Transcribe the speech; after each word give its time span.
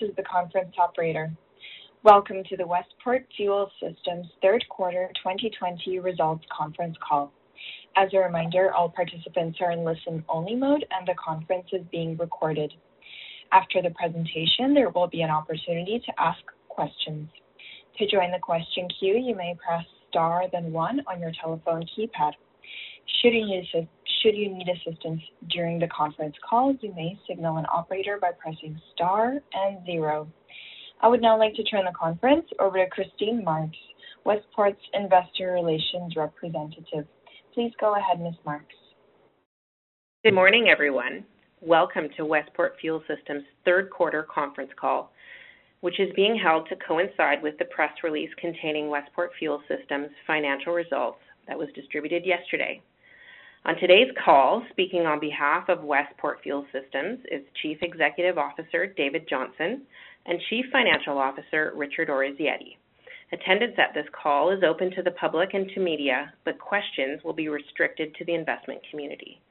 This 0.00 0.10
is 0.10 0.16
the 0.16 0.22
conference 0.22 0.74
operator. 0.78 1.30
Welcome 2.04 2.42
to 2.48 2.56
the 2.56 2.66
Westport 2.66 3.26
Fuel 3.36 3.70
Systems 3.80 4.26
third 4.40 4.64
quarter 4.70 5.10
2020 5.22 5.98
results 5.98 6.44
conference 6.56 6.96
call. 7.06 7.32
As 7.96 8.08
a 8.14 8.18
reminder, 8.18 8.72
all 8.72 8.88
participants 8.88 9.58
are 9.60 9.72
in 9.72 9.84
listen-only 9.84 10.54
mode 10.54 10.86
and 10.90 11.06
the 11.06 11.14
conference 11.22 11.66
is 11.72 11.82
being 11.90 12.16
recorded. 12.16 12.72
After 13.52 13.82
the 13.82 13.90
presentation, 13.90 14.72
there 14.72 14.90
will 14.90 15.08
be 15.08 15.22
an 15.22 15.30
opportunity 15.30 16.00
to 16.06 16.12
ask 16.20 16.40
questions. 16.68 17.28
To 17.98 18.06
join 18.06 18.30
the 18.30 18.38
question 18.38 18.88
queue, 18.98 19.18
you 19.18 19.34
may 19.34 19.54
press 19.54 19.84
star 20.08 20.44
then 20.50 20.72
one 20.72 21.02
on 21.08 21.20
your 21.20 21.32
telephone 21.42 21.82
keypad. 21.82 22.32
Should 23.20 23.34
you 23.34 23.44
need, 23.44 23.68
should 24.22 24.36
you 24.36 24.50
need 24.52 24.68
assistance 24.68 25.22
during 25.48 25.78
the 25.78 25.88
conference 25.88 26.36
call, 26.48 26.74
you 26.80 26.92
may 26.94 27.18
signal 27.28 27.56
an 27.56 27.66
operator 27.72 28.18
by 28.20 28.30
pressing 28.38 28.80
star 28.94 29.38
and 29.54 29.86
zero. 29.86 30.28
I 31.00 31.08
would 31.08 31.22
now 31.22 31.38
like 31.38 31.54
to 31.54 31.64
turn 31.64 31.86
the 31.86 31.92
conference 31.98 32.46
over 32.58 32.76
to 32.76 32.90
Christine 32.90 33.42
Marks, 33.42 33.78
Westport's 34.26 34.80
Investor 34.92 35.52
Relations 35.52 36.14
representative. 36.16 37.06
Please 37.54 37.72
go 37.80 37.96
ahead, 37.96 38.20
Ms. 38.20 38.34
Marks. 38.44 38.74
Good 40.22 40.34
morning, 40.34 40.68
everyone. 40.70 41.24
Welcome 41.62 42.08
to 42.18 42.26
Westport 42.26 42.74
Fuel 42.80 43.02
Systems 43.08 43.44
third 43.64 43.88
quarter 43.90 44.26
conference 44.32 44.70
call, 44.78 45.12
which 45.80 45.98
is 45.98 46.10
being 46.14 46.38
held 46.38 46.68
to 46.68 46.76
coincide 46.86 47.42
with 47.42 47.56
the 47.58 47.64
press 47.66 47.92
release 48.04 48.30
containing 48.38 48.90
Westport 48.90 49.30
Fuel 49.38 49.62
Systems 49.66 50.08
financial 50.26 50.74
results 50.74 51.20
that 51.48 51.58
was 51.58 51.68
distributed 51.74 52.26
yesterday. 52.26 52.82
On 53.66 53.76
today's 53.76 54.10
call, 54.24 54.64
speaking 54.70 55.04
on 55.04 55.20
behalf 55.20 55.68
of 55.68 55.84
Westport 55.84 56.38
Fuel 56.42 56.64
Systems 56.72 57.18
is 57.30 57.42
Chief 57.60 57.76
Executive 57.82 58.38
Officer 58.38 58.86
David 58.96 59.28
Johnson 59.28 59.82
and 60.24 60.40
Chief 60.48 60.64
Financial 60.72 61.18
Officer 61.18 61.70
Richard 61.76 62.08
Orazietti. 62.08 62.78
Attendance 63.32 63.74
at 63.76 63.92
this 63.92 64.06
call 64.12 64.50
is 64.50 64.64
open 64.66 64.90
to 64.92 65.02
the 65.02 65.10
public 65.10 65.52
and 65.52 65.68
to 65.74 65.80
media, 65.80 66.32
but 66.46 66.58
questions 66.58 67.22
will 67.22 67.34
be 67.34 67.48
restricted 67.48 68.14
to 68.14 68.24
the 68.24 68.34
investment 68.34 68.80
community. 68.90 69.42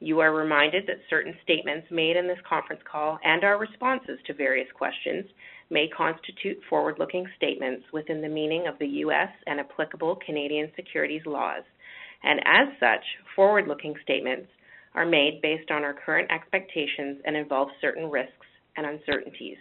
You 0.00 0.20
are 0.20 0.34
reminded 0.34 0.86
that 0.86 1.00
certain 1.08 1.34
statements 1.42 1.86
made 1.90 2.18
in 2.18 2.28
this 2.28 2.38
conference 2.46 2.82
call 2.84 3.18
and 3.24 3.42
our 3.42 3.58
responses 3.58 4.18
to 4.26 4.34
various 4.34 4.68
questions 4.74 5.24
may 5.70 5.88
constitute 5.88 6.58
forward-looking 6.68 7.24
statements 7.38 7.86
within 7.90 8.20
the 8.20 8.28
meaning 8.28 8.66
of 8.66 8.78
the 8.78 9.00
U.S. 9.08 9.30
and 9.46 9.60
applicable 9.60 10.16
Canadian 10.26 10.70
securities 10.76 11.24
laws 11.24 11.62
and 12.22 12.40
as 12.44 12.68
such, 12.80 13.04
forward-looking 13.34 13.94
statements 14.02 14.48
are 14.94 15.06
made 15.06 15.40
based 15.42 15.70
on 15.70 15.84
our 15.84 15.94
current 15.94 16.30
expectations 16.30 17.20
and 17.24 17.36
involve 17.36 17.68
certain 17.80 18.10
risks 18.10 18.46
and 18.76 18.86
uncertainties. 18.86 19.58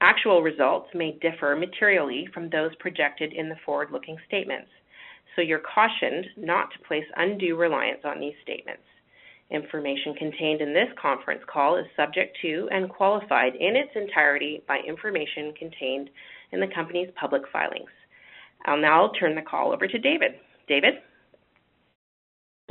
Actual 0.00 0.42
results 0.42 0.88
may 0.94 1.18
differ 1.20 1.56
materially 1.56 2.28
from 2.34 2.50
those 2.50 2.74
projected 2.80 3.32
in 3.32 3.48
the 3.48 3.56
forward-looking 3.64 4.16
statements, 4.26 4.68
so 5.34 5.42
you're 5.42 5.60
cautioned 5.74 6.26
not 6.36 6.70
to 6.72 6.86
place 6.86 7.04
undue 7.16 7.56
reliance 7.56 8.00
on 8.04 8.20
these 8.20 8.34
statements. 8.42 8.82
Information 9.50 10.14
contained 10.14 10.60
in 10.60 10.72
this 10.72 10.88
conference 11.00 11.42
call 11.46 11.76
is 11.76 11.84
subject 11.94 12.36
to 12.42 12.68
and 12.70 12.88
qualified 12.88 13.54
in 13.54 13.76
its 13.76 13.90
entirety 13.94 14.62
by 14.66 14.78
information 14.78 15.52
contained 15.58 16.08
in 16.52 16.60
the 16.60 16.74
company's 16.74 17.10
public 17.20 17.42
filings. 17.52 17.90
I'll 18.64 18.80
now 18.80 19.12
turn 19.20 19.34
the 19.34 19.42
call 19.42 19.72
over 19.72 19.86
to 19.86 19.98
David. 19.98 20.32
David? 20.68 20.94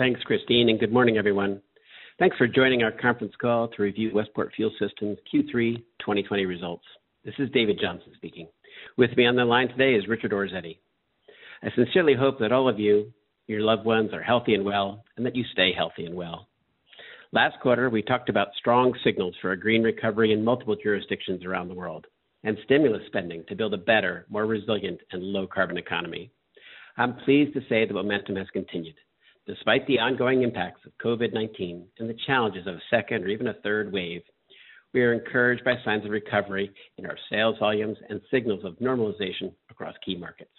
Thanks, 0.01 0.23
Christine, 0.23 0.69
and 0.69 0.79
good 0.79 0.91
morning, 0.91 1.19
everyone. 1.19 1.62
Thanks 2.17 2.35
for 2.35 2.47
joining 2.47 2.81
our 2.81 2.91
conference 2.91 3.34
call 3.39 3.67
to 3.67 3.84
review 3.84 4.09
Westport 4.12 4.51
Fuel 4.56 4.72
Systems 4.79 5.19
Q3 5.31 5.75
2020 6.00 6.47
results. 6.47 6.84
This 7.23 7.35
is 7.38 7.51
David 7.51 7.78
Johnson 7.79 8.11
speaking. 8.16 8.47
With 8.97 9.16
me 9.16 9.28
on 9.28 9.35
the 9.35 9.45
line 9.45 9.67
today 9.67 9.94
is 9.94 10.07
Richard 10.07 10.31
Orazietti. 10.31 10.79
I 11.61 11.67
sincerely 11.75 12.16
hope 12.16 12.40
that 12.40 12.51
all 12.51 12.67
of 12.67 12.79
you, 12.79 13.13
your 13.45 13.61
loved 13.61 13.85
ones, 13.85 14.09
are 14.11 14.23
healthy 14.23 14.56
and 14.56 14.66
well, 14.66 15.03
and 15.17 15.25
that 15.28 15.35
you 15.35 15.44
stay 15.51 15.69
healthy 15.72 16.06
and 16.06 16.16
well. 16.16 16.47
Last 17.31 17.59
quarter, 17.61 17.91
we 17.91 18.01
talked 18.01 18.29
about 18.29 18.56
strong 18.57 18.95
signals 19.03 19.35
for 19.40 19.51
a 19.51 19.59
green 19.59 19.84
recovery 19.84 20.34
in 20.34 20.44
multiple 20.44 20.78
jurisdictions 20.81 21.45
around 21.45 21.67
the 21.67 21.75
world 21.75 22.07
and 22.44 22.57
stimulus 22.63 23.03
spending 23.06 23.44
to 23.50 23.56
build 23.56 23.75
a 23.75 23.78
better, 23.78 24.25
more 24.31 24.47
resilient, 24.47 25.00
and 25.11 25.22
low 25.22 25.45
carbon 25.45 25.78
economy. 25.78 26.31
I'm 26.97 27.17
pleased 27.17 27.53
to 27.53 27.61
say 27.69 27.85
the 27.85 27.94
momentum 27.94 28.35
has 28.38 28.47
continued 28.51 28.95
Despite 29.47 29.88
the 29.88 30.00
ongoing 30.00 30.44
impacts 30.44 30.81
of 30.85 30.91
COVID-19 31.03 31.84
and 32.00 32.09
the 32.09 32.18
challenges 32.28 32.68
of 32.68 32.75
a 32.75 32.81
second 32.90 33.24
or 33.24 33.28
even 33.28 33.47
a 33.47 33.56
third 33.63 33.91
wave, 33.91 34.22
we 34.94 35.02
are 35.02 35.13
encouraged 35.13 35.63
by 35.63 35.75
signs 35.84 36.06
of 36.06 36.12
recovery 36.12 36.72
in 36.97 37.06
our 37.06 37.18
sales 37.29 37.56
volumes 37.59 37.97
and 38.09 38.22
signals 38.29 38.63
of 38.63 38.78
normalization 38.79 39.53
across 39.69 39.96
key 40.06 40.16
markets. 40.16 40.52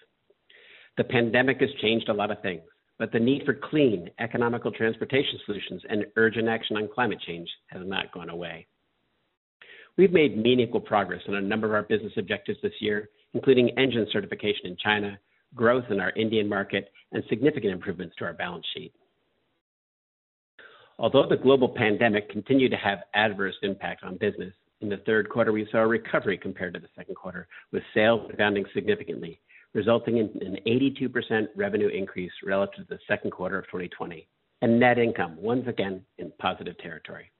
The 0.97 1.04
pandemic 1.04 1.60
has 1.60 1.70
changed 1.81 2.09
a 2.09 2.15
lot 2.15 2.31
of 2.31 2.43
things, 2.43 2.62
but 2.98 3.12
the 3.12 3.20
need 3.20 3.44
for 3.44 3.54
clean, 3.54 4.10
economical 4.19 4.72
transportation 4.72 5.38
solutions 5.44 5.82
and 5.88 6.06
urgent 6.16 6.49
action 6.49 6.76
on 6.76 6.88
climate 6.93 7.20
change 7.26 7.49
has 7.69 7.82
not 7.84 8.12
gone 8.12 8.31
away. 8.31 8.66
We've 9.97 10.12
made 10.12 10.43
meaningful 10.43 10.81
progress 10.81 11.22
on 11.28 11.34
a 11.34 11.41
number 11.41 11.66
of 11.66 11.75
our 11.75 11.82
business 11.82 12.12
objectives 12.16 12.59
this 12.62 12.72
year, 12.81 13.10
including 13.34 13.70
engine 13.78 14.06
certification 14.12 14.66
in 14.66 14.76
China, 14.82 15.19
growth 15.54 15.84
in 15.90 16.00
our 16.00 16.10
Indian 16.10 16.48
market, 16.48 16.90
and 17.12 17.22
significant 17.28 17.72
improvements 17.72 18.16
to 18.18 18.24
our 18.24 18.32
balance 18.32 18.66
sheet. 18.74 18.92
Although 20.98 21.28
the 21.28 21.36
global 21.36 21.68
pandemic 21.68 22.30
continued 22.30 22.70
to 22.70 22.76
have 22.76 23.00
adverse 23.14 23.54
impact 23.62 24.04
on 24.04 24.16
business, 24.16 24.54
in 24.80 24.88
the 24.88 24.98
third 24.98 25.28
quarter 25.28 25.52
we 25.52 25.68
saw 25.70 25.78
a 25.78 25.86
recovery 25.86 26.36
compared 26.36 26.74
to 26.74 26.80
the 26.80 26.88
second 26.96 27.14
quarter, 27.14 27.48
with 27.72 27.82
sales 27.94 28.28
rebounding 28.28 28.64
significantly, 28.74 29.40
resulting 29.74 30.18
in 30.18 30.30
an 30.40 30.58
82% 30.66 31.48
revenue 31.56 31.88
increase 31.88 32.32
relative 32.44 32.86
to 32.88 32.94
the 32.94 33.00
second 33.08 33.30
quarter 33.30 33.58
of 33.58 33.64
2020, 33.66 34.26
and 34.60 34.78
net 34.78 34.98
income 34.98 35.36
once 35.40 35.66
again 35.66 36.04
in 36.19 36.32
positive 36.38 36.76
territory. 36.78 37.30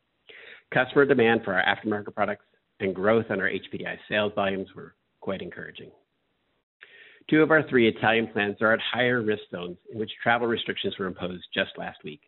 Customer 0.73 1.05
demand 1.05 1.43
for 1.45 1.55
our 1.55 1.65
aftermarket 1.65 2.15
products 2.15 2.45
and 2.81 2.95
growth 2.95 3.27
in 3.31 3.41
our 3.41 3.49
HPDI 3.49 3.97
sales 4.09 4.33
volumes 4.35 4.69
were 4.75 4.95
quite 5.21 5.43
encouraging. 5.43 5.91
Two 7.31 7.43
of 7.43 7.51
our 7.51 7.67
three 7.69 7.89
Italian 7.89 8.27
plants 8.29 8.61
are 8.61 8.73
at 8.73 8.81
higher 8.81 9.23
risk 9.23 9.43
zones 9.51 9.79
in 9.93 9.99
which 9.99 10.11
travel 10.23 10.47
restrictions 10.47 10.95
were 10.99 11.07
imposed 11.07 11.45
just 11.55 11.71
last 11.79 11.99
week. 12.05 12.21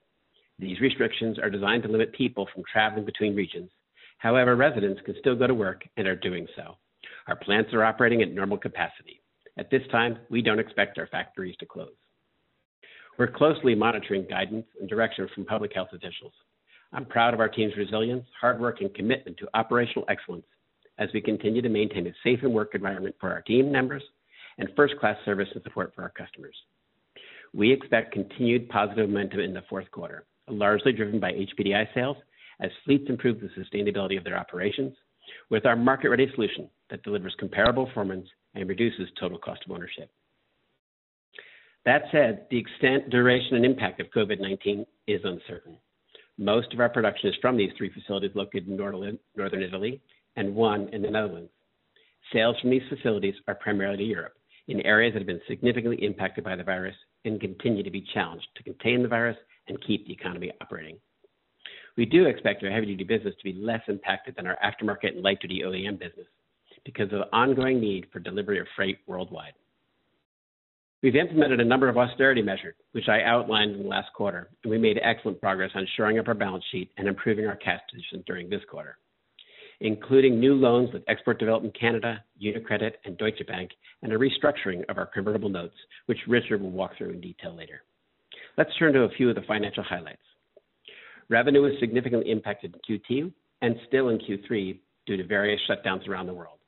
These 0.59 0.81
restrictions 0.81 1.39
are 1.39 1.51
designed 1.51 1.83
to 1.83 1.89
limit 1.89 2.13
people 2.13 2.49
from 2.55 2.63
traveling 2.71 3.05
between 3.05 3.35
regions. 3.35 3.71
However, 4.19 4.57
residents 4.57 5.01
can 5.05 5.17
still 5.19 5.35
go 5.35 5.47
to 5.47 5.55
work 5.55 5.83
and 5.97 6.07
are 6.07 6.17
doing 6.17 6.47
so. 6.57 6.77
Our 7.27 7.37
plants 7.37 7.73
are 7.75 7.85
operating 7.85 8.23
at 8.23 8.31
normal 8.31 8.57
capacity. 8.57 9.21
At 9.59 9.71
this 9.71 9.83
time, 9.91 10.19
we 10.31 10.43
don't 10.43 10.59
expect 10.59 10.99
our 10.99 11.09
factories 11.09 11.57
to 11.59 11.67
close. 11.67 11.93
We're 13.19 13.29
closely 13.29 13.75
monitoring 13.75 14.27
guidance 14.29 14.67
and 14.81 14.89
direction 14.89 15.29
from 15.35 15.45
public 15.45 15.73
health 15.75 15.89
officials. 15.93 16.33
I'm 16.93 17.05
proud 17.05 17.35
of 17.35 17.41
our 17.41 17.49
team's 17.49 17.77
resilience, 17.77 18.25
hard 18.41 18.61
work, 18.61 18.81
and 18.81 18.95
commitment 18.95 19.37
to 19.39 19.49
operational 19.55 20.05
excellence 20.09 20.47
as 20.99 21.09
we 21.13 21.21
continue 21.21 21.63
to 21.63 21.69
maintain 21.69 22.07
a 22.07 22.13
safe 22.23 22.41
and 22.43 22.55
work 22.55 22.75
environment 22.75 23.17
for 23.21 23.31
our 23.31 23.43
team 23.43 23.71
members 23.71 24.03
and 24.59 24.69
first-class 24.77 25.17
service 25.25 25.49
and 25.55 25.63
support 25.63 25.93
for 25.95 26.03
our 26.03 26.11
customers. 26.11 26.57
We 27.53 27.73
expect 27.73 28.13
continued 28.13 28.69
positive 28.69 29.09
momentum 29.09 29.41
in 29.41 29.55
the 29.55 29.63
fourth 29.69 29.91
quarter, 29.91 30.27
largely 30.49 30.93
driven 30.93 31.21
by 31.21 31.33
HPDI 31.33 31.87
sales 31.95 32.17
as 32.61 32.71
fleets 32.85 33.09
improve 33.09 33.41
the 33.41 33.49
sustainability 33.59 34.17
of 34.19 34.25
their 34.25 34.39
operations 34.39 34.95
with 35.51 35.67
our 35.67 35.77
market-ready 35.77 36.31
solution 36.35 36.69
that 36.91 37.03
delivers 37.03 37.35
comparable 37.39 37.87
performance 37.87 38.29
and 38.55 38.69
reduces 38.69 39.09
total 39.19 39.39
cost 39.39 39.63
of 39.65 39.73
ownership. 39.73 40.11
That 41.85 42.03
said, 42.13 42.47
the 42.51 42.59
extent, 42.59 43.11
duration, 43.11 43.57
and 43.57 43.65
impact 43.65 44.01
of 44.01 44.07
COVID-19 44.15 44.87
is 45.07 45.21
uncertain. 45.25 45.77
Most 46.39 46.73
of 46.73 46.81
our 46.81 46.89
production 46.89 47.29
is 47.29 47.37
from 47.41 47.57
these 47.57 47.71
three 47.77 47.93
facilities 47.93 48.35
located 48.35 48.69
in 48.69 48.77
northern 48.77 49.63
Italy 49.63 50.01
and 50.37 50.55
one 50.55 50.89
in 50.89 51.03
the 51.03 51.11
Netherlands. 51.11 51.51
Sales 52.33 52.57
from 52.61 52.71
these 52.71 52.83
facilities 52.89 53.35
are 53.47 53.55
primarily 53.55 53.99
to 53.99 54.05
Europe, 54.05 54.35
in 54.69 54.81
areas 54.83 55.13
that 55.13 55.21
have 55.21 55.27
been 55.27 55.41
significantly 55.49 56.05
impacted 56.05 56.45
by 56.45 56.57
the 56.57 56.63
virus 56.63 56.97
and 57.25 57.41
continue 57.41 57.83
to 57.83 57.91
be 57.91 58.07
challenged 58.15 58.47
to 58.57 58.63
contain 58.63 59.03
the 59.03 59.09
virus 59.09 59.37
and 59.69 59.83
keep 59.87 60.07
the 60.07 60.13
economy 60.13 60.53
operating. 60.61 60.97
We 61.97 62.07
do 62.07 62.27
expect 62.27 62.63
our 62.65 62.71
heavy-duty 62.71 63.05
business 63.05 63.35
to 63.37 63.45
be 63.45 63.59
less 63.59 63.83
impacted 63.89 64.37
than 64.37 64.47
our 64.47 64.59
aftermarket 64.65 65.15
and 65.15 65.23
light-duty 65.23 65.63
OEM 65.65 65.99
business, 65.99 66.27
because 66.85 67.13
of 67.13 67.21
the 67.21 67.33
ongoing 67.33 67.81
need 67.81 68.07
for 68.13 68.19
delivery 68.19 68.59
of 68.59 68.67
freight 68.75 68.99
worldwide. 69.07 69.53
We've 71.03 71.17
implemented 71.17 71.61
a 71.61 71.65
number 71.65 71.89
of 71.89 71.99
austerity 71.99 72.41
measures, 72.41 72.75
which 72.93 73.09
I 73.09 73.23
outlined 73.23 73.73
in 73.73 73.83
the 73.83 73.89
last 73.89 74.13
quarter, 74.15 74.49
and 74.63 74.71
we 74.71 74.79
made 74.79 74.99
excellent 75.03 75.41
progress 75.41 75.71
on 75.75 75.87
shoring 75.97 76.19
up 76.19 76.29
our 76.29 76.35
balance 76.35 76.65
sheet 76.73 76.91
and 76.97 77.07
improving 77.07 77.47
our 77.47 77.57
cash 77.57 77.81
position 77.93 78.25
during 78.27 78.49
this 78.49 78.63
quarter, 78.71 78.97
including 79.81 80.39
new 80.39 80.55
loans 80.55 80.93
with 80.93 81.03
Export 81.09 81.39
Development 81.39 81.79
Canada, 81.79 82.23
UniCredit, 82.43 82.93
and 83.05 83.17
Deutsche 83.19 83.47
Bank, 83.47 83.71
and 84.03 84.13
a 84.13 84.17
restructuring 84.17 84.83
of 84.89 84.99
our 84.99 85.07
convertible 85.07 85.49
notes, 85.49 85.75
which 86.07 86.19
Richard 86.29 86.61
will 86.61 86.71
walk 86.71 86.97
through 86.97 87.11
in 87.11 87.21
detail 87.21 87.55
later. 87.55 87.83
Let's 88.57 88.75
turn 88.79 88.93
to 88.93 89.01
a 89.01 89.11
few 89.11 89.29
of 89.29 89.35
the 89.35 89.43
financial 89.43 89.83
highlights. 89.83 90.23
Revenue 91.29 91.63
was 91.63 91.73
significantly 91.81 92.31
impacted 92.31 92.75
in 92.75 92.99
Q2 92.99 93.33
and 93.63 93.77
still 93.89 94.11
in 94.11 94.19
Q3 94.19 94.79
due 95.07 95.17
to 95.17 95.25
various 95.27 95.61
shutdowns 95.69 96.07
around 96.09 96.27
the 96.27 96.35
world. 96.35 96.59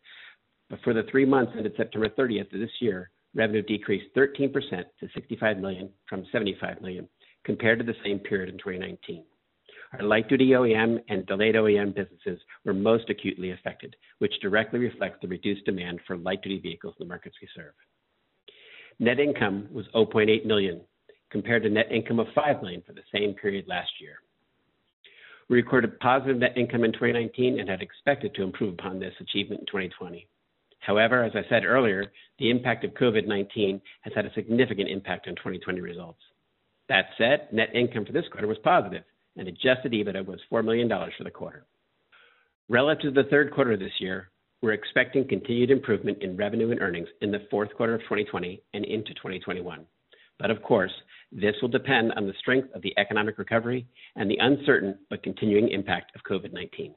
But 0.68 0.80
for 0.82 0.94
the 0.94 1.04
three 1.10 1.24
months 1.24 1.52
ended 1.56 1.74
September 1.76 2.08
30th 2.08 2.52
of 2.52 2.60
this 2.60 2.70
year, 2.80 3.10
revenue 3.34 3.62
decreased 3.62 4.14
13% 4.16 4.52
to 4.52 5.08
65 5.14 5.58
million 5.58 5.90
from 6.08 6.26
75 6.32 6.80
million 6.80 7.08
compared 7.44 7.78
to 7.78 7.84
the 7.84 7.94
same 8.04 8.18
period 8.18 8.48
in 8.48 8.58
2019. 8.58 9.24
Our 9.98 10.04
light-duty 10.04 10.48
OEM 10.48 11.02
and 11.08 11.24
delayed 11.26 11.54
OEM 11.54 11.94
businesses 11.94 12.38
were 12.64 12.74
most 12.74 13.08
acutely 13.08 13.52
affected, 13.52 13.96
which 14.18 14.40
directly 14.42 14.78
reflects 14.78 15.18
the 15.22 15.28
reduced 15.28 15.64
demand 15.64 16.00
for 16.06 16.18
light-duty 16.18 16.58
vehicles 16.58 16.94
in 16.98 17.06
the 17.06 17.08
markets 17.08 17.36
we 17.40 17.48
serve. 17.56 17.72
Net 18.98 19.18
income 19.18 19.68
was 19.72 19.86
0.8 19.94 20.44
million, 20.44 20.82
compared 21.30 21.62
to 21.62 21.70
net 21.70 21.90
income 21.90 22.18
of 22.18 22.26
5 22.34 22.60
million 22.60 22.82
for 22.86 22.92
the 22.92 23.00
same 23.12 23.32
period 23.34 23.68
last 23.68 23.90
year. 23.98 24.16
We 25.48 25.56
recorded 25.56 25.98
positive 26.00 26.36
net 26.36 26.58
income 26.58 26.84
in 26.84 26.92
2019 26.92 27.58
and 27.58 27.68
had 27.68 27.80
expected 27.80 28.34
to 28.34 28.42
improve 28.42 28.74
upon 28.74 28.98
this 28.98 29.14
achievement 29.20 29.60
in 29.60 29.66
2020. 29.66 30.28
However, 30.80 31.24
as 31.24 31.32
I 31.34 31.48
said 31.48 31.64
earlier, 31.64 32.12
the 32.38 32.50
impact 32.50 32.84
of 32.84 32.92
COVID-19 32.92 33.80
has 34.02 34.12
had 34.14 34.26
a 34.26 34.32
significant 34.34 34.90
impact 34.90 35.26
on 35.26 35.36
2020 35.36 35.80
results. 35.80 36.20
That 36.90 37.06
said, 37.16 37.48
net 37.50 37.74
income 37.74 38.04
for 38.04 38.12
this 38.12 38.28
quarter 38.30 38.46
was 38.46 38.58
positive, 38.58 39.02
and 39.36 39.48
adjusted 39.48 39.92
EBITDA 39.92 40.24
was 40.26 40.40
$4 40.50 40.64
million 40.64 40.88
for 40.88 41.24
the 41.24 41.30
quarter. 41.30 41.66
Relative 42.68 43.14
to 43.14 43.22
the 43.22 43.28
third 43.28 43.52
quarter 43.52 43.72
of 43.72 43.80
this 43.80 43.92
year, 44.00 44.30
we're 44.62 44.72
expecting 44.72 45.28
continued 45.28 45.70
improvement 45.70 46.22
in 46.22 46.36
revenue 46.36 46.70
and 46.70 46.80
earnings 46.80 47.08
in 47.20 47.30
the 47.30 47.46
fourth 47.50 47.72
quarter 47.76 47.94
of 47.94 48.00
2020 48.02 48.62
and 48.74 48.84
into 48.84 49.14
2021. 49.14 49.84
But 50.38 50.50
Of 50.50 50.62
course, 50.62 50.92
this 51.32 51.54
will 51.62 51.68
depend 51.68 52.12
on 52.12 52.26
the 52.26 52.34
strength 52.38 52.68
of 52.74 52.82
the 52.82 52.92
economic 52.98 53.38
recovery 53.38 53.86
and 54.16 54.30
the 54.30 54.38
uncertain 54.38 54.98
but 55.08 55.22
continuing 55.22 55.68
impact 55.70 56.12
of 56.14 56.22
COVID-19. 56.24 56.94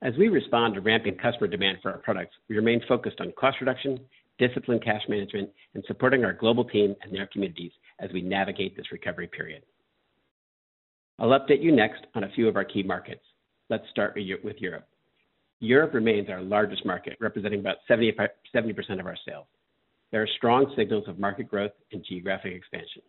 As 0.00 0.14
we 0.16 0.28
respond 0.28 0.74
to 0.74 0.80
ramping 0.80 1.16
customer 1.16 1.48
demand 1.48 1.78
for 1.82 1.90
our 1.90 1.98
products, 1.98 2.36
we 2.48 2.56
remain 2.56 2.80
focused 2.86 3.20
on 3.20 3.32
cost 3.32 3.58
reduction, 3.60 3.98
disciplined 4.38 4.84
cash 4.84 5.02
management, 5.08 5.50
and 5.74 5.82
supporting 5.88 6.24
our 6.24 6.32
global 6.32 6.64
team 6.64 6.94
and 7.02 7.12
their 7.12 7.26
communities 7.26 7.72
as 7.98 8.10
we 8.12 8.22
navigate 8.22 8.76
this 8.76 8.92
recovery 8.92 9.26
period. 9.26 9.62
I'll 11.18 11.30
update 11.30 11.62
you 11.62 11.72
next 11.74 12.06
on 12.14 12.24
a 12.24 12.30
few 12.30 12.48
of 12.48 12.56
our 12.56 12.64
key 12.64 12.82
markets. 12.82 13.24
Let's 13.70 13.88
start 13.90 14.16
with 14.16 14.56
Europe. 14.58 14.86
Europe 15.60 15.92
remains 15.92 16.28
our 16.28 16.40
largest 16.40 16.86
market, 16.86 17.16
representing 17.20 17.58
about 17.60 17.78
70% 17.88 19.00
of 19.00 19.06
our 19.06 19.16
sales. 19.26 19.46
There 20.12 20.22
are 20.22 20.28
strong 20.36 20.72
signals 20.76 21.08
of 21.08 21.18
market 21.18 21.48
growth 21.48 21.72
and 21.92 22.04
geographic 22.08 22.52
expansion. 22.54 23.02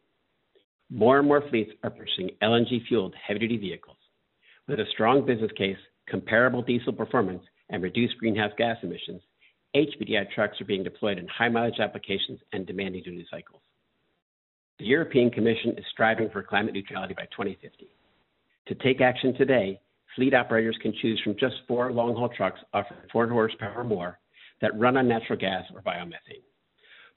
More 0.90 1.20
and 1.20 1.28
more 1.28 1.48
fleets 1.50 1.72
are 1.84 1.92
purchasing 1.92 2.32
LNG-fueled 2.42 3.14
heavy-duty 3.26 3.58
vehicles. 3.58 3.98
With 4.68 4.80
a 4.80 4.86
strong 4.92 5.24
business 5.26 5.52
case, 5.56 5.78
comparable 6.08 6.64
diesel 6.64 6.94
performance, 6.94 7.44
and 7.70 7.84
reduced 7.84 8.18
greenhouse 8.18 8.52
gas 8.58 8.78
emissions, 8.82 9.22
HPDI 9.76 10.32
trucks 10.34 10.60
are 10.60 10.66
being 10.66 10.84
deployed 10.84 11.20
in 11.20 11.28
high-mileage 11.28 11.80
applications 11.80 12.40
and 12.54 12.66
demanding 12.66 13.04
duty 13.04 13.28
cycles. 13.30 13.62
The 14.80 14.86
European 14.86 15.30
Commission 15.30 15.78
is 15.78 15.86
striving 15.92 16.32
for 16.32 16.42
climate 16.42 16.74
neutrality 16.74 17.14
by 17.14 17.26
2050. 17.26 17.88
To 18.70 18.76
take 18.76 19.02
action 19.02 19.34
today, 19.34 19.82
fleet 20.16 20.36
operators 20.36 20.78
can 20.80 20.94
choose 21.02 21.20
from 21.24 21.36
just 21.40 21.56
four 21.68 21.92
long-haul 21.92 22.30
trucks 22.30 22.60
offering 22.72 23.00
four 23.12 23.28
horsepower 23.28 23.82
or 23.82 23.84
more 23.84 24.20
that 24.62 24.78
run 24.80 24.96
on 24.96 25.08
natural 25.08 25.40
gas 25.40 25.64
or 25.74 25.82
biomethane. 25.82 26.44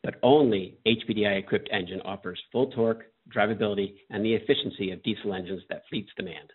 But 0.02 0.14
only 0.22 0.78
HPDI-equipped 0.86 1.68
engine 1.70 2.00
offers 2.06 2.40
full 2.50 2.70
torque, 2.70 3.04
drivability, 3.30 3.96
and 4.08 4.24
the 4.24 4.32
efficiency 4.32 4.92
of 4.92 5.02
diesel 5.02 5.34
engines 5.34 5.60
that 5.68 5.82
fleets 5.90 6.08
demand. 6.16 6.54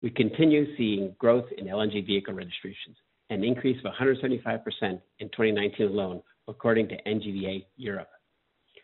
We 0.00 0.10
continue 0.10 0.76
seeing 0.76 1.16
growth 1.18 1.46
in 1.58 1.66
LNG 1.66 2.06
vehicle 2.06 2.34
registrations, 2.34 2.96
an 3.30 3.42
increase 3.42 3.84
of 3.84 3.92
175% 3.94 5.00
in 5.18 5.28
2019 5.28 5.88
alone, 5.88 6.22
according 6.46 6.86
to 6.88 7.02
NGVA 7.02 7.64
Europe. 7.76 8.10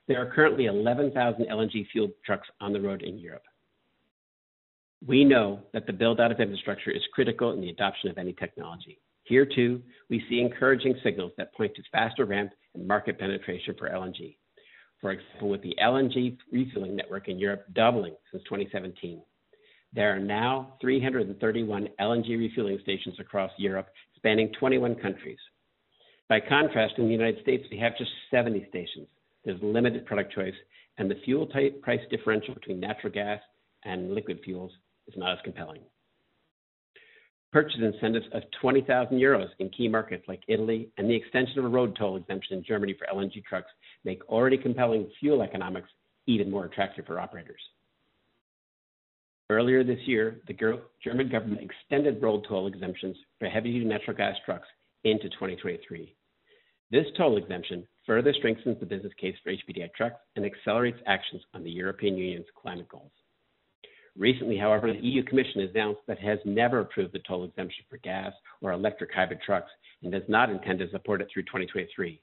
There 0.09 0.21
are 0.21 0.35
currently 0.35 0.67
11,000 0.67 1.47
LNG-fueled 1.47 2.11
trucks 2.27 2.49
on 2.61 2.73
the 2.73 2.81
road 2.81 3.03
in 3.03 3.17
Europe. 3.17 3.45
We 5.07 5.25
know 5.25 5.61
that 5.73 5.87
the 5.87 5.95
build-out 5.95 6.31
of 6.31 6.41
infrastructure 6.41 6.91
is 6.91 7.03
critical 7.15 7.53
in 7.53 7.61
the 7.61 7.71
adoption 7.71 8.11
of 8.11 8.19
any 8.19 8.35
technology. 8.35 8.99
Here, 9.25 9.47
too, 9.47 9.81
we 10.11 10.23
see 10.29 10.41
encouraging 10.41 10.95
signals 11.03 11.33
that 11.39 11.55
point 11.55 11.75
to 11.77 11.83
faster 11.91 12.27
ramp 12.27 12.51
and 12.75 12.87
market 12.87 13.19
penetration 13.19 13.77
for 13.79 13.89
LNG. 13.89 14.37
For 15.01 15.13
example, 15.13 15.49
with 15.49 15.63
the 15.63 15.75
LNG 15.83 16.37
refueling 16.53 16.97
network 16.97 17.29
in 17.29 17.39
Europe 17.39 17.65
doubling 17.73 18.15
since 18.31 18.43
2017. 18.45 19.23
There 19.95 20.15
are 20.15 20.21
now 20.21 20.75
331 20.83 21.89
LNG 21.99 22.39
refueling 22.39 22.79
stations 22.83 23.17
across 23.19 23.51
Europe, 23.57 23.89
spanning 24.17 24.53
21 24.59 24.97
countries. 24.97 25.39
By 26.29 26.41
contrast, 26.41 26.95
in 26.99 27.07
the 27.07 27.13
United 27.13 27.41
States, 27.43 27.65
we 27.71 27.79
have 27.79 27.97
just 27.97 28.11
70 28.31 28.67
stations. 28.69 29.09
There's 29.45 29.61
limited 29.63 30.05
product 30.05 30.35
choice, 30.35 30.55
and 30.99 31.11
the 31.11 31.19
fuel 31.25 31.47
type 31.47 31.81
price 31.81 32.01
differential 32.11 32.53
between 32.53 32.79
natural 32.79 33.13
gas 33.13 33.41
and 33.85 34.15
liquid 34.15 34.41
fuels 34.45 34.73
is 35.11 35.19
not 35.19 35.33
as 35.33 35.39
compelling. 35.45 35.81
Purchase 37.53 37.81
incentives 37.83 38.27
of 38.33 38.43
20,000 38.61 39.19
euros 39.19 39.49
in 39.59 39.69
key 39.71 39.89
markets 39.89 40.25
like 40.29 40.43
Italy 40.47 40.89
and 40.99 41.11
the 41.11 41.17
extension 41.17 41.59
of 41.59 41.65
a 41.65 41.69
road 41.69 41.97
toll 41.99 42.17
exemption 42.17 42.57
in 42.59 42.65
Germany 42.65 42.95
for 42.97 43.13
LNG 43.13 43.45
trucks 43.45 43.71
make 44.05 44.23
already 44.29 44.57
compelling 44.57 45.11
fuel 45.19 45.43
economics 45.43 45.89
even 46.27 46.49
more 46.49 46.67
attractive 46.67 47.07
for 47.07 47.19
operators. 47.19 47.61
Earlier 49.51 49.83
this 49.83 49.99
year, 50.07 50.41
the 50.47 50.55
German 51.03 51.29
government 51.29 51.61
extended 51.61 52.23
road 52.23 52.47
toll 52.49 52.69
exemptions 52.69 53.17
for 53.41 53.49
heavy-duty 53.49 53.85
natural 53.85 54.17
gas 54.17 54.37
trucks 54.45 54.69
into 55.03 55.29
2023. 55.31 56.15
This 56.93 57.07
toll 57.17 57.37
exemption 57.37 57.85
further 58.07 58.33
strengthens 58.33 58.79
the 58.79 58.87
business 58.87 59.13
case 59.21 59.35
for 59.43 59.51
HPDI 59.51 59.93
trucks 59.95 60.21
and 60.37 60.45
accelerates 60.45 60.99
actions 61.07 61.43
on 61.53 61.65
the 61.65 61.71
European 61.71 62.17
Union's 62.17 62.47
climate 62.61 62.89
goals. 62.89 63.11
Recently, 64.21 64.59
however, 64.59 64.93
the 64.93 65.01
EU 65.01 65.23
Commission 65.23 65.63
announced 65.63 66.03
that 66.07 66.19
it 66.19 66.25
has 66.25 66.39
never 66.45 66.81
approved 66.81 67.15
the 67.15 67.21
toll 67.27 67.45
exemption 67.45 67.87
for 67.89 67.97
gas 67.97 68.35
or 68.61 68.73
electric 68.73 69.11
hybrid 69.15 69.41
trucks 69.41 69.71
and 70.03 70.13
does 70.13 70.29
not 70.29 70.51
intend 70.51 70.79
to 70.81 70.91
support 70.91 71.23
it 71.23 71.29
through 71.33 71.45
2023. 71.45 72.21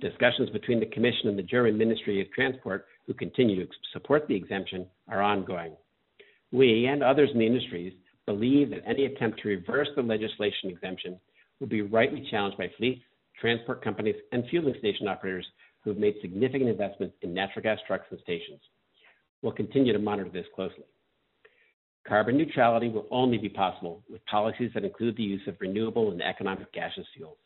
Discussions 0.00 0.48
between 0.50 0.78
the 0.78 0.86
Commission 0.86 1.28
and 1.28 1.36
the 1.36 1.42
German 1.42 1.76
Ministry 1.76 2.20
of 2.20 2.30
Transport, 2.30 2.86
who 3.08 3.14
continue 3.14 3.66
to 3.66 3.72
support 3.92 4.28
the 4.28 4.36
exemption, 4.36 4.86
are 5.08 5.20
ongoing. 5.20 5.72
We, 6.52 6.86
and 6.86 7.02
others 7.02 7.30
in 7.32 7.40
the 7.40 7.46
industries, 7.46 7.94
believe 8.24 8.70
that 8.70 8.86
any 8.86 9.06
attempt 9.06 9.40
to 9.40 9.48
reverse 9.48 9.88
the 9.96 10.02
legislation 10.02 10.70
exemption 10.70 11.18
will 11.58 11.66
be 11.66 11.82
rightly 11.82 12.28
challenged 12.30 12.58
by 12.58 12.70
fleets, 12.78 13.02
transport 13.40 13.82
companies, 13.82 14.14
and 14.30 14.44
fueling 14.48 14.76
station 14.78 15.08
operators 15.08 15.46
who 15.82 15.90
have 15.90 15.98
made 15.98 16.14
significant 16.20 16.70
investments 16.70 17.16
in 17.22 17.34
natural 17.34 17.64
gas 17.64 17.80
trucks 17.88 18.06
and 18.12 18.20
stations. 18.20 18.60
We'll 19.42 19.50
continue 19.50 19.92
to 19.92 19.98
monitor 19.98 20.30
this 20.30 20.46
closely. 20.54 20.84
Carbon 22.08 22.38
neutrality 22.38 22.88
will 22.88 23.06
only 23.10 23.36
be 23.36 23.50
possible 23.50 24.02
with 24.08 24.24
policies 24.24 24.70
that 24.72 24.84
include 24.84 25.16
the 25.16 25.22
use 25.22 25.42
of 25.46 25.56
renewable 25.60 26.10
and 26.10 26.22
economic 26.22 26.72
gaseous 26.72 27.06
fuels. 27.14 27.36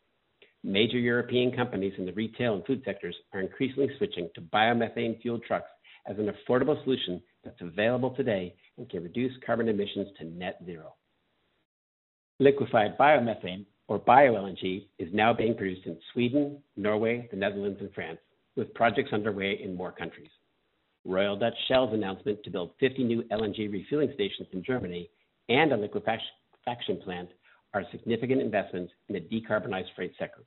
Major 0.62 0.98
European 0.98 1.50
companies 1.50 1.94
in 1.98 2.06
the 2.06 2.12
retail 2.12 2.54
and 2.54 2.64
food 2.64 2.82
sectors 2.84 3.16
are 3.34 3.40
increasingly 3.40 3.88
switching 3.98 4.30
to 4.36 4.40
biomethane-fueled 4.40 5.42
trucks 5.42 5.68
as 6.06 6.16
an 6.18 6.30
affordable 6.30 6.80
solution 6.84 7.20
that's 7.42 7.60
available 7.60 8.14
today 8.14 8.54
and 8.78 8.88
can 8.88 9.02
reduce 9.02 9.32
carbon 9.44 9.68
emissions 9.68 10.06
to 10.18 10.24
net 10.24 10.60
zero. 10.64 10.94
Liquefied 12.38 12.96
biomethane, 12.96 13.66
or 13.88 13.98
bio-LNG, 13.98 14.86
is 15.00 15.08
now 15.12 15.32
being 15.32 15.56
produced 15.56 15.86
in 15.86 15.98
Sweden, 16.12 16.62
Norway, 16.76 17.28
the 17.32 17.36
Netherlands, 17.36 17.78
and 17.80 17.92
France, 17.94 18.18
with 18.54 18.72
projects 18.74 19.12
underway 19.12 19.60
in 19.60 19.74
more 19.74 19.90
countries. 19.90 20.30
Royal 21.04 21.36
Dutch 21.36 21.54
Shell's 21.68 21.92
announcement 21.92 22.42
to 22.44 22.50
build 22.50 22.72
50 22.80 23.04
new 23.04 23.22
LNG 23.24 23.70
refueling 23.72 24.12
stations 24.14 24.48
in 24.52 24.62
Germany 24.62 25.10
and 25.48 25.72
a 25.72 25.76
liquefaction 25.76 26.96
plant 27.04 27.28
are 27.74 27.84
significant 27.90 28.40
investments 28.40 28.92
in 29.08 29.14
the 29.14 29.20
decarbonized 29.20 29.94
freight 29.96 30.12
sector, 30.18 30.42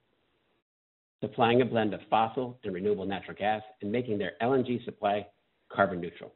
supplying 1.21 1.61
a 1.61 1.65
blend 1.65 1.93
of 1.93 1.99
fossil 2.09 2.57
and 2.63 2.73
renewable 2.73 3.05
natural 3.05 3.35
gas 3.37 3.61
and 3.81 3.91
making 3.91 4.17
their 4.17 4.33
LNG 4.41 4.83
supply 4.85 5.25
carbon 5.69 5.99
neutral. 5.99 6.33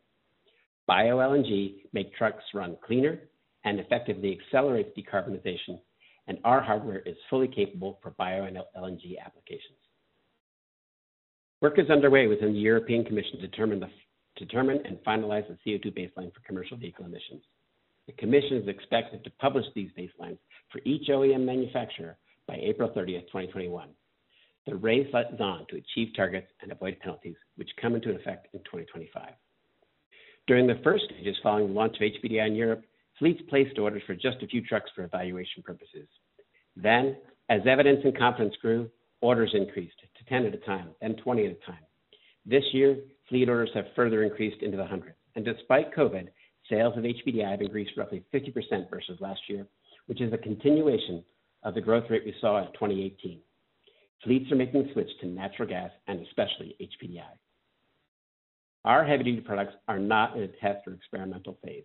Bio-LNG 0.88 1.84
make 1.94 2.16
trucks 2.16 2.44
run 2.54 2.76
cleaner 2.86 3.20
and 3.64 3.80
effectively 3.80 4.38
accelerates 4.40 4.90
decarbonization 4.98 5.80
and 6.30 6.38
our 6.44 6.62
hardware 6.62 7.00
is 7.00 7.16
fully 7.30 7.48
capable 7.48 8.00
for 8.02 8.12
bio 8.12 8.44
and 8.44 8.58
LNG 8.78 9.18
applications. 9.26 9.80
Work 11.60 11.80
is 11.80 11.90
underway 11.90 12.28
within 12.28 12.54
the 12.54 12.60
European 12.60 13.04
Commission 13.04 13.40
to 13.42 13.48
determine, 13.48 13.80
the, 13.80 13.88
determine 14.36 14.80
and 14.86 14.98
finalize 15.00 15.46
the 15.48 15.58
CO2 15.66 15.88
baseline 15.88 16.34
for 16.34 16.42
commercial 16.46 16.78
vehicle 16.78 17.06
emissions. 17.06 17.44
The 18.08 18.14
Commission 18.14 18.58
is 18.58 18.68
expected 18.68 19.24
to 19.24 19.32
publish 19.40 19.66
these 19.76 19.92
baselines 19.98 20.40
for 20.72 20.82
each 20.84 21.10
OEM 21.10 21.46
manufacturer 21.46 22.18
by 22.48 22.56
April 22.56 22.90
30th, 22.90 23.28
2021. 23.28 23.90
The 24.66 24.76
race 24.76 25.08
is 25.08 25.40
on 25.40 25.66
to 25.70 25.78
achieve 25.78 26.14
targets 26.16 26.48
and 26.62 26.72
avoid 26.72 27.00
penalties, 27.00 27.36
which 27.56 27.70
come 27.82 27.96
into 27.96 28.16
effect 28.16 28.48
in 28.54 28.60
2025. 28.62 29.32
During 30.48 30.66
the 30.66 30.80
first 30.84 31.06
stages 31.06 31.38
following 31.44 31.68
the 31.68 31.74
launch 31.74 31.96
of 31.96 32.02
HPDI 32.02 32.48
in 32.48 32.56
Europe, 32.56 32.84
fleets 33.20 33.42
placed 33.50 33.78
orders 33.78 34.02
for 34.08 34.16
just 34.16 34.42
a 34.42 34.48
few 34.48 34.62
trucks 34.62 34.90
for 34.96 35.04
evaluation 35.04 35.62
purposes. 35.64 36.08
Then, 36.76 37.18
as 37.50 37.62
evidence 37.68 38.00
and 38.04 38.18
confidence 38.18 38.56
grew, 38.62 38.90
orders 39.22 39.52
increased 39.54 40.00
to 40.18 40.26
10 40.26 40.46
at 40.46 40.54
a 40.54 40.58
time, 40.58 40.90
then 41.02 41.16
20 41.16 41.46
at 41.46 41.52
a 41.52 41.66
time. 41.66 41.84
This 42.46 42.64
year, 42.74 42.98
fleet 43.28 43.50
orders 43.50 43.70
have 43.74 43.86
further 43.96 44.24
increased 44.24 44.62
into 44.62 44.78
the 44.78 44.86
hundreds. 44.86 45.18
And 45.36 45.46
despite 45.46 45.94
COVID, 45.96 46.28
sales 46.70 46.98
of 46.98 47.04
HPDI 47.04 47.52
have 47.52 47.62
increased 47.62 47.92
roughly 47.98 48.24
50% 48.34 48.90
versus 48.90 49.20
last 49.20 49.42
year, 49.48 49.68
which 50.08 50.22
is 50.22 50.34
a 50.34 50.38
continuation 50.38 51.24
of 51.64 51.74
the 51.74 51.82
growth 51.82 52.06
rate 52.10 52.24
we 52.26 52.36
saw 52.42 52.60
in 52.60 52.72
2018. 52.74 53.40
Fleets 54.24 54.52
are 54.52 54.56
making 54.56 54.84
the 54.84 54.94
switch 54.94 55.10
to 55.22 55.28
natural 55.28 55.68
gas 55.68 55.92
and 56.08 56.26
especially 56.26 56.76
HPDI. 56.82 57.24
Our 58.86 59.06
heavy-duty 59.06 59.42
products 59.42 59.74
are 59.88 60.00
not 60.00 60.36
in 60.36 60.44
a 60.44 60.48
test 60.48 60.88
or 60.88 60.94
experimental 60.94 61.58
phase. 61.64 61.84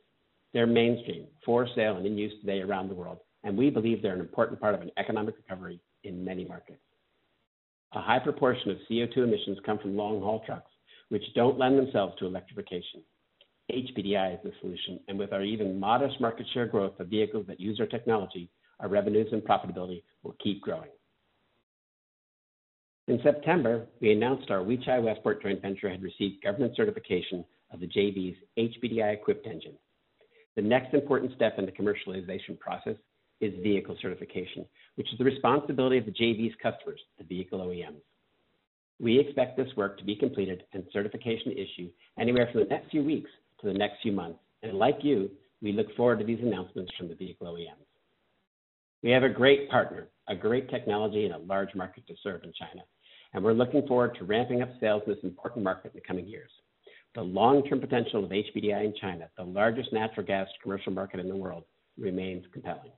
They're 0.53 0.67
mainstream, 0.67 1.27
for 1.45 1.69
sale, 1.75 1.97
and 1.97 2.07
in 2.07 2.17
use 2.17 2.33
today 2.41 2.61
around 2.61 2.89
the 2.89 2.95
world, 2.95 3.19
and 3.43 3.59
we 3.59 3.71
believe 3.71 4.01
they're 4.01 4.15
an 4.15 4.21
important 4.21 4.61
part 4.61 4.75
of 4.75 4.81
an 4.81 4.91
economic 4.97 5.37
recovery 5.37 5.81
in 6.05 6.25
many 6.25 6.45
markets. 6.45 6.81
A 7.95 8.01
high 8.01 8.19
proportion 8.19 8.71
of 8.71 8.79
CO2 8.91 9.19
emissions 9.19 9.59
come 9.65 9.79
from 9.79 9.97
long-haul 9.97 10.43
trucks, 10.45 10.71
which 11.11 11.23
don't 11.37 11.59
lend 11.59 11.79
themselves 11.79 12.15
to 12.19 12.27
electrification. 12.27 13.03
HPDI 13.71 14.35
is 14.35 14.41
the 14.43 14.53
solution, 14.61 14.99
and 15.07 15.17
with 15.17 15.33
our 15.33 15.43
even 15.43 15.79
modest 15.79 16.21
market 16.21 16.47
share 16.53 16.67
growth 16.67 16.99
of 16.99 17.07
vehicles 17.07 17.47
that 17.47 17.61
use 17.61 17.79
our 17.79 17.87
technology, 17.87 18.51
our 18.81 18.89
revenues 18.89 19.29
and 19.31 19.43
profitability 19.43 20.03
will 20.25 20.35
keep 20.43 20.61
growing. 20.61 20.91
In 23.07 23.21
September, 23.23 23.87
we 24.01 24.11
announced 24.11 24.51
our 24.51 24.65
Weichai 24.65 25.01
Westport 25.01 25.41
joint 25.41 25.63
venture 25.63 25.89
had 25.89 26.03
received 26.03 26.43
government 26.43 26.75
certification 26.75 27.45
of 27.71 27.79
the 27.79 27.87
JV's 27.87 28.37
HPDI-equipped 28.59 29.47
engine. 29.47 29.75
The 30.57 30.63
next 30.63 30.95
important 30.95 31.33
step 31.37 31.59
in 31.59 31.67
the 31.67 31.73
commercialization 31.73 32.59
process 32.59 32.97
is 33.41 33.53
vehicle 33.63 33.97
certification, 34.01 34.65
which 34.97 35.13
is 35.13 35.19
the 35.19 35.25
responsibility 35.25 35.99
of 35.99 36.07
the 36.07 36.13
JV's 36.13 36.55
customers, 36.63 37.01
the 37.19 37.25
vehicle 37.25 37.61
OEMs. 37.61 38.01
We 39.01 39.19
expect 39.19 39.57
this 39.57 39.69
work 39.77 39.99
to 39.99 40.05
be 40.05 40.15
completed 40.15 40.65
and 40.73 40.85
certification 40.93 41.53
issue 41.53 41.91
anywhere 42.19 42.49
from 42.53 42.61
the 42.63 42.69
next 42.69 42.91
few 42.91 43.03
weeks 43.03 43.31
to 43.61 43.67
the 43.67 43.75
next 43.75 44.03
few 44.03 44.13
months. 44.13 44.39
And 44.63 44.75
like 44.79 44.99
you, 45.03 45.31
we 45.61 45.73
look 45.73 45.95
forward 45.97 46.21
to 46.21 46.25
these 46.25 46.41
announcements 46.41 46.93
from 46.97 47.09
the 47.09 47.15
vehicle 47.15 47.47
OEMs. 47.47 47.85
We 49.03 49.11
have 49.11 49.23
a 49.23 49.29
great 49.29 49.69
partner, 49.69 50.09
a 50.29 50.35
great 50.35 50.71
technology, 50.71 51.25
and 51.25 51.35
a 51.35 51.39
large 51.39 51.75
market 51.75 52.07
to 52.07 52.15
serve 52.23 52.43
in 52.45 52.53
China, 52.59 52.83
and 53.35 53.45
we're 53.45 53.53
looking 53.53 53.87
forward 53.87 54.17
to 54.19 54.25
ramping 54.25 54.63
up 54.63 54.71
sales 54.81 55.03
in 55.07 55.13
this 55.13 55.25
important 55.25 55.65
market 55.65 55.93
in 55.93 56.01
the 56.01 56.07
coming 56.07 56.27
years. 56.27 56.51
The 57.15 57.23
long-term 57.23 57.81
potential 57.81 58.25
of 58.25 58.31
HPDI 58.31 58.85
in 58.85 58.95
China, 59.01 59.29
the 59.37 59.45
largest 59.45 59.93
natural 59.93 60.27
gas 60.27 60.49
commercial 60.63 60.93
market 60.93 61.21
in 61.21 61.29
the 61.29 61.37
world, 61.37 61.65
remains 61.99 62.45
compelling. 62.53 62.93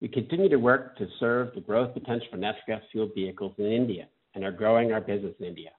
We 0.00 0.08
continue 0.08 0.48
to 0.48 0.56
work 0.56 0.96
to 0.98 1.06
serve 1.20 1.54
the 1.54 1.60
growth 1.60 1.94
potential 1.94 2.26
for 2.30 2.36
natural 2.36 2.62
gas-fueled 2.66 3.14
vehicles 3.14 3.54
in 3.58 3.66
India 3.66 4.06
and 4.34 4.44
are 4.44 4.52
growing 4.52 4.92
our 4.92 5.00
business 5.00 5.34
in 5.38 5.46
India. 5.46 5.70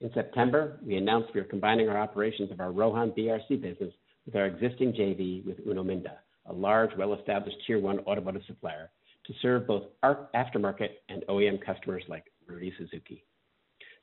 In 0.00 0.10
September, 0.12 0.80
we 0.84 0.96
announced 0.96 1.30
we 1.34 1.40
are 1.40 1.44
combining 1.44 1.88
our 1.88 1.98
operations 1.98 2.50
of 2.50 2.60
our 2.60 2.72
Rohan 2.72 3.12
BRC 3.12 3.60
business 3.62 3.92
with 4.26 4.36
our 4.36 4.46
existing 4.46 4.92
JV 4.92 5.44
with 5.46 5.60
Uno 5.66 5.84
Minda, 5.84 6.18
a 6.46 6.52
large, 6.52 6.90
well-established 6.98 7.56
Tier 7.66 7.78
1 7.78 8.00
automotive 8.00 8.42
supplier, 8.46 8.90
to 9.26 9.32
serve 9.40 9.66
both 9.66 9.84
our 10.02 10.28
aftermarket 10.34 10.90
and 11.08 11.24
OEM 11.28 11.64
customers 11.64 12.02
like 12.08 12.24
Maruti 12.50 12.72
Suzuki. 12.76 13.24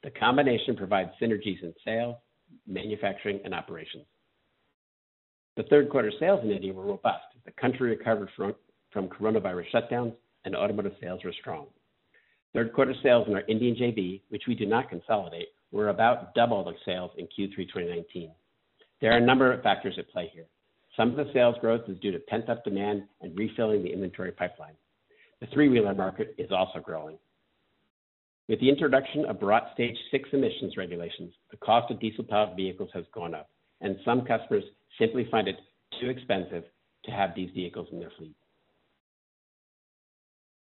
The 0.03 0.11
combination 0.11 0.75
provides 0.75 1.11
synergies 1.21 1.61
in 1.61 1.73
sales, 1.85 2.15
manufacturing, 2.65 3.39
and 3.45 3.53
operations. 3.53 4.05
The 5.57 5.63
third 5.63 5.89
quarter 5.89 6.11
sales 6.19 6.39
in 6.43 6.51
India 6.51 6.73
were 6.73 6.85
robust 6.85 7.25
the 7.45 7.51
country 7.51 7.89
recovered 7.89 8.29
from, 8.91 9.07
coronavirus 9.07 9.65
shutdowns 9.73 10.13
and 10.45 10.55
automotive 10.55 10.93
sales 11.01 11.21
were 11.23 11.33
strong. 11.39 11.67
Third 12.53 12.73
quarter 12.73 12.93
sales 13.01 13.27
in 13.27 13.35
our 13.35 13.43
Indian 13.47 13.75
JV, 13.75 14.21
which 14.29 14.43
we 14.47 14.55
do 14.55 14.65
not 14.65 14.89
consolidate, 14.89 15.47
were 15.71 15.89
about 15.89 16.35
double 16.35 16.63
the 16.63 16.73
sales 16.85 17.11
in 17.17 17.25
Q3 17.25 17.55
2019. 17.55 18.31
There 18.99 19.13
are 19.13 19.17
a 19.17 19.25
number 19.25 19.51
of 19.51 19.63
factors 19.63 19.95
at 19.97 20.09
play 20.09 20.29
here. 20.33 20.45
Some 20.97 21.11
of 21.11 21.15
the 21.15 21.31
sales 21.33 21.55
growth 21.61 21.87
is 21.87 21.97
due 21.99 22.11
to 22.11 22.19
pent-up 22.19 22.63
demand 22.65 23.03
and 23.21 23.37
refilling 23.37 23.83
the 23.83 23.93
inventory 23.93 24.31
pipeline. 24.31 24.73
The 25.39 25.47
three-wheeler 25.53 25.95
market 25.95 26.35
is 26.37 26.51
also 26.51 26.79
growing. 26.79 27.17
With 28.49 28.59
the 28.59 28.69
introduction 28.69 29.23
of 29.25 29.37
Bharat 29.37 29.73
Stage 29.73 29.95
6 30.11 30.29
emissions 30.33 30.75
regulations, 30.75 31.33
the 31.51 31.57
cost 31.57 31.89
of 31.89 32.01
diesel-powered 32.01 32.57
vehicles 32.57 32.89
has 32.93 33.05
gone 33.13 33.33
up, 33.33 33.49
and 33.79 33.95
some 34.03 34.25
customers 34.25 34.65
simply 34.99 35.27
find 35.31 35.47
it 35.47 35.55
too 36.01 36.09
expensive 36.09 36.65
to 37.05 37.11
have 37.11 37.33
these 37.33 37.49
vehicles 37.55 37.87
in 37.93 37.99
their 37.99 38.11
fleet. 38.17 38.35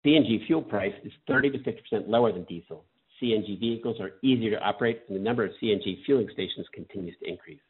CNG 0.05 0.45
fuel 0.47 0.61
price 0.61 0.93
is 1.03 1.13
30 1.27 1.51
to 1.51 1.59
50% 1.59 2.07
lower 2.07 2.31
than 2.31 2.43
diesel. 2.43 2.85
CNG 3.21 3.59
vehicles 3.59 3.99
are 4.01 4.13
easier 4.21 4.51
to 4.51 4.61
operate, 4.61 5.03
and 5.07 5.15
the 5.15 5.21
number 5.21 5.45
of 5.45 5.51
CNG 5.61 6.03
fueling 6.05 6.27
stations 6.33 6.67
continues 6.73 7.15
to 7.19 7.29
increase. 7.29 7.61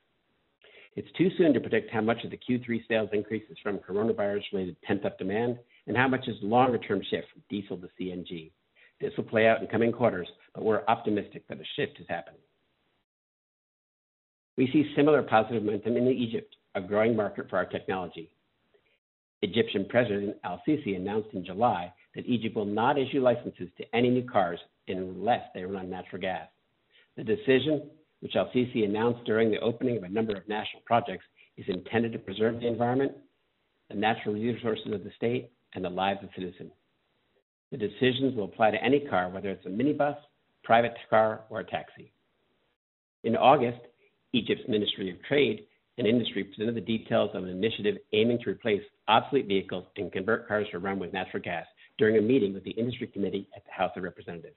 It's 0.96 1.12
too 1.18 1.30
soon 1.38 1.54
to 1.54 1.60
predict 1.60 1.92
how 1.92 2.02
much 2.02 2.24
of 2.24 2.32
the 2.32 2.38
Q3 2.38 2.88
sales 2.88 3.10
increase 3.14 3.44
is 3.50 3.58
from 3.62 3.80
coronavirus-related 3.80 4.82
pent-up 4.82 5.18
demand 5.18 5.60
and 5.88 5.98
how 5.98 6.08
much 6.08 6.28
is 6.28 6.40
the 6.42 6.48
longer-term 6.48 7.02
shift 7.10 7.28
from 7.32 7.44
diesel 7.50 7.78
to 7.78 7.88
CNG. 8.00 8.52
This 9.00 9.12
will 9.18 9.24
play 9.26 9.48
out 9.48 9.62
in 9.62 9.68
coming 9.68 9.92
quarters, 9.92 10.28
but 10.56 10.64
we're 10.64 10.84
optimistic 10.88 11.48
that 11.48 11.60
a 11.60 11.66
shift 11.76 12.00
is 12.00 12.06
happening. 12.10 12.40
We 14.56 14.70
see 14.72 14.94
similar 14.96 15.24
positive 15.24 15.64
momentum 15.64 15.98
in 15.98 16.08
Egypt, 16.08 16.56
a 16.76 16.82
growing 16.82 17.16
market 17.16 17.50
for 17.50 17.58
our 17.58 17.66
technology. 17.66 18.32
Egyptian 19.42 19.86
President 19.90 20.38
al-Sisi 20.44 20.96
announced 20.96 21.30
in 21.34 21.44
July 21.44 21.92
that 22.16 22.26
Egypt 22.26 22.56
will 22.56 22.66
not 22.66 22.98
issue 22.98 23.22
licenses 23.22 23.70
to 23.78 23.96
any 23.96 24.10
new 24.10 24.24
cars 24.24 24.60
unless 24.88 25.42
they 25.54 25.64
run 25.64 25.86
on 25.86 25.90
natural 25.90 26.22
gas. 26.22 26.48
The 27.18 27.24
decision 27.24 27.90
which 28.24 28.38
al-Sisi 28.38 28.86
announced 28.86 29.26
during 29.26 29.52
the 29.52 29.60
opening 29.60 29.98
of 29.98 30.04
a 30.04 30.10
number 30.10 30.34
of 30.34 30.48
national 30.48 30.82
projects, 30.86 31.26
is 31.58 31.66
intended 31.68 32.14
to 32.14 32.20
preserve 32.20 32.62
the 32.62 32.68
environment, 32.68 33.12
the 33.90 33.96
natural 33.98 34.34
resources 34.34 34.94
of 34.94 35.04
the 35.04 35.12
state, 35.18 35.52
and 35.76 35.84
the 35.84 35.90
lives 35.90 36.22
of 36.24 36.30
citizens. 36.34 36.72
The 37.72 37.78
decisions 37.78 38.34
will 38.34 38.46
apply 38.46 38.72
to 38.72 38.82
any 38.82 39.02
car, 39.02 39.30
whether 39.30 39.50
it's 39.50 39.66
a 39.66 39.70
minibus, 39.70 40.16
private 40.64 40.94
car, 41.10 41.42
or 41.50 41.60
a 41.60 41.66
taxi. 41.66 42.14
In 43.26 43.36
August, 43.36 43.82
Egypt's 44.32 44.70
Ministry 44.70 45.12
of 45.12 45.22
Trade 45.24 45.66
and 45.98 46.08
Industry 46.08 46.46
presented 46.46 46.76
the 46.76 46.82
details 46.82 47.32
of 47.34 47.44
an 47.44 47.50
initiative 47.50 47.98
aiming 48.14 48.40
to 48.46 48.52
replace 48.52 48.84
obsolete 49.10 49.48
vehicles 49.48 49.84
and 49.98 50.14
convert 50.14 50.48
cars 50.48 50.66
to 50.72 50.80
run 50.80 50.98
with 50.98 51.12
natural 51.12 51.44
gas 51.44 51.66
during 51.98 52.18
a 52.18 52.22
meeting 52.22 52.54
with 52.54 52.64
the 52.64 52.72
Industry 52.72 53.08
Committee 53.08 53.48
at 53.56 53.64
the 53.66 53.72
House 53.72 53.92
of 53.96 54.04
Representatives. 54.04 54.56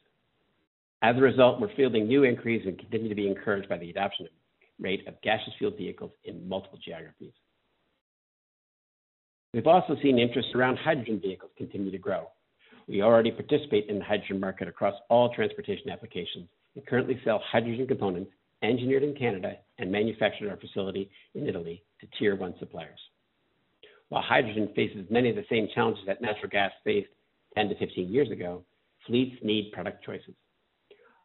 As 1.02 1.16
a 1.16 1.20
result, 1.20 1.60
we're 1.60 1.74
fielding 1.76 2.08
new 2.08 2.24
inquiries 2.24 2.62
and 2.66 2.78
continue 2.78 3.08
to 3.08 3.14
be 3.14 3.28
encouraged 3.28 3.68
by 3.68 3.78
the 3.78 3.90
adoption 3.90 4.28
rate 4.80 5.06
of 5.06 5.20
gaseous 5.22 5.54
fuel 5.58 5.70
vehicles 5.70 6.12
in 6.24 6.48
multiple 6.48 6.78
geographies. 6.82 7.32
We've 9.52 9.66
also 9.66 9.96
seen 10.02 10.18
interest 10.18 10.48
around 10.54 10.76
hydrogen 10.76 11.20
vehicles 11.20 11.50
continue 11.56 11.90
to 11.90 11.98
grow. 11.98 12.28
We 12.88 13.02
already 13.02 13.30
participate 13.30 13.88
in 13.88 13.98
the 13.98 14.04
hydrogen 14.04 14.38
market 14.38 14.68
across 14.68 14.94
all 15.08 15.34
transportation 15.34 15.90
applications 15.90 16.48
and 16.74 16.86
currently 16.86 17.20
sell 17.24 17.42
hydrogen 17.50 17.86
components 17.86 18.30
engineered 18.62 19.02
in 19.02 19.14
Canada 19.14 19.56
and 19.78 19.90
manufactured 19.90 20.46
at 20.46 20.50
our 20.52 20.56
facility 20.58 21.10
in 21.34 21.46
Italy 21.46 21.82
to 22.00 22.06
Tier 22.18 22.36
1 22.36 22.54
suppliers. 22.58 22.98
While 24.08 24.22
hydrogen 24.22 24.70
faces 24.76 25.06
many 25.10 25.30
of 25.30 25.36
the 25.36 25.44
same 25.50 25.68
challenges 25.74 26.04
that 26.06 26.22
natural 26.22 26.48
gas 26.50 26.70
faced 26.84 27.08
10 27.56 27.70
to 27.70 27.78
15 27.78 28.12
years 28.12 28.30
ago, 28.30 28.62
fleets 29.06 29.36
need 29.42 29.72
product 29.72 30.04
choices. 30.04 30.34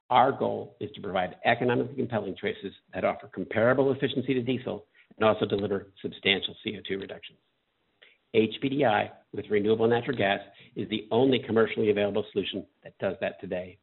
Our 0.10 0.32
goal 0.32 0.76
is 0.80 0.90
to 0.96 1.02
provide 1.02 1.36
economically 1.46 1.96
compelling 1.96 2.36
choices 2.40 2.74
that 2.94 3.06
offer 3.06 3.28
comparable 3.28 3.92
efficiency 3.92 4.34
to 4.34 4.42
diesel 4.42 4.86
and 5.18 5.28
also 5.28 5.46
deliver 5.46 5.88
substantial 6.02 6.56
CO2 6.66 7.00
reductions. 7.00 7.38
HPDI 8.36 9.10
with 9.34 9.46
renewable 9.50 9.88
natural 9.88 10.18
gas 10.18 10.40
is 10.76 10.90
the 10.90 11.08
only 11.12 11.40
commercially 11.40 11.90
available 11.92 12.26
solution 12.32 12.66
that 12.84 12.98
does 13.00 13.16
that 13.22 13.40
today. 13.42 13.78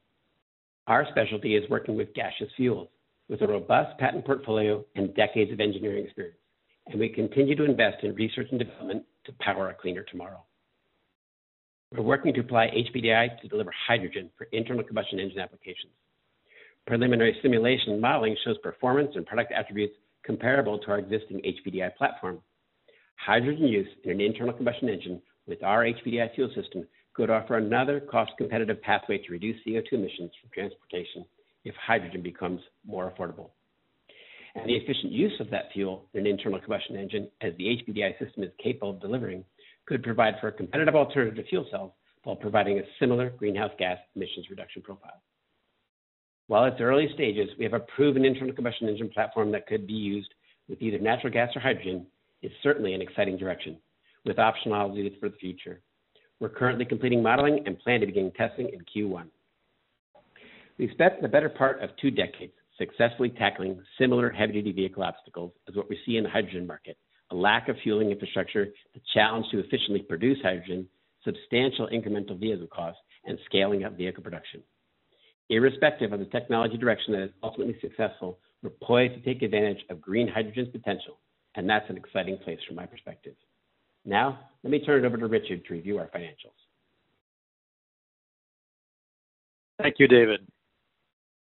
Our 0.87 1.07
specialty 1.11 1.55
is 1.55 1.69
working 1.69 1.97
with 1.97 2.15
gaseous 2.15 2.51
fuels 2.57 2.89
with 3.29 3.43
a 3.43 3.47
robust 3.47 3.99
patent 3.99 4.25
portfolio 4.25 4.85
and 4.97 5.15
decades 5.15 5.53
of 5.53 5.61
engineering 5.61 6.05
experience, 6.05 6.39
and 6.87 6.99
we 6.99 7.11
continue 7.11 7.55
to 7.57 7.65
invest 7.65 8.03
in 8.03 8.15
research 8.15 8.49
and 8.51 8.59
development 8.59 9.05
to 9.27 9.33
power 9.41 9.69
a 9.69 9.75
cleaner 9.75 10.03
tomorrow. 10.03 10.43
We're 11.93 12.03
working 12.03 12.35
to 12.35 12.41
apply 12.41 12.69
HPDI 12.69 13.41
to 13.41 13.49
deliver 13.49 13.73
hydrogen 13.87 14.29
for 14.37 14.47
internal 14.53 14.85
combustion 14.85 15.19
engine 15.19 15.39
applications. 15.39 15.93
Preliminary 16.87 17.39
simulation 17.41 17.99
modeling 17.99 18.37
shows 18.45 18.59
performance 18.59 19.13
and 19.15 19.25
product 19.25 19.53
attributes 19.53 19.95
comparable 20.23 20.79
to 20.81 20.91
our 20.91 20.99
existing 20.99 21.41
HPDI 21.41 21.97
platform. 21.97 22.41
Hydrogen 23.17 23.69
use 23.69 23.89
in 24.05 24.11
an 24.11 24.21
internal 24.21 24.53
combustion 24.53 24.91
engine 24.91 25.23
with 25.47 25.63
our 25.63 25.85
HPDI 25.85 26.35
fuel 26.35 26.51
system 26.55 26.87
could 27.15 27.31
offer 27.31 27.57
another 27.57 28.01
cost-competitive 28.01 28.83
pathway 28.83 29.19
to 29.19 29.33
reduce 29.33 29.57
CO2 29.67 29.93
emissions 29.93 30.31
from 30.41 30.51
transportation 30.53 31.25
if 31.65 31.75
hydrogen 31.75 32.23
becomes 32.23 32.61
more 32.87 33.11
affordable. 33.11 33.49
And 34.55 34.69
the 34.69 34.77
efficient 34.77 35.13
use 35.13 35.41
of 35.41 35.51
that 35.51 35.73
fuel 35.73 36.05
in 36.13 36.21
an 36.21 36.27
internal 36.27 36.61
combustion 36.61 36.97
engine, 36.97 37.29
as 37.41 37.55
the 37.57 37.65
HPDI 37.65 38.19
system 38.19 38.43
is 38.43 38.51
capable 38.63 38.91
of 38.91 39.01
delivering, 39.01 39.45
could 39.89 40.03
provide 40.03 40.35
for 40.41 40.49
a 40.49 40.53
competitive 40.53 40.95
alternative 40.95 41.37
to 41.43 41.49
fuel 41.49 41.67
cells 41.71 41.93
while 42.25 42.37
providing 42.37 42.79
a 42.79 42.83
similar 43.01 43.31
greenhouse 43.31 43.71
gas 43.79 43.97
emissions 44.15 44.47
reduction 44.51 44.83
profile. 44.83 45.23
While 46.47 46.67
it's 46.67 46.81
early 46.81 47.09
stages, 47.15 47.49
we 47.59 47.65
have 47.65 47.73
a 47.73 47.81
proven 47.81 48.25
internal 48.25 48.55
combustion 48.55 48.89
engine 48.89 49.09
platform 49.09 49.51
that 49.53 49.67
could 49.67 49.87
be 49.87 49.95
used 49.95 50.33
with 50.69 50.83
either 50.83 50.99
natural 50.99 51.33
gas 51.33 51.49
or 51.57 51.61
hydrogen. 51.61 52.07
It's 52.43 52.55
certainly 52.63 52.93
an 52.93 53.01
exciting 53.01 53.39
direction, 53.39 53.79
with 54.25 54.37
optionalities 54.37 55.19
for 55.19 55.31
the 55.31 55.37
future. 55.37 55.81
We're 56.39 56.51
currently 56.51 56.85
completing 56.85 57.23
modeling 57.23 57.63
and 57.67 57.79
plan 57.79 58.01
to 58.01 58.07
begin 58.07 58.31
testing 58.33 58.69
in 58.69 58.81
Q1. 58.81 59.25
We've 60.79 60.91
spent 60.93 61.21
the 61.23 61.29
better 61.29 61.49
part 61.49 61.83
of 61.83 61.91
two 62.01 62.11
decades 62.11 62.53
successfully 62.79 63.31
tackling 63.31 63.83
similar 63.99 64.31
heavy-duty 64.31 64.73
vehicle 64.73 65.03
obstacles 65.03 65.53
as 65.69 65.75
what 65.75 65.89
we 65.89 65.99
see 66.07 66.17
in 66.17 66.25
the 66.25 66.31
hydrogen 66.31 66.67
market, 66.67 66.97
a 67.31 67.35
lack 67.35 67.69
of 67.69 67.77
fueling 67.83 68.11
infrastructure, 68.11 68.69
the 68.95 69.01
challenge 69.15 69.47
to 69.51 69.59
efficiently 69.59 70.01
produce 70.01 70.39
hydrogen, 70.43 70.89
substantial 71.25 71.89
incremental 71.89 72.39
vehicle 72.39 72.69
costs, 72.69 73.01
and 73.25 73.39
scaling 73.47 73.85
up 73.85 73.97
vehicle 73.97 74.23
production. 74.23 74.63
Irrespective 75.51 76.13
of 76.13 76.21
the 76.21 76.27
technology 76.27 76.77
direction 76.77 77.13
that 77.13 77.23
is 77.23 77.31
ultimately 77.43 77.77
successful, 77.81 78.39
we're 78.63 78.71
poised 78.71 79.15
to 79.15 79.21
take 79.21 79.43
advantage 79.43 79.79
of 79.91 80.01
green 80.01 80.29
hydrogen's 80.29 80.69
potential, 80.69 81.19
and 81.55 81.69
that's 81.69 81.89
an 81.89 81.97
exciting 81.97 82.39
place 82.39 82.59
from 82.67 82.77
my 82.77 82.87
perspective. 82.87 83.35
Now, 84.05 84.39
let 84.63 84.71
me 84.71 84.81
turn 84.81 85.05
it 85.05 85.07
over 85.07 85.17
to 85.17 85.27
Richard 85.27 85.65
to 85.67 85.75
review 85.75 85.99
our 85.99 86.07
financials. 86.07 86.57
Thank 89.81 89.97
you, 89.99 90.09
David. 90.09 90.41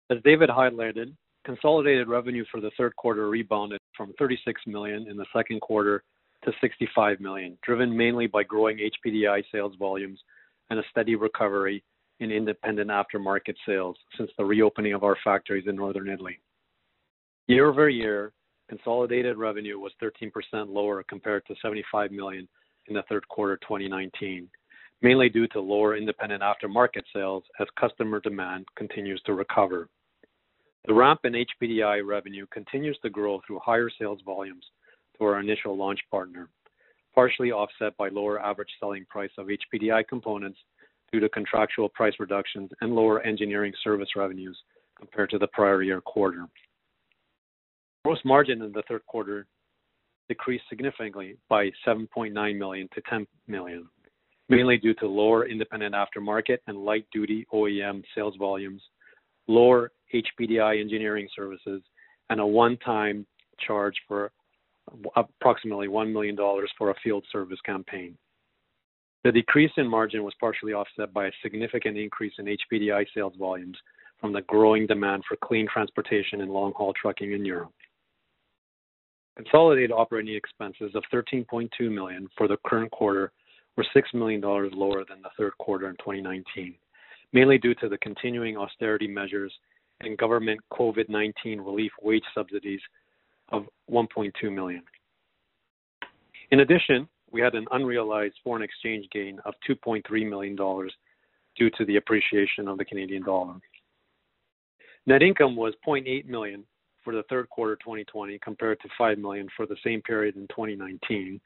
As 0.10 0.18
David 0.24 0.50
highlighted, 0.50 1.14
consolidated 1.46 2.08
revenue 2.08 2.46
for 2.52 2.60
the 2.60 2.72
third 2.78 2.96
quarter 2.96 3.30
rebounded 3.30 3.80
from 3.98 4.14
36 4.20 4.62
million 4.68 5.08
in 5.10 5.18
the 5.18 5.26
second 5.36 5.60
quarter 5.60 6.04
to 6.46 6.52
65 6.62 7.20
million, 7.20 7.58
driven 7.64 7.96
mainly 7.96 8.28
by 8.28 8.44
growing 8.44 8.78
HPDI 8.78 9.44
sales 9.52 9.74
volumes 9.78 10.20
and 10.70 10.80
a 10.80 10.84
steady 10.92 11.16
recovery 11.16 11.84
in 12.20 12.32
independent 12.32 12.90
aftermarket 12.90 13.56
sales 13.66 13.98
since 14.18 14.30
the 14.38 14.46
reopening 14.46 14.94
of 14.94 15.04
our 15.04 15.18
factories 15.24 15.66
in 15.68 15.76
northern 15.76 16.10
Italy. 16.10 16.40
Year-over-year, 17.48 18.34
consolidated 18.70 19.38
revenue 19.38 19.80
was 19.80 19.94
13% 20.02 20.32
lower 20.68 21.04
compared 21.04 21.46
to 21.48 21.56
75 21.62 22.12
million 22.12 22.48
in 22.88 22.96
the 22.96 23.04
third 23.10 23.28
quarter 23.28 23.58
2019, 23.58 24.50
mainly 25.02 25.30
due 25.30 25.48
to 25.50 25.60
lower 25.60 25.96
independent 25.96 26.42
aftermarket 26.42 27.04
sales 27.14 27.44
as 27.60 27.68
customer 27.80 28.20
demand 28.20 28.66
continues 28.76 29.22
to 29.26 29.34
recover. 29.34 29.90
The 30.88 30.94
ramp 30.94 31.20
in 31.26 31.34
HPDI 31.34 32.08
revenue 32.08 32.46
continues 32.50 32.98
to 33.04 33.10
grow 33.10 33.42
through 33.46 33.60
higher 33.60 33.90
sales 34.00 34.22
volumes 34.26 34.64
to 35.18 35.26
our 35.26 35.42
initial 35.42 35.76
launch 35.76 36.00
partner, 36.10 36.50
partially 37.14 37.52
offset 37.52 37.96
by 37.98 38.08
lower 38.08 38.42
average 38.42 38.70
selling 38.80 39.06
price 39.10 39.32
of 39.38 39.48
HPDI 39.48 40.08
components 40.08 40.58
due 41.12 41.20
to 41.20 41.28
contractual 41.28 41.90
price 41.90 42.14
reductions 42.20 42.70
and 42.80 42.96
lower 42.96 43.22
engineering 43.24 43.74
service 43.84 44.08
revenues 44.16 44.58
compared 44.98 45.30
to 45.32 45.38
the 45.38 45.48
prior 45.48 45.84
year 45.84 46.00
quarter. 46.00 46.46
Gross 48.06 48.20
margin 48.24 48.62
in 48.62 48.72
the 48.72 48.84
third 48.88 49.06
quarter 49.08 49.46
decreased 50.30 50.64
significantly 50.70 51.36
by 51.50 51.70
7.9 51.86 52.58
million 52.58 52.88
to 52.96 53.02
10 53.10 53.28
million, 53.48 53.90
mainly 54.48 54.78
due 54.78 54.94
to 54.94 55.08
lower 55.08 55.48
independent 55.48 55.94
aftermarket 55.94 56.60
and 56.68 56.78
light-duty 56.78 57.46
OEM 57.54 58.04
sales 58.16 58.36
volumes, 58.40 58.82
lower 59.48 59.92
HPDI 60.14 60.80
engineering 60.80 61.28
services, 61.36 61.82
and 62.30 62.40
a 62.40 62.46
one-time 62.46 63.26
charge 63.66 63.96
for 64.08 64.32
approximately 65.16 65.88
1 65.88 66.12
million 66.14 66.36
dollars 66.36 66.72
for 66.78 66.92
a 66.92 66.96
field 67.04 67.26
service 67.32 67.60
campaign. 67.66 68.18
The 69.24 69.32
decrease 69.32 69.72
in 69.78 69.88
margin 69.88 70.24
was 70.24 70.34
partially 70.40 70.74
offset 70.74 71.14
by 71.14 71.28
a 71.28 71.32
significant 71.42 71.98
increase 71.98 72.34
in 72.38 72.46
HPDI 72.46 73.06
sales 73.14 73.34
volumes 73.38 73.78
from 74.22 74.32
the 74.32 74.42
growing 74.44 74.88
demand 74.88 75.24
for 75.28 75.36
clean 75.44 75.68
transportation 75.72 76.42
and 76.42 76.52
long-haul 76.52 76.94
trucking 76.94 77.34
in 77.34 77.44
Europe. 77.46 77.74
Consolidated 79.36 79.92
operating 79.92 80.36
expenses 80.36 80.96
of 80.96 81.04
13.2 81.14 81.70
million 81.92 82.28
for 82.38 82.48
the 82.48 82.58
current 82.66 82.90
quarter 82.92 83.32
were 83.76 83.86
6 83.94 84.14
million 84.14 84.42
dollars 84.42 84.72
lower 84.74 85.06
than 85.08 85.22
the 85.22 85.30
third 85.38 85.56
quarter 85.60 85.90
in 85.90 85.96
2019, 85.98 86.74
mainly 87.34 87.58
due 87.58 87.76
to 87.76 87.90
the 87.90 87.98
continuing 88.00 88.58
austerity 88.58 89.08
measures 89.08 89.54
and 90.02 90.18
government 90.18 90.60
COVID-19 90.72 91.66
relief 91.66 91.92
wage 92.02 92.24
subsidies 92.34 92.82
of 93.50 93.66
1.2 93.92 94.32
million. 94.54 94.84
In 96.52 96.62
addition, 96.62 97.08
we 97.32 97.42
had 97.42 97.56
an 97.56 97.66
unrealized 97.72 98.36
foreign 98.44 98.64
exchange 98.64 99.08
gain 99.12 99.40
of 99.46 99.54
2.3 99.70 100.30
million 100.30 100.56
dollars 100.56 100.94
due 101.58 101.70
to 101.72 101.86
the 101.86 101.98
appreciation 101.98 102.68
of 102.68 102.78
the 102.78 102.86
Canadian 102.86 103.24
dollar. 103.24 103.56
Net 105.08 105.24
income 105.24 105.56
was 105.56 105.74
0.8 105.86 106.26
million 106.26 106.64
for 107.04 107.16
the 107.16 107.24
third 107.24 107.50
quarter 107.50 107.76
2020 107.78 108.38
compared 108.40 108.80
to 108.82 108.90
5 108.98 109.18
million 109.18 109.48
for 109.56 109.66
the 109.66 109.78
same 109.84 110.02
period 110.02 110.36
in 110.36 110.48
2019. 110.50 111.40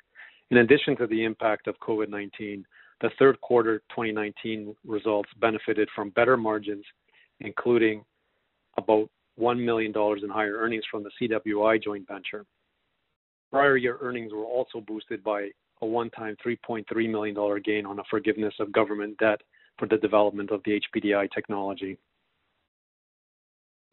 In 0.50 0.58
addition 0.58 0.98
to 0.98 1.08
the 1.08 1.24
impact 1.24 1.67
of 1.67 1.80
COVID-19, 1.80 2.63
the 3.02 3.10
third 3.18 3.40
quarter 3.42 3.80
2019 3.90 4.76
results 4.86 5.30
benefited 5.40 5.90
from 5.96 6.12
better 6.12 6.38
margins, 6.38 6.86
including 7.40 8.04
about 8.78 9.10
1 9.36 9.64
million 9.64 9.92
dollars 9.92 10.22
in 10.24 10.30
higher 10.30 10.58
earnings 10.58 10.84
from 10.90 11.04
the 11.04 11.12
CWI 11.20 11.84
joint 11.84 12.08
venture. 12.08 12.46
Prior 13.52 13.76
year 13.76 13.98
earnings 14.02 14.32
were 14.32 14.46
also 14.46 14.80
boosted 14.80 15.24
by 15.24 15.50
a 15.82 15.86
one-time 15.86 16.38
3.3 16.46 16.86
million 17.10 17.36
dollar 17.36 17.60
gain 17.60 17.86
on 17.86 18.00
a 18.00 18.04
forgiveness 18.10 18.54
of 18.60 18.72
government 18.72 19.18
debt 19.18 19.42
for 19.78 19.88
the 19.88 19.98
development 19.98 20.52
of 20.52 20.62
the 20.64 20.80
HPDI 20.80 21.30
technology. 21.32 21.98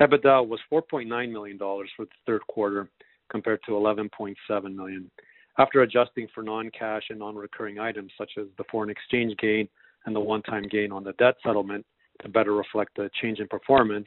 EBITDA 0.02 0.46
was 0.46 0.60
4.9 0.72 1.32
million 1.32 1.56
dollars 1.56 1.90
for 1.96 2.04
the 2.04 2.10
third 2.26 2.46
quarter 2.46 2.88
compared 3.30 3.60
to 3.64 3.72
11.7 3.72 4.74
million. 4.74 5.10
After 5.58 5.82
adjusting 5.82 6.28
for 6.32 6.42
non-cash 6.42 7.04
and 7.10 7.18
non-recurring 7.18 7.80
items 7.80 8.12
such 8.16 8.30
as 8.38 8.46
the 8.56 8.64
foreign 8.70 8.90
exchange 8.90 9.36
gain 9.38 9.68
and 10.06 10.14
the 10.14 10.20
one-time 10.20 10.62
gain 10.70 10.92
on 10.92 11.02
the 11.02 11.12
debt 11.14 11.34
settlement 11.44 11.84
to 12.22 12.28
better 12.28 12.54
reflect 12.54 12.96
the 12.96 13.10
change 13.20 13.40
in 13.40 13.48
performance, 13.48 14.06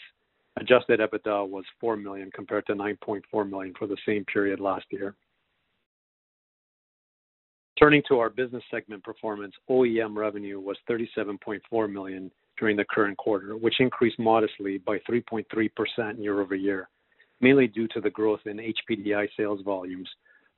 adjusted 0.58 1.02
EBITDA 1.02 1.48
was 1.48 1.66
4 1.80 1.98
million 1.98 2.32
compared 2.34 2.66
to 2.68 2.74
9.4 2.74 3.50
million 3.50 3.74
for 3.78 3.86
the 3.86 3.98
same 4.06 4.24
period 4.26 4.60
last 4.62 4.86
year. 4.92 5.16
Turning 7.78 8.04
to 8.08 8.20
our 8.20 8.30
business 8.30 8.64
segment 8.70 9.04
performance, 9.04 9.54
OEM 9.70 10.16
revenue 10.16 10.60
was 10.60 10.78
37.4 10.90 11.92
million 11.92 12.32
during 12.60 12.78
the 12.78 12.86
current 12.86 13.18
quarter, 13.18 13.58
which 13.58 13.80
increased 13.80 14.20
modestly 14.20 14.78
by 14.78 15.00
3.3% 15.10 16.24
year-over-year, 16.24 16.88
mainly 17.42 17.68
due 17.68 17.88
to 17.88 18.00
the 18.00 18.10
growth 18.10 18.42
in 18.46 18.58
HPDI 18.58 19.28
sales 19.36 19.62
volumes, 19.66 20.08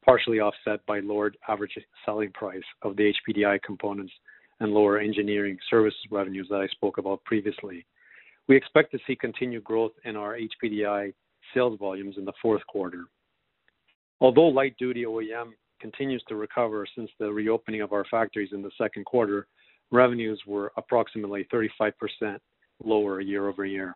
partially 0.03 0.39
offset 0.39 0.85
by 0.85 0.99
lower 0.99 1.31
average 1.47 1.77
selling 2.05 2.31
price 2.31 2.63
of 2.81 2.95
the 2.95 3.13
HPDI 3.27 3.61
components 3.63 4.13
and 4.59 4.71
lower 4.71 4.99
engineering 4.99 5.57
services 5.69 5.99
revenues 6.11 6.47
that 6.49 6.61
I 6.61 6.67
spoke 6.67 6.97
about 6.97 7.23
previously. 7.23 7.85
We 8.47 8.55
expect 8.55 8.91
to 8.91 8.99
see 9.07 9.15
continued 9.15 9.63
growth 9.63 9.93
in 10.05 10.15
our 10.15 10.37
HPDI 10.37 11.13
sales 11.53 11.79
volumes 11.79 12.15
in 12.17 12.25
the 12.25 12.33
fourth 12.41 12.65
quarter. 12.67 13.05
Although 14.19 14.47
light-duty 14.47 15.05
OEM 15.05 15.51
continues 15.79 16.23
to 16.29 16.35
recover 16.35 16.85
since 16.95 17.09
the 17.19 17.31
reopening 17.31 17.81
of 17.81 17.93
our 17.93 18.05
factories 18.09 18.49
in 18.53 18.61
the 18.61 18.71
second 18.77 19.05
quarter, 19.05 19.47
revenues 19.91 20.41
were 20.47 20.71
approximately 20.77 21.47
35% 21.53 21.91
lower 22.83 23.21
year-over-year. 23.21 23.95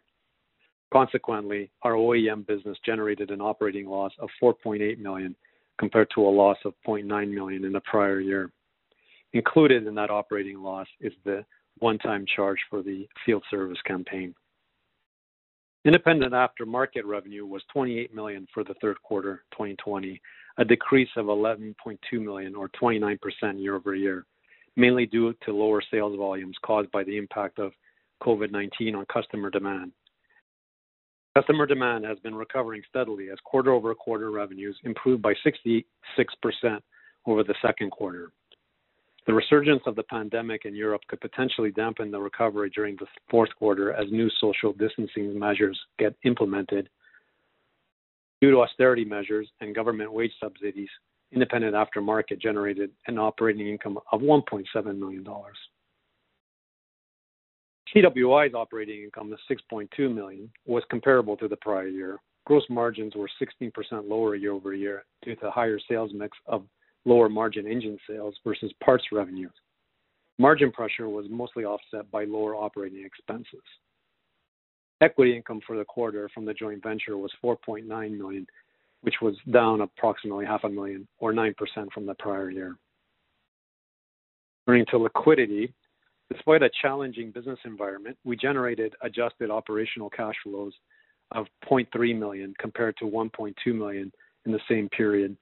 Consequently, 0.91 1.69
our 1.81 1.93
OEM 1.93 2.45
business 2.47 2.77
generated 2.85 3.31
an 3.31 3.41
operating 3.41 3.87
loss 3.87 4.11
of 4.19 4.29
4.8 4.41 4.99
million 4.99 5.35
compared 5.79 6.09
to 6.15 6.21
a 6.21 6.29
loss 6.29 6.57
of 6.65 6.73
0.9 6.87 7.31
million 7.33 7.65
in 7.65 7.71
the 7.71 7.81
prior 7.81 8.19
year. 8.19 8.51
Included 9.33 9.85
in 9.85 9.95
that 9.95 10.09
operating 10.09 10.61
loss 10.61 10.87
is 11.01 11.13
the 11.25 11.45
one-time 11.79 12.25
charge 12.35 12.59
for 12.69 12.81
the 12.81 13.07
field 13.25 13.43
service 13.51 13.77
campaign. 13.85 14.33
Independent 15.85 16.33
aftermarket 16.33 17.05
revenue 17.05 17.45
was 17.45 17.61
28 17.71 18.13
million 18.13 18.47
for 18.53 18.63
the 18.63 18.73
third 18.81 19.01
quarter 19.03 19.43
2020, 19.51 20.21
a 20.57 20.65
decrease 20.65 21.09
of 21.15 21.27
11.2 21.27 21.75
million 22.13 22.55
or 22.55 22.69
29% 22.69 23.17
year-over-year, 23.55 24.25
mainly 24.75 25.05
due 25.05 25.33
to 25.45 25.53
lower 25.53 25.81
sales 25.91 26.17
volumes 26.17 26.57
caused 26.65 26.91
by 26.91 27.03
the 27.03 27.15
impact 27.15 27.59
of 27.59 27.71
COVID-19 28.23 28.95
on 28.95 29.05
customer 29.05 29.49
demand. 29.49 29.91
Customer 31.37 31.67
demand 31.67 32.03
has 32.03 32.17
been 32.21 32.33
recovering 32.33 32.81
steadily 32.89 33.29
as 33.29 33.37
quarter-over-quarter 33.43 34.31
revenues 34.31 34.75
improved 34.85 35.21
by 35.21 35.35
66% 35.45 35.83
over 37.27 37.43
the 37.43 37.53
second 37.61 37.91
quarter. 37.91 38.31
The 39.27 39.35
resurgence 39.35 39.83
of 39.85 39.95
the 39.95 40.01
pandemic 40.01 40.65
in 40.65 40.73
Europe 40.73 41.01
could 41.07 41.21
potentially 41.21 41.69
dampen 41.69 42.09
the 42.09 42.19
recovery 42.19 42.71
during 42.73 42.95
the 42.95 43.05
fourth 43.29 43.51
quarter 43.55 43.93
as 43.93 44.11
new 44.11 44.31
social 44.41 44.73
distancing 44.73 45.37
measures 45.37 45.79
get 45.99 46.15
implemented. 46.23 46.89
Due 48.41 48.49
to 48.49 48.61
austerity 48.61 49.05
measures 49.05 49.47
and 49.61 49.75
government 49.75 50.11
wage 50.11 50.33
subsidies, 50.41 50.89
independent 51.31 51.75
aftermarket 51.75 52.41
generated 52.41 52.89
an 53.05 53.19
operating 53.19 53.67
income 53.67 53.99
of 54.11 54.21
1.7 54.21 54.65
million 54.97 55.23
CWI's 57.95 58.53
operating 58.53 59.03
income 59.03 59.33
of 59.33 59.39
6.2 59.49 60.13
million 60.13 60.49
was 60.65 60.83
comparable 60.89 61.37
to 61.37 61.47
the 61.47 61.55
prior 61.57 61.87
year. 61.87 62.17
Gross 62.45 62.63
margins 62.69 63.15
were 63.15 63.29
16% 63.41 63.71
lower 64.07 64.35
year-over-year 64.35 65.03
due 65.23 65.35
to 65.35 65.51
higher 65.51 65.79
sales 65.89 66.11
mix 66.13 66.37
of 66.47 66.63
lower 67.05 67.29
margin 67.29 67.67
engine 67.67 67.97
sales 68.09 68.35
versus 68.43 68.71
parts 68.83 69.05
revenues. 69.11 69.51
Margin 70.39 70.71
pressure 70.71 71.09
was 71.09 71.25
mostly 71.29 71.65
offset 71.65 72.09
by 72.11 72.25
lower 72.25 72.55
operating 72.55 73.03
expenses. 73.03 73.63
Equity 75.01 75.35
income 75.35 75.61
for 75.65 75.77
the 75.77 75.85
quarter 75.85 76.29
from 76.33 76.45
the 76.45 76.53
joint 76.53 76.81
venture 76.83 77.17
was 77.17 77.31
4.9 77.43 77.85
million, 78.17 78.47
which 79.01 79.15
was 79.21 79.35
down 79.51 79.81
approximately 79.81 80.45
half 80.45 80.63
a 80.63 80.69
million 80.69 81.07
or 81.19 81.33
9% 81.33 81.53
from 81.93 82.05
the 82.05 82.15
prior 82.15 82.49
year. 82.49 82.75
Turning 84.67 84.85
to 84.89 84.97
liquidity, 84.97 85.73
despite 86.33 86.63
a 86.63 86.69
challenging 86.81 87.31
business 87.31 87.59
environment, 87.65 88.17
we 88.23 88.35
generated 88.35 88.93
adjusted 89.01 89.49
operational 89.49 90.09
cash 90.09 90.35
flows 90.43 90.73
of 91.31 91.45
0.3 91.69 92.17
million 92.17 92.53
compared 92.59 92.95
to 92.97 93.05
1.2 93.05 93.53
million 93.75 94.11
in 94.45 94.51
the 94.51 94.59
same 94.69 94.89
period 94.89 95.35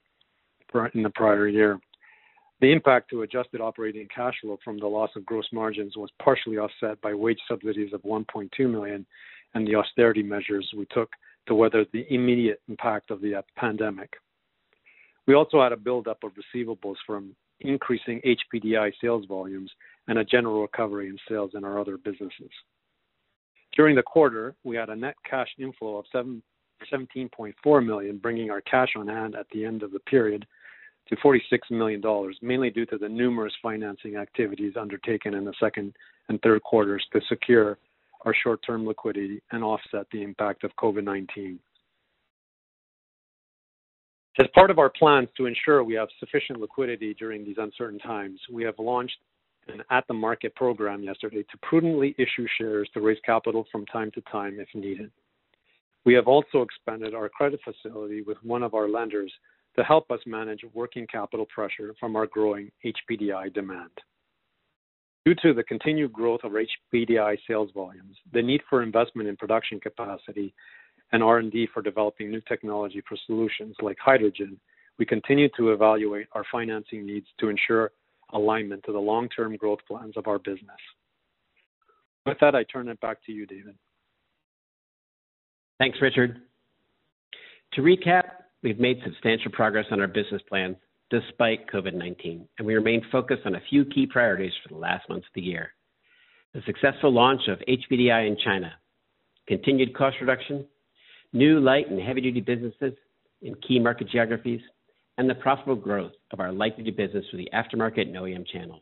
in 0.93 1.03
the 1.03 1.09
prior 1.11 1.47
year. 1.47 1.79
The 2.61 2.71
impact 2.71 3.09
to 3.09 3.21
adjusted 3.21 3.61
operating 3.61 4.07
cash 4.13 4.35
flow 4.41 4.57
from 4.63 4.79
the 4.79 4.87
loss 4.87 5.09
of 5.15 5.25
gross 5.25 5.45
margins 5.51 5.97
was 5.97 6.09
partially 6.21 6.57
offset 6.57 6.99
by 7.01 7.13
wage 7.13 7.39
subsidies 7.47 7.93
of 7.93 8.01
1.2 8.03 8.49
million 8.69 9.05
and 9.53 9.67
the 9.67 9.75
austerity 9.75 10.23
measures 10.23 10.69
we 10.75 10.85
took 10.91 11.09
to 11.47 11.55
weather 11.55 11.85
the 11.93 12.05
immediate 12.13 12.61
impact 12.67 13.11
of 13.11 13.21
the 13.21 13.41
pandemic. 13.55 14.13
We 15.27 15.33
also 15.33 15.61
had 15.61 15.71
a 15.71 15.77
buildup 15.77 16.23
of 16.23 16.31
receivables 16.33 16.95
from 17.05 17.35
increasing 17.61 18.21
HPDI 18.25 18.91
sales 19.01 19.25
volumes 19.27 19.71
and 20.07 20.19
a 20.19 20.25
general 20.25 20.61
recovery 20.61 21.09
in 21.09 21.17
sales 21.27 21.51
in 21.55 21.63
our 21.63 21.79
other 21.79 21.97
businesses. 21.97 22.51
During 23.75 23.95
the 23.95 24.03
quarter, 24.03 24.55
we 24.63 24.75
had 24.75 24.89
a 24.89 24.95
net 24.95 25.15
cash 25.29 25.49
inflow 25.59 25.97
of 25.97 26.05
17.4 26.13 27.85
million, 27.85 28.17
bringing 28.17 28.49
our 28.49 28.61
cash 28.61 28.89
on 28.95 29.07
hand 29.07 29.35
at 29.35 29.47
the 29.51 29.65
end 29.65 29.83
of 29.83 29.91
the 29.91 29.99
period 29.99 30.45
to 31.09 31.15
46 31.21 31.69
million 31.69 32.01
dollars, 32.01 32.37
mainly 32.41 32.69
due 32.69 32.85
to 32.87 32.97
the 32.97 33.09
numerous 33.09 33.53
financing 33.61 34.15
activities 34.15 34.73
undertaken 34.79 35.33
in 35.33 35.45
the 35.45 35.53
second 35.59 35.93
and 36.29 36.41
third 36.41 36.63
quarters 36.63 37.05
to 37.13 37.21
secure 37.29 37.77
our 38.25 38.33
short-term 38.43 38.87
liquidity 38.87 39.41
and 39.51 39.63
offset 39.63 40.07
the 40.11 40.23
impact 40.23 40.63
of 40.63 40.71
COVID-19. 40.77 41.59
As 44.39 44.47
part 44.53 44.71
of 44.71 44.79
our 44.79 44.89
plans 44.89 45.29
to 45.37 45.45
ensure 45.45 45.83
we 45.83 45.93
have 45.93 46.09
sufficient 46.19 46.59
liquidity 46.59 47.13
during 47.13 47.45
these 47.45 47.57
uncertain 47.57 47.99
times, 47.99 48.39
we 48.51 48.63
have 48.63 48.77
launched 48.79 49.17
an 49.67 49.83
at-the-market 49.89 50.55
program 50.55 51.03
yesterday 51.03 51.43
to 51.43 51.57
prudently 51.61 52.15
issue 52.17 52.47
shares 52.57 52.89
to 52.93 53.01
raise 53.01 53.19
capital 53.25 53.65
from 53.71 53.85
time 53.87 54.11
to 54.11 54.21
time 54.31 54.59
if 54.59 54.67
needed. 54.73 55.11
We 56.05 56.13
have 56.13 56.27
also 56.27 56.61
expanded 56.61 57.15
our 57.15 57.29
credit 57.29 57.59
facility 57.63 58.21
with 58.21 58.37
one 58.43 58.63
of 58.63 58.73
our 58.73 58.87
lenders 58.87 59.31
to 59.75 59.83
help 59.83 60.11
us 60.11 60.19
manage 60.25 60.61
working 60.73 61.07
capital 61.07 61.47
pressure 61.53 61.95
from 61.99 62.15
our 62.15 62.27
growing 62.27 62.71
HPDI 62.85 63.53
demand. 63.53 63.89
Due 65.25 65.35
to 65.41 65.53
the 65.53 65.63
continued 65.63 66.13
growth 66.13 66.41
of 66.43 66.51
HPDI 66.51 67.37
sales 67.47 67.71
volumes, 67.73 68.15
the 68.31 68.41
need 68.41 68.61
for 68.69 68.83
investment 68.83 69.27
in 69.27 69.35
production 69.35 69.79
capacity, 69.79 70.53
and 71.11 71.23
R&D 71.23 71.67
for 71.73 71.81
developing 71.81 72.31
new 72.31 72.41
technology 72.41 73.01
for 73.07 73.17
solutions 73.25 73.75
like 73.81 73.97
hydrogen, 73.99 74.59
we 74.97 75.05
continue 75.05 75.49
to 75.57 75.71
evaluate 75.71 76.27
our 76.33 76.43
financing 76.51 77.05
needs 77.05 77.27
to 77.39 77.49
ensure 77.49 77.91
alignment 78.35 78.83
to 78.85 78.91
the 78.91 78.99
long-term 78.99 79.55
growth 79.55 79.79
plans 79.87 80.13
of 80.17 80.27
our 80.27 80.37
business. 80.37 80.77
With 82.25 82.37
that, 82.41 82.55
I 82.55 82.63
turn 82.63 82.89
it 82.89 82.99
back 82.99 83.23
to 83.25 83.31
you, 83.31 83.45
David. 83.45 83.75
Thanks, 85.79 85.97
Richard. 86.01 86.41
To 87.73 87.81
recap, 87.81 88.23
we've 88.63 88.79
made 88.79 88.99
substantial 89.03 89.51
progress 89.51 89.85
on 89.91 89.99
our 89.99 90.07
business 90.07 90.41
plan 90.47 90.75
despite 91.11 91.69
COVID-19, 91.71 92.47
and 92.57 92.67
we 92.67 92.73
remain 92.73 93.01
focused 93.11 93.43
on 93.45 93.55
a 93.55 93.61
few 93.69 93.85
key 93.85 94.07
priorities 94.07 94.53
for 94.63 94.73
the 94.73 94.79
last 94.79 95.07
months 95.07 95.27
of 95.27 95.33
the 95.35 95.41
year. 95.41 95.71
The 96.53 96.61
successful 96.65 97.13
launch 97.13 97.41
of 97.47 97.59
HPDI 97.67 98.27
in 98.27 98.37
China, 98.43 98.71
continued 99.47 99.95
cost 99.95 100.17
reduction, 100.19 100.65
new 101.31 101.59
light 101.59 101.89
and 101.91 102.01
heavy-duty 102.01 102.41
businesses 102.41 102.93
in 103.41 103.53
key 103.67 103.79
market 103.79 104.09
geographies, 104.09 104.61
and 105.17 105.29
the 105.29 105.35
profitable 105.35 105.75
growth 105.75 106.11
of 106.31 106.39
our 106.39 106.51
light-duty 106.51 106.91
business 106.91 107.25
through 107.29 107.39
the 107.39 107.49
aftermarket 107.53 108.01
and 108.01 108.15
OEM 108.15 108.45
channels. 108.47 108.81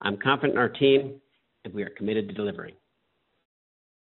I'm 0.00 0.16
confident 0.16 0.54
in 0.54 0.58
our 0.58 0.68
team, 0.68 1.20
and 1.64 1.72
we 1.72 1.82
are 1.82 1.90
committed 1.90 2.28
to 2.28 2.34
delivering. 2.34 2.74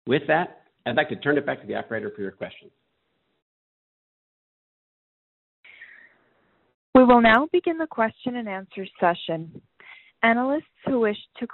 With 0.05 0.23
that, 0.27 0.63
I'd 0.85 0.95
like 0.95 1.09
to 1.09 1.15
turn 1.15 1.37
it 1.37 1.45
back 1.45 1.61
to 1.61 1.67
the 1.67 1.75
operator 1.75 2.11
for 2.15 2.21
your 2.21 2.31
questions. 2.31 2.71
We 6.95 7.03
will 7.03 7.21
now 7.21 7.47
begin 7.51 7.77
the 7.77 7.87
question 7.87 8.37
and 8.37 8.47
answer 8.47 8.85
session. 8.99 9.61
Analysts 10.21 10.63
who 10.85 10.99
wish 10.99 11.17
to 11.39 11.47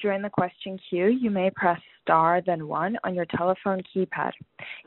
join 0.00 0.22
the 0.22 0.30
question 0.30 0.78
queue, 0.88 1.08
you 1.08 1.30
may 1.30 1.50
press 1.54 1.78
star 2.00 2.40
then 2.44 2.66
one 2.66 2.96
on 3.04 3.14
your 3.14 3.26
telephone 3.36 3.82
keypad. 3.94 4.30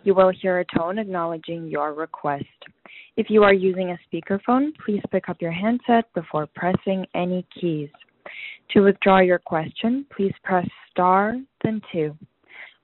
You 0.04 0.16
will 0.16 0.32
hear 0.42 0.60
a 0.60 0.66
tone 0.76 0.98
acknowledging 0.98 1.68
your 1.68 1.94
request. 1.94 2.46
If 3.18 3.30
you 3.30 3.44
are 3.44 3.54
using 3.54 3.92
a 3.92 4.00
speakerphone, 4.08 4.70
please 4.86 5.02
pick 5.12 5.28
up 5.28 5.42
your 5.42 5.52
handset 5.52 6.06
before 6.14 6.48
pressing 6.56 7.06
any 7.14 7.46
keys. 7.60 7.90
To 8.72 8.82
withdraw 8.82 9.20
your 9.20 9.40
question, 9.40 10.06
please 10.16 10.34
press 10.44 10.68
star 10.90 11.36
then 11.64 11.82
two. 11.92 12.18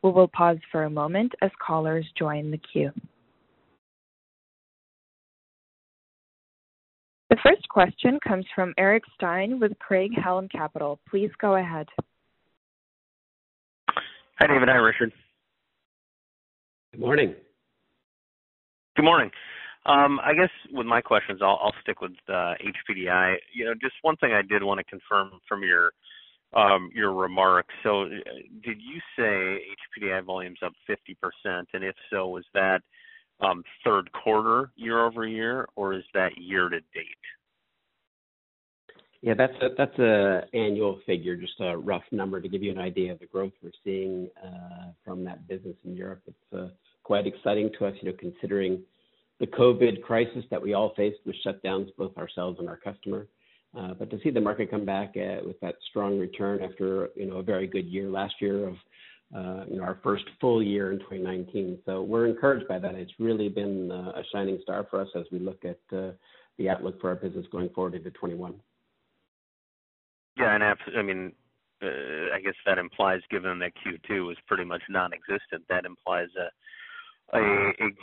We 0.04 0.12
will 0.12 0.28
pause 0.28 0.58
for 0.72 0.84
a 0.84 0.90
moment 0.90 1.34
as 1.42 1.52
callers 1.66 2.06
join 2.18 2.52
the 2.52 2.60
queue. 2.72 2.92
The 7.30 7.38
first 7.44 7.68
question 7.70 8.20
comes 8.26 8.46
from 8.56 8.74
Eric 8.78 9.04
Stine 9.16 9.60
with 9.60 9.78
Craig-Hallum 9.80 10.50
Capital. 10.50 11.00
Please 11.10 11.30
go 11.40 11.56
ahead. 11.56 11.88
Hi, 14.40 14.48
David. 14.48 14.70
Hi, 14.70 14.76
Richard. 14.76 15.12
Good 16.94 17.02
morning. 17.02 17.36
Good 18.96 19.04
morning. 19.04 19.30
Um, 19.88 20.19
I 20.21 20.34
guess 20.34 20.50
with 20.71 20.86
my 20.86 21.00
questions, 21.00 21.39
I'll 21.41 21.73
stick 21.82 22.02
with 22.02 22.12
uh, 22.28 22.56
HPDI. 22.60 23.36
You 23.54 23.65
know, 23.65 23.73
just 23.73 23.95
one 24.02 24.17
thing 24.17 24.34
I 24.34 24.41
did 24.41 24.62
want 24.62 24.80
to 24.80 24.84
confirm 24.84 25.32
from 25.47 25.63
your 25.63 25.91
um 26.54 26.89
your 26.93 27.13
remarks. 27.13 27.73
So, 27.84 28.04
uh, 28.04 28.08
did 28.63 28.78
you 28.82 29.00
say 29.17 29.62
HPDI 30.00 30.23
volume's 30.26 30.60
up 30.65 30.73
50%? 30.89 31.65
And 31.73 31.84
if 31.84 31.95
so, 32.10 32.28
was 32.28 32.45
that 32.54 32.82
um, 33.39 33.63
third 33.84 34.10
quarter 34.12 34.71
year-over-year, 34.76 35.67
or 35.76 35.93
is 35.93 36.04
that 36.13 36.38
year 36.38 36.69
to 36.69 36.80
date? 36.80 37.26
Yeah, 39.21 39.34
that's 39.36 39.97
an 39.97 40.41
annual 40.54 41.00
figure, 41.06 41.36
just 41.36 41.60
a 41.60 41.78
rough 41.78 42.04
number 42.12 42.39
to 42.39 42.47
give 42.47 42.63
you 42.63 42.71
an 42.71 42.80
idea 42.80 43.12
of 43.12 43.19
the 43.19 43.26
growth 43.26 43.52
we're 43.63 43.71
seeing 43.84 44.30
uh, 44.43 44.91
from 45.04 45.23
that 45.26 45.47
business 45.47 45.76
in 45.86 45.95
Europe. 45.95 46.21
It's 46.28 46.71
quite 47.04 47.28
exciting 47.28 47.71
to 47.80 47.88
us, 47.88 47.93
you 48.02 48.10
know, 48.10 48.17
considering 48.19 48.84
the 49.39 49.47
COVID 49.47 50.02
crisis 50.02 50.43
that 50.50 50.62
we 50.62 50.73
all 50.73 50.93
faced 50.95 51.19
with 51.26 51.36
shutdowns, 51.45 51.89
both 51.97 52.17
ourselves 52.17 52.60
and 52.60 52.67
our 52.67 52.78
customer. 52.78 53.28
Uh, 53.78 53.93
but 53.93 54.10
to 54.10 54.19
see 54.23 54.30
the 54.32 54.41
market 54.41 54.71
come 54.71 54.86
back 54.86 55.13
with 55.15 55.60
that 55.62 55.76
strong 55.89 56.17
return 56.17 56.62
after 56.63 57.10
you 57.15 57.28
know 57.28 57.38
a 57.38 57.43
very 57.43 57.67
good 57.67 57.86
year 57.86 58.10
last 58.10 58.36
year 58.39 58.67
of 58.67 58.76
uh, 59.36 59.65
you 59.69 59.78
know 59.78 59.84
our 59.84 60.00
first 60.04 60.23
full 60.39 60.63
year 60.63 60.91
in 60.91 61.00
2019. 61.00 61.80
so 61.86 62.02
We're 62.02 62.28
encouraged 62.28 62.67
by 62.67 62.80
that. 62.80 62.95
It's 62.95 63.12
really 63.19 63.50
been 63.50 63.91
a 63.91 64.23
shining 64.32 64.60
star 64.63 64.88
for 64.89 65.02
us 65.02 65.10
as 65.15 65.26
we 65.32 65.39
look 65.39 65.63
at 65.65 65.80
the 65.89 66.69
outlook 66.69 67.00
for 67.00 67.10
our 67.10 67.15
business 67.15 67.45
going 67.52 67.69
forward 67.69 67.93
into 67.93 68.10
2021. 68.12 68.56
Yeah, 70.38 70.54
and 70.54 70.63
abs- 70.63 70.82
I 70.95 71.02
mean, 71.02 71.34
I 71.82 72.39
guess 72.43 72.54
that 72.65 72.78
implies, 72.78 73.21
given 73.30 73.60
that 73.60 73.73
Q2 73.86 74.26
was 74.26 74.38
pretty 74.47 74.63
much 74.63 74.82
non-existent, 74.89 75.63
that 75.69 75.86
implies 75.86 76.30
a 76.39 76.50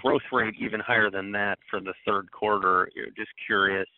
growth 0.03 0.23
rate 0.33 0.55
even 0.61 0.81
higher 0.81 1.11
than 1.11 1.33
that 1.33 1.59
for 1.71 1.81
the 1.81 1.95
third 2.07 2.31
quarter. 2.31 2.91
You're 2.95 3.07
Just 3.17 3.31
curious, 3.47 3.89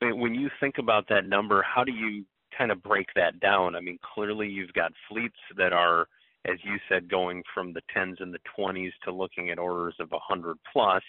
when 0.00 0.34
you 0.34 0.48
think 0.60 0.78
about 0.78 1.08
that 1.08 1.28
number, 1.28 1.62
how 1.62 1.84
do 1.84 1.92
you 1.92 2.24
kind 2.56 2.70
of 2.70 2.82
break 2.82 3.06
that 3.16 3.40
down? 3.40 3.74
I 3.76 3.80
mean, 3.80 3.98
clearly 4.14 4.48
you've 4.48 4.72
got 4.72 4.92
fleets 5.08 5.36
that 5.56 5.72
are, 5.72 6.06
as 6.46 6.56
you 6.62 6.76
said, 6.88 7.10
going 7.10 7.42
from 7.52 7.72
the 7.72 7.82
10s 7.94 8.20
and 8.20 8.32
the 8.32 8.38
20s 8.58 8.92
to 9.04 9.12
looking 9.12 9.50
at 9.50 9.58
orders 9.58 9.94
of 10.00 10.10
100 10.10 10.56
plus. 10.72 11.02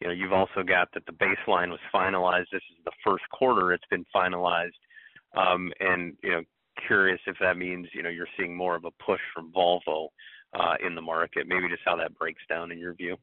You 0.00 0.08
know, 0.08 0.14
you've 0.14 0.32
also 0.32 0.62
got 0.66 0.88
that 0.94 1.06
the 1.06 1.12
baseline 1.12 1.70
was 1.70 1.80
finalized. 1.94 2.46
This 2.52 2.62
is 2.70 2.84
the 2.84 2.92
first 3.04 3.24
quarter 3.30 3.72
it's 3.72 3.84
been 3.90 4.04
finalized. 4.14 4.70
Um, 5.36 5.72
and, 5.80 6.16
you 6.22 6.30
know, 6.30 6.42
curious 6.86 7.20
if 7.26 7.36
that 7.40 7.56
means, 7.56 7.88
you 7.92 8.02
know, 8.02 8.08
you're 8.08 8.26
seeing 8.36 8.56
more 8.56 8.76
of 8.76 8.84
a 8.84 8.90
push 9.04 9.20
from 9.34 9.52
Volvo 9.52 10.08
Uh, 10.54 10.74
in 10.86 10.94
the 10.94 11.00
market. 11.00 11.48
Maybe 11.48 11.68
just 11.68 11.82
how 11.84 11.96
that 11.96 12.16
breaks 12.16 12.42
down 12.48 12.70
in 12.70 12.78
your 12.78 12.94
view. 12.94 13.16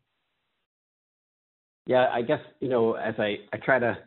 Yeah, 1.86 2.08
I 2.12 2.22
guess, 2.24 2.41
you 2.60 2.67
know, 2.67 2.96
as 2.96 3.15
I 3.17 3.38
try 3.63 3.80
to, 3.80 3.98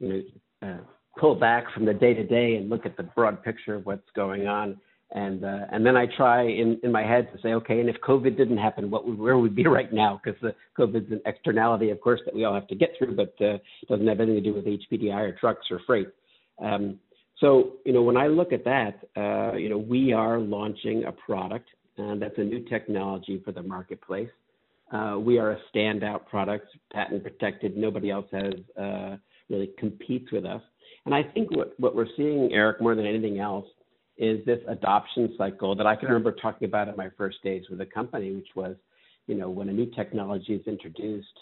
you 0.00 0.24
know, 0.60 0.68
uh, 0.68 0.80
pull 1.18 1.34
back 1.34 1.64
from 1.72 1.86
the 1.86 1.94
day-to-day 1.94 2.56
and 2.56 2.68
look 2.68 2.84
at 2.84 2.98
the 2.98 3.02
broad 3.02 3.42
picture 3.42 3.74
of 3.74 3.86
what's 3.86 4.06
going 4.14 4.48
on, 4.48 4.78
and 5.12 5.42
uh, 5.42 5.60
then 5.80 5.96
I 5.96 6.04
try 6.14 6.42
in 6.46 6.78
my 6.92 7.02
head 7.02 7.30
to 7.32 7.40
say, 7.40 7.54
"Okay, 7.54 7.80
and 7.80 7.88
if 7.88 7.96
COVID 8.06 8.36
didn't 8.36 8.58
happen, 8.58 8.90
where 8.90 9.38
would 9.38 9.50
we 9.50 9.62
be 9.62 9.66
right 9.78 9.90
now?" 9.90 10.20
Because 10.22 10.38
the 10.42 10.54
COVID's 10.78 11.10
an 11.10 11.22
externality, 11.24 11.88
of 11.88 12.02
course, 12.02 12.20
that 12.26 12.34
we 12.34 12.44
all 12.44 12.54
have 12.54 12.68
to 12.68 12.74
get 12.74 12.90
through, 12.98 13.16
but 13.16 13.34
doesn't 13.88 14.06
have 14.06 14.20
anything 14.20 14.42
to 14.42 14.50
do 14.50 14.52
with 14.52 14.66
HPDI 14.66 15.20
or 15.20 15.32
trucks 15.32 15.68
or 15.70 15.80
freight. 15.86 16.08
Um, 16.62 16.98
so, 17.38 17.76
you 17.86 17.94
know, 17.94 18.02
when 18.02 18.18
I 18.18 18.26
look 18.26 18.52
at 18.52 18.64
that, 18.64 19.00
you 19.58 19.70
know, 19.70 19.78
we 19.78 20.12
are 20.12 20.38
launching 20.38 21.04
a 21.04 21.12
product 21.12 21.70
that's 21.96 22.38
a 22.38 22.42
new 22.42 22.60
technology 22.64 23.40
for 23.44 23.52
the 23.52 23.62
marketplace. 23.62 24.30
Uh, 24.92 25.16
we 25.18 25.38
are 25.38 25.52
a 25.52 25.58
standout 25.74 26.26
product, 26.26 26.66
patent 26.92 27.22
protected. 27.22 27.76
Nobody 27.76 28.10
else 28.10 28.26
has 28.32 28.54
uh, 28.80 29.16
really 29.48 29.70
competes 29.78 30.30
with 30.30 30.44
us. 30.44 30.62
And 31.06 31.14
I 31.14 31.22
think 31.22 31.54
what 31.54 31.74
what 31.78 31.94
we're 31.94 32.08
seeing, 32.16 32.50
Eric, 32.52 32.80
more 32.80 32.94
than 32.94 33.06
anything 33.06 33.38
else, 33.38 33.66
is 34.16 34.44
this 34.46 34.60
adoption 34.68 35.34
cycle 35.36 35.74
that 35.74 35.86
I 35.86 35.96
can 35.96 36.08
remember 36.08 36.32
talking 36.32 36.66
about 36.66 36.88
in 36.88 36.96
my 36.96 37.08
first 37.16 37.42
days 37.42 37.64
with 37.68 37.78
the 37.78 37.86
company, 37.86 38.32
which 38.32 38.48
was, 38.54 38.76
you 39.26 39.34
know, 39.34 39.50
when 39.50 39.68
a 39.68 39.72
new 39.72 39.86
technology 39.86 40.54
is 40.54 40.66
introduced, 40.66 41.36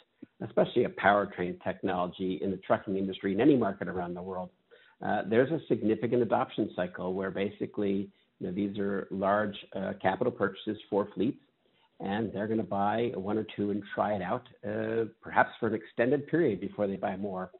especially 0.44 0.84
a 0.84 0.88
powertrain 0.88 1.62
technology 1.62 2.40
in 2.42 2.50
the 2.50 2.56
trucking 2.58 2.96
industry, 2.96 3.34
in 3.34 3.40
any 3.40 3.56
market 3.56 3.88
around 3.88 4.14
the 4.14 4.22
world, 4.22 4.50
uh, 5.04 5.22
there's 5.28 5.50
a 5.50 5.60
significant 5.68 6.22
adoption 6.22 6.70
cycle 6.74 7.12
where 7.12 7.30
basically, 7.30 8.08
know, 8.40 8.52
these 8.52 8.78
are 8.78 9.06
large 9.10 9.54
uh, 9.74 9.92
capital 10.00 10.32
purchases 10.32 10.78
for 10.90 11.08
fleets, 11.14 11.38
and 12.00 12.32
they're 12.32 12.48
gonna 12.48 12.62
buy 12.62 13.12
one 13.14 13.38
or 13.38 13.46
two 13.56 13.70
and 13.70 13.82
try 13.94 14.14
it 14.14 14.22
out, 14.22 14.46
uh, 14.66 15.04
perhaps 15.20 15.50
for 15.60 15.68
an 15.68 15.74
extended 15.74 16.26
period 16.26 16.60
before 16.60 16.86
they 16.86 16.96
buy 16.96 17.16
more. 17.16 17.50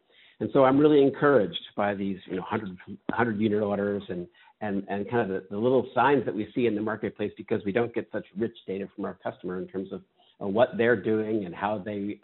And 0.41 0.51
so 0.53 0.65
I'm 0.65 0.79
really 0.79 1.03
encouraged 1.03 1.63
by 1.77 1.95
these, 1.95 2.19
you 2.27 2.35
know, 2.35 2.43
100 2.43 2.77
100 3.09 3.41
unit 3.41 3.63
orders 3.63 4.03
and 4.09 4.27
and 4.61 4.85
and 4.89 5.09
kind 5.09 5.31
of 5.31 5.45
the 5.49 5.57
little 5.57 5.89
signs 5.95 6.25
that 6.25 6.35
we 6.35 6.51
see 6.55 6.67
in 6.67 6.75
the 6.75 6.81
marketplace 6.81 7.33
because 7.37 7.65
we 7.65 7.71
don't 7.71 7.95
get 7.95 8.09
such 8.11 8.27
rich 8.37 8.57
data 8.67 8.89
from 8.95 9.05
our 9.05 9.17
customer 9.23 9.61
in 9.61 9.69
terms 9.69 9.93
of 9.93 10.03
uh, 10.43 10.49
what 10.49 10.71
they're 10.77 11.01
doing 11.01 11.45
and 11.45 11.55
how 11.55 11.79
they 11.79 12.19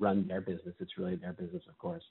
run 0.00 0.26
their 0.26 0.40
business. 0.40 0.74
It's 0.80 0.96
really 0.96 1.16
their 1.16 1.34
business, 1.34 1.62
of 1.68 1.76
course. 1.76 2.04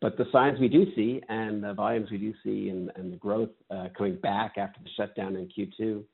But 0.00 0.16
the 0.16 0.26
signs 0.32 0.60
we 0.60 0.68
do 0.68 0.86
see 0.94 1.22
and 1.28 1.62
the 1.62 1.72
volumes 1.72 2.10
we 2.10 2.18
do 2.18 2.34
see 2.42 2.68
and 2.68 2.90
the 3.12 3.16
growth 3.16 3.50
uh, 3.70 3.88
coming 3.96 4.16
back 4.16 4.54
after 4.58 4.80
the 4.82 4.90
shutdown 4.96 5.36
in 5.36 5.48
Q2 5.48 6.04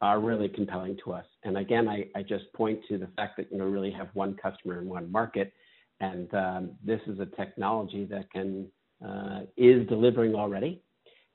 are 0.00 0.20
really 0.20 0.48
compelling 0.48 0.98
to 1.04 1.12
us. 1.12 1.24
And 1.44 1.56
again, 1.56 1.88
I 1.88 2.06
I 2.14 2.22
just 2.22 2.52
point 2.54 2.80
to 2.88 2.98
the 2.98 3.08
fact 3.16 3.36
that, 3.38 3.50
you 3.50 3.58
know, 3.58 3.64
really 3.64 3.90
have 3.92 4.08
one 4.14 4.34
customer 4.34 4.80
in 4.80 4.88
one 4.88 5.10
market, 5.10 5.52
and 6.00 6.32
um, 6.34 6.70
this 6.84 7.00
is 7.06 7.18
a 7.20 7.26
technology 7.26 8.04
that 8.06 8.30
can 8.30 8.66
uh, 9.06 9.40
is 9.56 9.86
delivering 9.88 10.34
already 10.34 10.82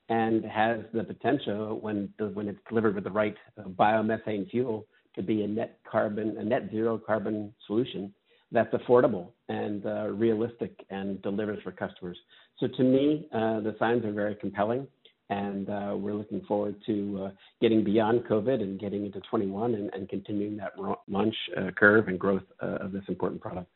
and 0.10 0.44
has 0.46 0.80
the 0.94 1.04
potential 1.04 1.80
when 1.80 2.10
when 2.34 2.48
it's 2.48 2.60
delivered 2.68 2.96
with 2.96 3.04
the 3.04 3.12
right 3.12 3.36
biomethane 3.60 4.50
fuel, 4.50 4.86
to 5.16 5.24
be 5.24 5.44
a 5.44 5.48
net 5.48 5.80
carbon 5.90 6.38
a 6.38 6.44
net 6.44 6.70
zero 6.72 6.98
carbon 6.98 7.54
solution 7.66 8.14
that's 8.52 8.74
affordable 8.74 9.30
and 9.50 9.86
uh, 9.86 10.08
realistic 10.10 10.74
and 10.90 11.22
delivers 11.22 11.60
for 11.64 11.72
customers. 11.72 12.18
So 12.60 12.68
to 12.68 12.84
me, 12.84 13.28
uh, 13.34 13.62
the 13.62 13.76
signs 13.80 14.06
are 14.06 14.12
very 14.12 14.36
compelling, 14.36 14.88
and 15.30 15.70
uh, 15.70 15.96
we're 15.98 16.14
looking 16.14 16.42
forward 16.42 16.76
to 16.86 17.32
getting 17.62 17.84
beyond 17.84 18.26
COVID 18.26 18.62
and 18.62 18.80
getting 18.80 19.06
into 19.06 19.20
2021 19.20 19.90
and 19.94 20.10
continuing 20.10 20.58
that 20.58 20.74
launch 21.08 21.36
curve 21.78 22.08
and 22.08 22.20
growth 22.20 22.44
of 22.60 22.92
this 22.92 23.04
important 23.08 23.42
product. 23.42 23.70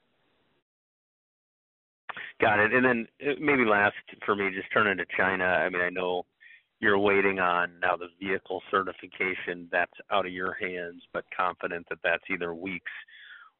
Got 2.41 2.59
it. 2.59 2.73
And 2.73 2.83
then 2.83 3.07
maybe 3.39 3.63
last 3.63 3.95
for 4.25 4.35
me, 4.35 4.49
just 4.53 4.67
turning 4.73 4.97
to 4.97 5.05
China. 5.17 5.45
I 5.45 5.69
mean, 5.69 5.81
I 5.81 5.89
know 5.89 6.25
you're 6.79 6.99
waiting 6.99 7.39
on 7.39 7.71
now 7.81 7.95
the 7.95 8.07
vehicle 8.19 8.61
certification 8.69 9.69
that's 9.71 9.93
out 10.11 10.25
of 10.25 10.33
your 10.33 10.53
hands, 10.53 11.01
but 11.13 11.23
confident 11.35 11.88
that 11.89 11.99
that's 12.03 12.23
either 12.29 12.53
weeks 12.53 12.91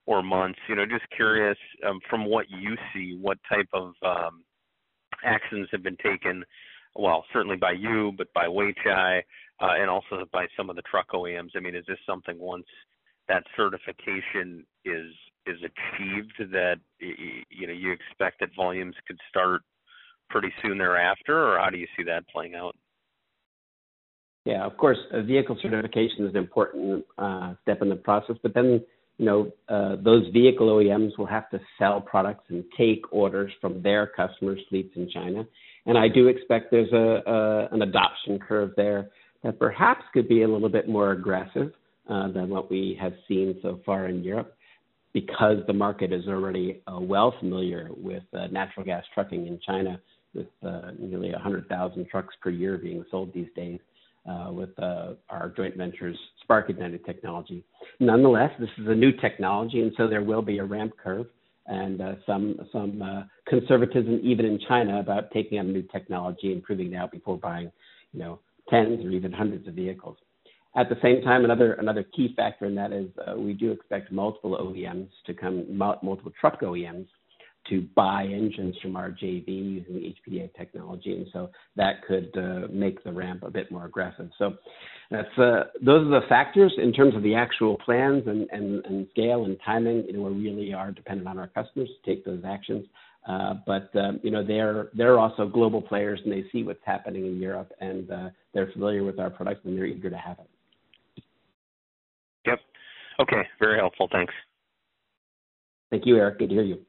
or 0.06 0.22
months. 0.22 0.60
You 0.68 0.76
know, 0.76 0.86
just 0.86 1.10
curious, 1.16 1.58
um, 1.88 2.00
from 2.10 2.26
what 2.26 2.46
you 2.50 2.76
see, 2.94 3.18
what 3.20 3.38
type 3.50 3.70
of 3.74 3.94
um, 4.04 4.44
actions 5.24 5.68
have 5.72 5.84
been 5.84 5.98
taken, 5.98 6.44
well, 6.96 7.26
certainly 7.34 7.58
by 7.58 7.72
you, 7.72 8.14
but 8.18 8.28
by 8.34 8.46
Weichai, 8.46 9.22
uh, 9.62 9.74
and 9.80 9.90
also 9.90 10.26
by 10.32 10.48
some 10.58 10.70
of 10.70 10.76
the 10.76 10.82
truck 10.84 11.08
OEMs. 11.14 11.52
I 11.56 11.60
mean, 11.60 11.76
is 11.76 11.86
this 11.88 11.98
something 12.06 12.38
once 12.40 12.66
that 13.28 13.44
certification 13.56 14.66
is 14.84 15.12
is 15.48 15.58
achieved, 15.60 16.34
that 16.52 16.78
you 17.00 17.68
know, 17.68 17.74
you 17.74 17.92
expect 17.92 18.40
that 18.40 18.50
volumes 18.56 18.96
could 19.08 19.20
start 19.30 19.62
pretty 20.30 20.52
soon 20.62 20.78
thereafter, 20.78 21.54
or 21.54 21.60
how 21.60 21.70
do 21.70 21.78
you 21.78 21.88
see 21.96 22.04
that 22.04 22.28
playing 22.30 22.56
out? 22.56 22.76
Yeah, 24.46 24.64
of 24.64 24.78
course, 24.78 24.98
a 25.12 25.24
vehicle 25.24 25.58
certification 25.62 26.26
is 26.26 26.32
an 26.32 26.38
important 26.38 27.06
uh, 27.18 27.54
step 27.64 27.82
in 27.82 27.90
the 27.90 27.96
process, 27.96 28.36
but 28.44 28.54
then, 28.54 28.84
you 29.18 29.26
know, 29.26 29.52
uh, 29.70 29.96
those 30.04 30.28
vehicle 30.34 30.68
OEMs 30.68 31.18
will 31.18 31.26
have 31.26 31.50
to 31.52 31.60
sell 31.80 32.02
products 32.02 32.44
and 32.50 32.64
take 32.78 33.02
orders 33.12 33.52
from 33.62 33.82
their 33.82 34.08
customers' 34.08 34.60
fleets 34.70 34.94
in 34.96 35.10
China. 35.10 35.46
And 35.86 35.98
I 35.98 36.08
do 36.08 36.28
expect 36.28 36.72
there's 36.72 36.92
a 36.92 37.22
a 37.30 37.68
an 37.72 37.82
adoption 37.82 38.40
curve 38.40 38.72
there 38.76 39.10
that 39.44 39.60
perhaps 39.60 40.04
could 40.14 40.28
be 40.28 40.42
a 40.42 40.48
little 40.48 40.70
bit 40.70 40.90
more 40.90 41.12
aggressive 41.12 41.72
than 42.08 42.50
what 42.50 42.70
we 42.70 42.98
have 43.00 43.14
seen 43.28 43.58
so 43.62 43.80
far 43.86 44.08
in 44.08 44.24
Europe, 44.24 44.56
because 45.14 45.58
the 45.68 45.74
market 45.74 46.12
is 46.12 46.28
already 46.28 46.82
uh, 46.88 47.00
well 47.00 47.34
familiar 47.40 47.90
with 47.96 48.24
natural 48.52 48.86
gas 48.86 49.04
trucking 49.14 49.48
in 49.48 49.60
China, 49.66 50.00
with 50.34 50.48
nearly 51.00 51.32
100,000 51.32 52.08
trucks 52.10 52.36
per 52.42 52.50
year 52.50 52.78
being 52.78 53.06
sold 53.10 53.34
these 53.34 53.48
days, 53.56 53.80
Uh, 54.28 54.52
with 54.52 54.72
uh, 54.80 55.14
our 55.30 55.54
joint 55.56 55.78
ventures 55.78 56.18
spark-ignited 56.42 57.06
technology. 57.06 57.64
Nonetheless, 58.00 58.50
this 58.60 58.72
is 58.80 58.88
a 58.88 58.96
new 58.96 59.12
technology, 59.12 59.82
and 59.82 59.92
so 59.98 60.08
there 60.08 60.24
will 60.24 60.42
be 60.42 60.58
a 60.58 60.66
ramp 60.66 60.94
curve 60.98 61.28
and 61.68 62.02
uh, 62.02 62.16
some 62.26 62.60
some 62.72 63.04
uh 63.04 63.22
conservatism, 63.48 64.20
even 64.24 64.48
in 64.48 64.60
China, 64.68 65.00
about 65.00 65.30
taking 65.30 65.60
on 65.60 65.72
new 65.72 65.84
technology 65.84 66.52
and 66.52 66.64
proving 66.64 66.92
it 66.92 66.96
out 66.96 67.12
before 67.12 67.38
buying, 67.38 67.72
you 68.14 68.20
know, 68.20 68.40
tens 68.68 69.06
or 69.06 69.12
even 69.12 69.32
hundreds 69.32 69.68
of 69.68 69.76
vehicles. 69.76 70.18
At 70.76 70.90
the 70.90 70.98
same 71.04 71.22
time, 71.22 71.46
another 71.46 71.74
another 71.74 72.02
key 72.02 72.34
factor 72.36 72.66
in 72.66 72.74
that 72.74 72.92
is, 72.92 73.10
we 73.38 73.54
do 73.54 73.72
expect 73.72 74.12
multiple 74.12 74.58
OEMs 74.60 75.10
to 75.28 75.36
come, 75.36 75.78
multiple 75.78 76.32
truck 76.42 76.62
OEMs 76.62 77.06
to 77.70 77.88
buy 77.96 78.24
engines 78.24 78.76
from 78.82 78.96
our 78.96 79.10
JV 79.10 79.48
using 79.48 79.96
the 79.96 80.16
HPDI 80.32 80.56
technology, 80.56 81.14
and 81.14 81.28
so 81.34 81.50
that 81.76 82.06
could 82.08 82.36
uh, 82.38 82.68
make 82.72 83.04
the 83.04 83.12
ramp 83.12 83.44
a 83.44 83.52
bit 83.52 83.72
more 83.72 83.86
aggressive. 83.86 84.30
So 84.38 84.54
that's 85.12 85.38
uh, 85.38 85.66
those 85.82 86.08
are 86.08 86.22
the 86.22 86.28
factors 86.30 86.74
in 86.78 86.94
terms 86.94 87.16
of 87.16 87.24
the 87.24 87.36
actual 87.36 87.78
plans 87.78 88.24
and 88.28 88.48
and 88.52 89.08
scale 89.12 89.46
and 89.46 89.58
timing. 89.66 90.06
You 90.08 90.14
know, 90.14 90.22
we 90.24 90.50
really 90.50 90.74
are 90.74 90.92
dependent 90.92 91.28
on 91.28 91.40
our 91.40 91.48
customers 91.48 91.90
to 91.90 92.10
take 92.10 92.26
those 92.26 92.44
actions. 92.46 92.86
Uh, 93.28 93.56
but 93.66 93.90
um, 93.96 94.20
you 94.22 94.30
know, 94.30 94.46
they're 94.46 95.20
also 95.20 95.48
global 95.48 95.82
players, 95.82 96.20
and 96.24 96.32
they 96.32 96.46
see 96.52 96.64
what's 96.64 96.80
happening 96.86 97.26
in 97.26 97.40
Europe, 97.40 97.72
and 97.82 98.08
they're 98.54 98.72
familiar 98.72 99.04
with 99.04 99.20
our 99.20 99.30
products, 99.30 99.62
and 99.66 99.76
they're 99.78 99.86
eager 99.86 100.10
to 100.10 100.18
have 100.18 100.38
it. 100.40 101.24
Yep. 102.46 102.60
Okay, 103.22 103.42
very 103.60 103.80
helpful. 103.80 104.08
Thanks. 104.12 104.34
Thank 105.90 106.06
you, 106.06 106.18
Eric. 106.18 106.40
Good 106.40 106.50
to 106.50 106.56
hear 106.56 106.64
you. 106.64 106.85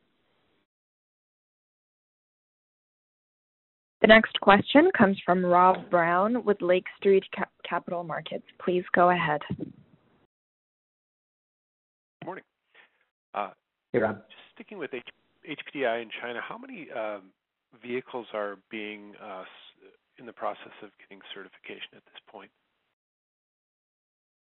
The 4.06 4.14
next 4.14 4.40
question 4.40 4.88
comes 4.96 5.18
from 5.26 5.44
Rob 5.44 5.90
Brown 5.90 6.44
with 6.44 6.62
Lake 6.62 6.86
Street 6.96 7.24
Capital 7.68 8.04
Markets. 8.04 8.44
Please 8.64 8.84
go 8.94 9.10
ahead. 9.10 9.40
Good 9.58 9.72
morning. 12.24 12.44
Uh, 13.34 13.50
hey, 13.92 13.98
Rob. 13.98 14.18
Just 14.30 14.44
sticking 14.54 14.78
with 14.78 14.92
HPDI 14.92 16.02
in 16.02 16.08
China, 16.22 16.38
how 16.40 16.56
many 16.56 16.86
um, 16.92 17.32
vehicles 17.82 18.28
are 18.32 18.58
being 18.70 19.14
uh, 19.20 19.42
in 20.20 20.26
the 20.26 20.32
process 20.32 20.70
of 20.84 20.90
getting 21.00 21.20
certification 21.34 21.96
at 21.96 22.04
this 22.04 22.22
point? 22.30 22.52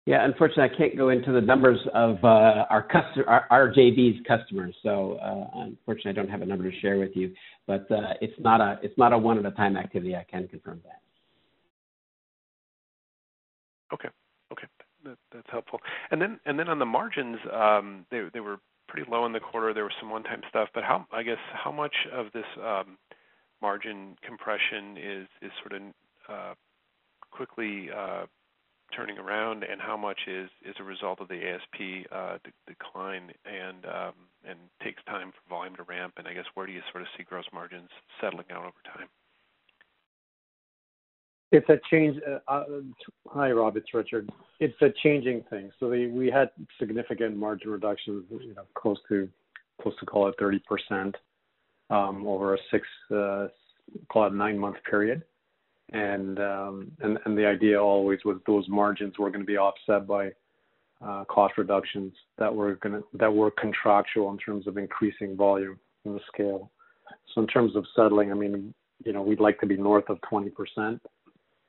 Yeah, 0.08 0.26
unfortunately, 0.26 0.64
I 0.64 0.78
can't 0.78 0.98
go 0.98 1.10
into 1.10 1.32
the 1.32 1.42
numbers 1.42 1.78
of 1.94 2.18
uh, 2.24 2.66
our, 2.70 2.88
JV's 2.92 4.26
customers. 4.28 4.76
So, 4.82 5.20
uh, 5.22 5.60
unfortunately, 5.62 6.12
I 6.12 6.14
don't 6.14 6.30
have 6.30 6.42
a 6.42 6.46
number 6.46 6.70
to 6.70 6.80
share 6.80 6.98
with 6.98 7.12
you. 7.14 7.32
But 7.68 7.90
uh, 7.92 8.16
it's 8.20 8.34
not 8.40 8.62
a 8.62 8.80
it's 8.82 8.98
not 8.98 9.14
a 9.14 9.18
one 9.18 9.38
at 9.38 9.46
a 9.46 9.52
time 9.52 9.78
activity. 9.78 10.16
I 10.16 10.26
can 10.30 10.48
confirm 10.48 10.82
that. 10.86 11.02
Okay. 13.94 14.10
Okay. 14.52 14.68
That's 15.04 15.48
helpful. 15.52 15.80
And 16.10 16.22
then 16.22 16.40
on 16.68 16.80
the 16.80 16.86
margins, 16.86 17.38
um, 17.54 18.06
they 18.10 18.40
were 18.40 18.58
pretty 18.88 19.10
low 19.10 19.26
in 19.28 19.34
the 19.34 19.40
quarter. 19.40 19.74
There 19.74 19.84
was 19.84 19.94
some 20.00 20.10
one-time 20.10 20.42
stuff, 20.50 20.70
but 20.74 20.84
how 20.84 21.06
I 21.12 21.22
guess 21.22 21.38
how 21.54 21.72
much 21.72 21.96
of 22.12 22.28
this 22.34 22.46
um, 22.60 22.98
margin 23.62 24.16
compression 24.26 24.98
is 24.98 25.28
is 25.44 25.52
sort 25.62 25.80
of 25.80 26.58
quickly 27.32 27.90
turning 28.96 29.18
around, 29.18 29.64
and 29.64 29.82
how 29.82 29.98
much 29.98 30.20
is 30.28 30.50
a 30.80 30.84
result 30.84 31.20
of 31.20 31.28
the 31.28 31.42
ASP 31.48 32.08
uh, 32.12 32.38
decline 32.68 33.32
and 33.46 33.86
um, 33.86 34.14
and 34.48 34.58
takes 34.84 35.04
time 35.06 35.32
for 35.32 35.50
volume 35.50 35.76
to 35.76 35.84
ramp? 35.84 36.14
And 36.18 36.28
I 36.28 36.34
guess 36.34 36.46
where 36.54 36.66
do 36.66 36.72
you 36.72 36.82
sort 36.92 37.02
of 37.02 37.08
see 37.18 37.24
gross 37.24 37.46
margins 37.54 37.90
settling 38.20 38.46
out 38.52 38.64
over 38.64 38.82
time? 38.86 39.08
It's 41.52 41.68
a 41.68 41.80
change. 41.90 42.18
Hi, 42.48 43.52
Rob, 43.52 43.76
it's 43.76 43.94
Richard. 43.94 44.30
It's 44.60 44.82
a 44.82 44.88
changing 45.04 45.44
thing. 45.50 45.70
So 45.80 45.90
we 45.90 46.32
had 46.34 46.50
significant 46.80 47.36
margin 47.36 47.72
reductions, 47.72 48.24
you 48.30 48.54
know, 48.56 48.64
close 48.74 48.98
to 49.10 49.28
call 50.06 50.30
it 50.30 50.36
30%, 50.40 51.14
um, 51.90 52.26
over 52.26 52.56
a 52.56 52.58
six, 52.72 52.88
call 53.10 54.28
it 54.28 54.34
nine-month 54.34 54.78
period. 54.90 55.24
Um, 55.94 56.92
and 57.02 57.20
and 57.26 57.38
the 57.38 57.46
idea 57.46 57.82
always 57.82 58.20
was 58.24 58.38
those 58.48 58.68
margins 58.70 59.18
were 59.20 59.30
gonna 59.30 59.44
be 59.44 59.58
offset 59.58 60.08
by 60.08 60.32
uh, 61.06 61.26
cost 61.26 61.58
reductions 61.58 62.14
that 62.38 62.54
were 62.54 62.76
going 62.76 62.94
to 62.94 63.04
that 63.14 63.34
were 63.34 63.52
contractual 63.52 64.32
in 64.32 64.38
terms 64.38 64.68
of 64.68 64.78
increasing 64.78 65.36
volume 65.36 65.80
and 66.06 66.16
the 66.16 66.22
scale. 66.34 66.72
So 67.34 67.42
in 67.42 67.48
terms 67.48 67.76
of 67.76 67.86
settling, 67.96 68.32
I 68.32 68.36
mean, 68.36 68.74
you 69.04 69.14
know, 69.14 69.22
we'd 69.22 69.40
like 69.40 69.60
to 69.62 69.66
be 69.66 69.78
north 69.78 70.10
of 70.10 70.20
20%. 70.32 71.00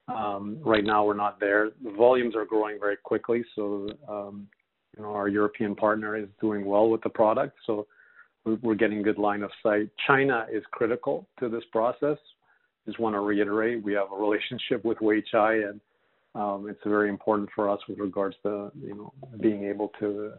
Um, 0.08 0.58
right 0.61 0.85
now, 0.85 1.04
we're 1.04 1.14
not 1.14 1.40
there. 1.40 1.70
The 1.82 1.92
volumes 1.92 2.37
are 2.37 2.44
growing 2.44 2.78
very 2.78 2.96
quickly, 2.96 3.44
so 3.54 3.88
um, 4.08 4.48
you 4.96 5.02
know, 5.02 5.11
our 5.11 5.28
European 5.28 5.74
partner 5.74 6.16
is 6.16 6.28
doing 6.40 6.64
well 6.64 6.90
with 6.90 7.02
the 7.02 7.08
product, 7.08 7.56
so 7.66 7.87
we're 8.44 8.74
getting 8.74 9.02
good 9.02 9.18
line 9.18 9.42
of 9.42 9.50
sight. 9.62 9.88
China 10.06 10.46
is 10.52 10.62
critical 10.72 11.28
to 11.38 11.48
this 11.48 11.62
process 11.72 12.18
just 12.87 12.99
want 12.99 13.14
to 13.14 13.21
reiterate, 13.21 13.83
we 13.83 13.92
have 13.95 14.12
a 14.12 14.16
relationship 14.16 14.85
with 14.85 14.99
Weichai, 14.99 15.68
and 15.71 15.81
um, 16.35 16.66
it's 16.68 16.81
very 16.85 17.09
important 17.09 17.49
for 17.55 17.68
us 17.68 17.81
with 17.88 17.99
regards 17.99 18.37
to, 18.42 18.71
you 18.81 18.95
know, 18.95 19.12
being 19.40 19.64
able 19.64 19.92
to 20.01 20.33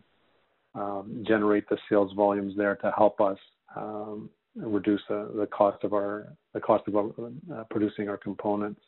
um, 0.75 1.23
generate 1.27 1.67
the 1.69 1.77
sales 1.89 2.11
volumes 2.15 2.53
there 2.57 2.75
to 2.77 2.91
help 2.97 3.21
us 3.21 3.37
um, 3.75 4.29
reduce 4.55 5.01
the 5.07 5.47
cost 5.51 5.83
of 5.83 5.93
our 5.93 6.33
uh, 6.55 7.63
producing 7.69 8.09
our 8.09 8.17
components. 8.17 8.81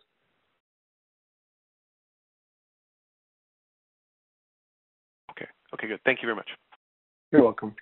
Okay. 5.31 5.47
Okay, 5.73 5.87
good. 5.87 5.99
Thank 6.05 6.21
you 6.21 6.27
very 6.27 6.35
much. 6.35 6.49
You're 7.31 7.43
welcome. 7.43 7.75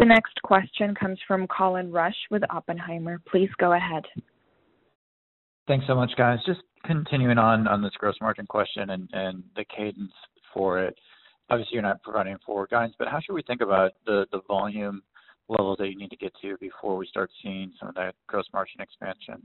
The 0.00 0.06
next 0.06 0.40
question 0.42 0.94
comes 0.94 1.18
from 1.28 1.46
Colin 1.48 1.92
Rusch 1.92 2.14
with 2.30 2.42
Oppenheimer. 2.48 3.20
Please 3.30 3.50
go 3.58 3.74
ahead. 3.74 4.02
Thanks 5.68 5.86
so 5.86 5.94
much, 5.94 6.10
guys. 6.16 6.38
Just 6.46 6.60
continuing 6.86 7.36
on 7.36 7.68
on 7.68 7.82
this 7.82 7.92
gross 7.98 8.14
margin 8.18 8.46
question 8.46 8.88
and 8.88 9.10
and 9.12 9.44
the 9.56 9.64
cadence 9.64 10.12
for 10.54 10.78
it. 10.82 10.98
Obviously, 11.50 11.74
you're 11.74 11.82
not 11.82 12.02
providing 12.02 12.38
forward 12.46 12.70
guidance, 12.70 12.94
but 12.98 13.08
how 13.08 13.20
should 13.20 13.34
we 13.34 13.42
think 13.42 13.60
about 13.60 13.90
the 14.06 14.24
the 14.32 14.40
volume 14.48 15.02
levels 15.50 15.76
that 15.78 15.88
you 15.88 15.98
need 15.98 16.10
to 16.10 16.16
get 16.16 16.32
to 16.40 16.56
before 16.62 16.96
we 16.96 17.06
start 17.06 17.30
seeing 17.42 17.70
some 17.78 17.90
of 17.90 17.94
that 17.96 18.14
gross 18.26 18.46
margin 18.54 18.80
expansion? 18.80 19.42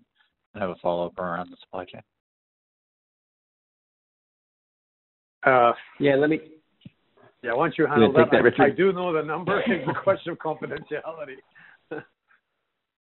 I 0.55 0.59
have 0.59 0.69
a 0.69 0.75
follow-up 0.81 1.19
around 1.19 1.51
the 1.51 1.57
supply 1.59 1.83
chain. 1.83 2.01
Uh, 5.43 5.73
yeah, 5.99 6.15
let 6.15 6.29
me 6.29 6.39
yeah, 7.45 7.51
don't 7.51 7.77
you 7.77 7.87
handle 7.87 8.13
that? 8.13 8.31
that 8.31 8.59
I, 8.59 8.65
I, 8.65 8.69
do 8.69 8.91
know 8.91 9.13
the 9.13 9.21
number. 9.21 9.61
It's 9.67 9.87
a 9.87 10.01
question 10.03 10.31
of 10.31 10.39
confidentiality. 10.39 11.37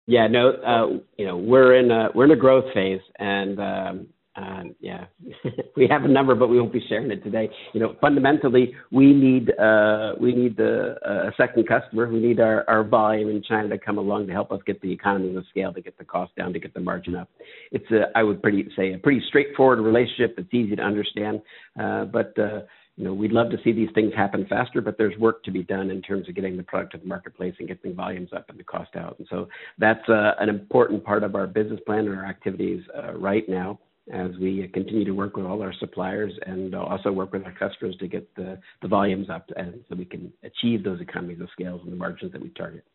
yeah, 0.07 0.27
no, 0.27 0.49
uh, 0.49 0.99
you 1.17 1.25
know, 1.25 1.37
we're 1.37 1.75
in 1.79 1.91
a 1.91 2.09
we're 2.13 2.25
in 2.25 2.31
a 2.31 2.35
growth 2.35 2.65
phase, 2.73 3.01
and 3.19 3.59
um, 3.59 4.07
um, 4.37 4.75
yeah, 4.81 5.05
we 5.77 5.87
have 5.89 6.03
a 6.03 6.07
number, 6.07 6.35
but 6.35 6.49
we 6.49 6.59
won't 6.59 6.73
be 6.73 6.83
sharing 6.89 7.09
it 7.09 7.23
today. 7.23 7.49
You 7.73 7.79
know, 7.79 7.95
fundamentally, 8.01 8.73
we 8.91 9.13
need 9.13 9.57
uh, 9.57 10.13
we 10.19 10.33
need 10.33 10.57
the, 10.57 10.95
uh, 11.07 11.29
a 11.29 11.31
second 11.37 11.67
customer. 11.67 12.11
We 12.11 12.19
need 12.19 12.39
our, 12.39 12.69
our 12.69 12.83
volume 12.83 13.29
in 13.29 13.41
China 13.43 13.69
to 13.69 13.77
come 13.77 13.97
along 13.97 14.27
to 14.27 14.33
help 14.33 14.51
us 14.51 14.59
get 14.65 14.81
the 14.81 14.91
economies 14.91 15.37
of 15.37 15.45
scale, 15.49 15.71
to 15.73 15.81
get 15.81 15.97
the 15.97 16.03
cost 16.03 16.35
down, 16.35 16.51
to 16.53 16.59
get 16.59 16.73
the 16.73 16.81
margin 16.81 17.15
up. 17.15 17.29
It's 17.71 17.89
a, 17.91 18.05
I 18.15 18.23
would 18.23 18.41
pretty 18.41 18.67
say 18.75 18.93
a 18.93 18.97
pretty 18.97 19.21
straightforward 19.29 19.79
relationship. 19.79 20.35
It's 20.37 20.53
easy 20.53 20.75
to 20.75 20.81
understand, 20.81 21.41
uh, 21.79 22.05
but 22.05 22.37
uh, 22.37 22.61
you 22.97 23.03
know, 23.03 23.13
we'd 23.13 23.33
love 23.33 23.49
to 23.49 23.57
see 23.63 23.73
these 23.73 23.89
things 23.93 24.13
happen 24.15 24.45
faster, 24.47 24.79
but 24.79 24.97
there's 24.97 25.17
work 25.17 25.43
to 25.43 25.51
be 25.51 25.63
done 25.63 25.89
in 25.89 26.01
terms 26.01 26.29
of 26.29 26.35
getting 26.35 26.55
the 26.55 26.63
product 26.63 26.93
to 26.93 26.97
the 26.97 27.05
marketplace 27.05 27.53
and 27.59 27.67
getting 27.67 27.93
volumes 27.93 28.29
up 28.33 28.49
and 28.49 28.57
the 28.57 28.63
cost 28.63 28.95
out. 28.95 29.17
And 29.19 29.27
so 29.29 29.49
that's 29.77 30.07
uh, 30.07 30.31
an 30.39 30.47
important 30.47 31.03
part 31.03 31.23
of 31.23 31.35
our 31.35 31.45
business 31.45 31.79
plan 31.85 32.07
and 32.07 32.15
our 32.15 32.25
activities 32.25 32.83
uh, 32.97 33.13
right 33.13 33.47
now 33.49 33.79
as 34.13 34.31
we 34.39 34.69
continue 34.73 35.03
to 35.03 35.11
work 35.11 35.35
with 35.35 35.45
all 35.45 35.61
our 35.61 35.73
suppliers 35.79 36.31
and 36.45 36.73
also 36.75 37.11
work 37.11 37.33
with 37.33 37.43
our 37.43 37.51
customers 37.53 37.97
to 37.97 38.07
get 38.07 38.33
the, 38.35 38.57
the 38.81 38.87
volumes 38.87 39.29
up 39.29 39.49
and 39.57 39.83
so 39.89 39.95
we 39.95 40.05
can 40.05 40.31
achieve 40.43 40.83
those 40.83 41.01
economies 41.01 41.41
of 41.41 41.49
scale 41.51 41.79
and 41.83 41.91
the 41.91 41.97
margins 41.97 42.31
that 42.31 42.41
we 42.41 42.49
target. 42.49 42.85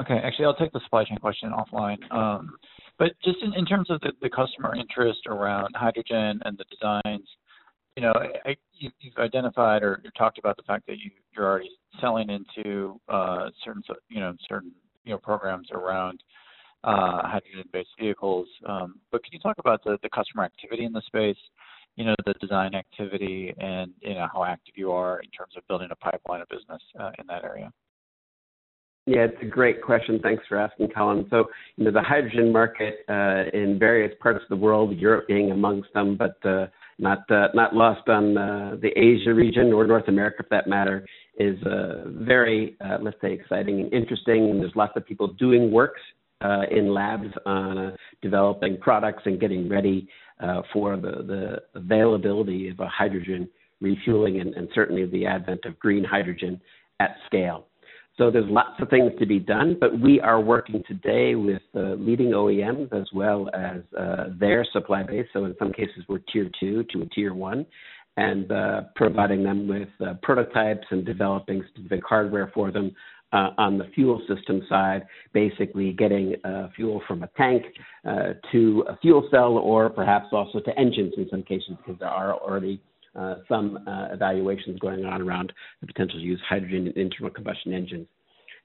Okay. 0.00 0.18
Actually, 0.22 0.46
I'll 0.46 0.56
take 0.56 0.72
the 0.72 0.80
supply 0.84 1.04
chain 1.04 1.18
question 1.18 1.50
offline. 1.50 1.98
Um, 2.12 2.54
but 2.98 3.12
just 3.24 3.38
in, 3.42 3.52
in 3.54 3.66
terms 3.66 3.90
of 3.90 4.00
the, 4.00 4.12
the 4.22 4.30
customer 4.30 4.74
interest 4.76 5.20
around 5.26 5.74
hydrogen 5.74 6.40
and 6.44 6.56
the 6.56 6.64
designs, 6.70 7.28
you 7.96 8.02
know, 8.02 8.12
I, 8.44 8.56
you, 8.74 8.90
have 9.16 9.24
identified 9.24 9.82
or 9.82 10.02
talked 10.16 10.38
about 10.38 10.56
the 10.56 10.62
fact 10.64 10.86
that 10.86 10.98
you, 10.98 11.10
you're 11.36 11.46
already 11.46 11.70
selling 12.00 12.28
into 12.28 13.00
uh, 13.08 13.50
certain, 13.64 13.82
you 14.08 14.20
know, 14.20 14.34
certain 14.48 14.72
you 15.04 15.12
know 15.12 15.18
programs 15.18 15.68
around 15.72 16.22
uh, 16.82 17.22
hydrogen-based 17.22 17.88
vehicles. 17.98 18.48
Um, 18.66 19.00
but 19.12 19.22
can 19.22 19.32
you 19.32 19.38
talk 19.38 19.58
about 19.58 19.82
the, 19.84 19.98
the 20.02 20.08
customer 20.10 20.44
activity 20.44 20.84
in 20.84 20.92
the 20.92 21.02
space? 21.06 21.36
You 21.96 22.04
know, 22.04 22.14
the 22.26 22.34
design 22.40 22.74
activity 22.74 23.54
and 23.58 23.92
you 24.00 24.14
know 24.14 24.26
how 24.32 24.44
active 24.44 24.74
you 24.76 24.90
are 24.90 25.20
in 25.20 25.30
terms 25.30 25.54
of 25.56 25.66
building 25.68 25.88
a 25.92 25.96
pipeline 25.96 26.40
of 26.40 26.48
business 26.48 26.82
uh, 26.98 27.10
in 27.18 27.26
that 27.28 27.44
area. 27.44 27.72
Yeah, 29.06 29.26
it's 29.26 29.36
a 29.42 29.46
great 29.46 29.82
question. 29.82 30.18
Thanks 30.22 30.44
for 30.48 30.56
asking, 30.56 30.88
Colin. 30.88 31.26
So, 31.28 31.44
you 31.76 31.84
know, 31.84 31.90
the 31.90 32.00
hydrogen 32.00 32.50
market 32.50 33.00
uh, 33.08 33.44
in 33.52 33.78
various 33.78 34.14
parts 34.18 34.42
of 34.42 34.48
the 34.48 34.56
world, 34.56 34.96
Europe 34.96 35.28
being 35.28 35.50
amongst 35.50 35.92
them, 35.92 36.16
but 36.16 36.36
uh, 36.48 36.68
not 36.98 37.30
uh, 37.30 37.48
not 37.54 37.74
lost 37.74 38.08
on 38.08 38.36
uh, 38.36 38.76
the 38.80 38.90
Asia 38.96 39.34
region 39.34 39.72
or 39.72 39.86
North 39.86 40.08
America 40.08 40.42
for 40.42 40.48
that 40.50 40.68
matter, 40.68 41.06
is 41.38 41.60
uh, 41.64 42.04
very 42.06 42.76
uh, 42.84 42.98
let's 43.00 43.20
say 43.20 43.32
exciting 43.32 43.80
and 43.80 43.92
interesting. 43.92 44.50
And 44.50 44.60
there's 44.60 44.76
lots 44.76 44.92
of 44.96 45.06
people 45.06 45.28
doing 45.28 45.70
works 45.70 46.00
uh, 46.40 46.62
in 46.70 46.92
labs 46.92 47.28
on 47.46 47.78
uh, 47.78 47.96
developing 48.22 48.78
products 48.78 49.22
and 49.26 49.40
getting 49.40 49.68
ready 49.68 50.08
for 50.74 50.96
the, 50.96 51.22
the 51.26 51.78
availability 51.78 52.68
of 52.68 52.78
a 52.80 52.88
hydrogen 52.88 53.48
refueling 53.80 54.40
and, 54.40 54.52
and 54.54 54.68
certainly 54.74 55.06
the 55.06 55.24
advent 55.24 55.60
of 55.64 55.78
green 55.78 56.04
hydrogen 56.04 56.60
at 57.00 57.16
scale. 57.26 57.66
So 58.16 58.30
there's 58.30 58.48
lots 58.48 58.80
of 58.80 58.88
things 58.90 59.10
to 59.18 59.26
be 59.26 59.40
done, 59.40 59.76
but 59.80 59.98
we 59.98 60.20
are 60.20 60.40
working 60.40 60.84
today 60.86 61.34
with 61.34 61.62
uh, 61.74 61.94
leading 61.94 62.28
OEMs 62.28 62.92
as 62.92 63.08
well 63.12 63.50
as 63.52 63.80
uh, 63.98 64.26
their 64.38 64.64
supply 64.72 65.02
base. 65.02 65.26
So 65.32 65.46
in 65.46 65.56
some 65.58 65.72
cases, 65.72 66.04
we're 66.08 66.20
tier 66.32 66.48
two 66.60 66.84
to 66.92 67.02
a 67.02 67.06
tier 67.06 67.34
one, 67.34 67.66
and 68.16 68.50
uh, 68.52 68.82
providing 68.94 69.42
them 69.42 69.66
with 69.66 69.88
uh, 70.00 70.14
prototypes 70.22 70.86
and 70.90 71.04
developing 71.04 71.64
specific 71.74 72.04
hardware 72.08 72.52
for 72.54 72.70
them. 72.70 72.94
Uh, 73.32 73.50
on 73.58 73.78
the 73.78 73.86
fuel 73.96 74.22
system 74.28 74.62
side, 74.68 75.04
basically 75.32 75.92
getting 75.92 76.36
uh, 76.44 76.68
fuel 76.76 77.02
from 77.08 77.24
a 77.24 77.28
tank 77.36 77.64
to 78.52 78.84
a 78.88 78.96
fuel 78.98 79.26
cell, 79.28 79.58
or 79.58 79.90
perhaps 79.90 80.26
also 80.30 80.60
to 80.60 80.78
engines 80.78 81.12
in 81.16 81.26
some 81.28 81.42
cases, 81.42 81.70
because 81.78 81.98
there 81.98 82.08
are 82.08 82.34
already 82.34 82.80
uh, 83.16 83.36
some 83.48 83.78
uh, 83.86 84.08
evaluations 84.12 84.78
going 84.80 85.04
on 85.04 85.22
around 85.22 85.52
the 85.80 85.86
potential 85.86 86.18
to 86.18 86.24
use 86.24 86.40
hydrogen 86.48 86.86
in 86.88 86.98
internal 86.98 87.30
combustion 87.30 87.72
engines. 87.72 88.06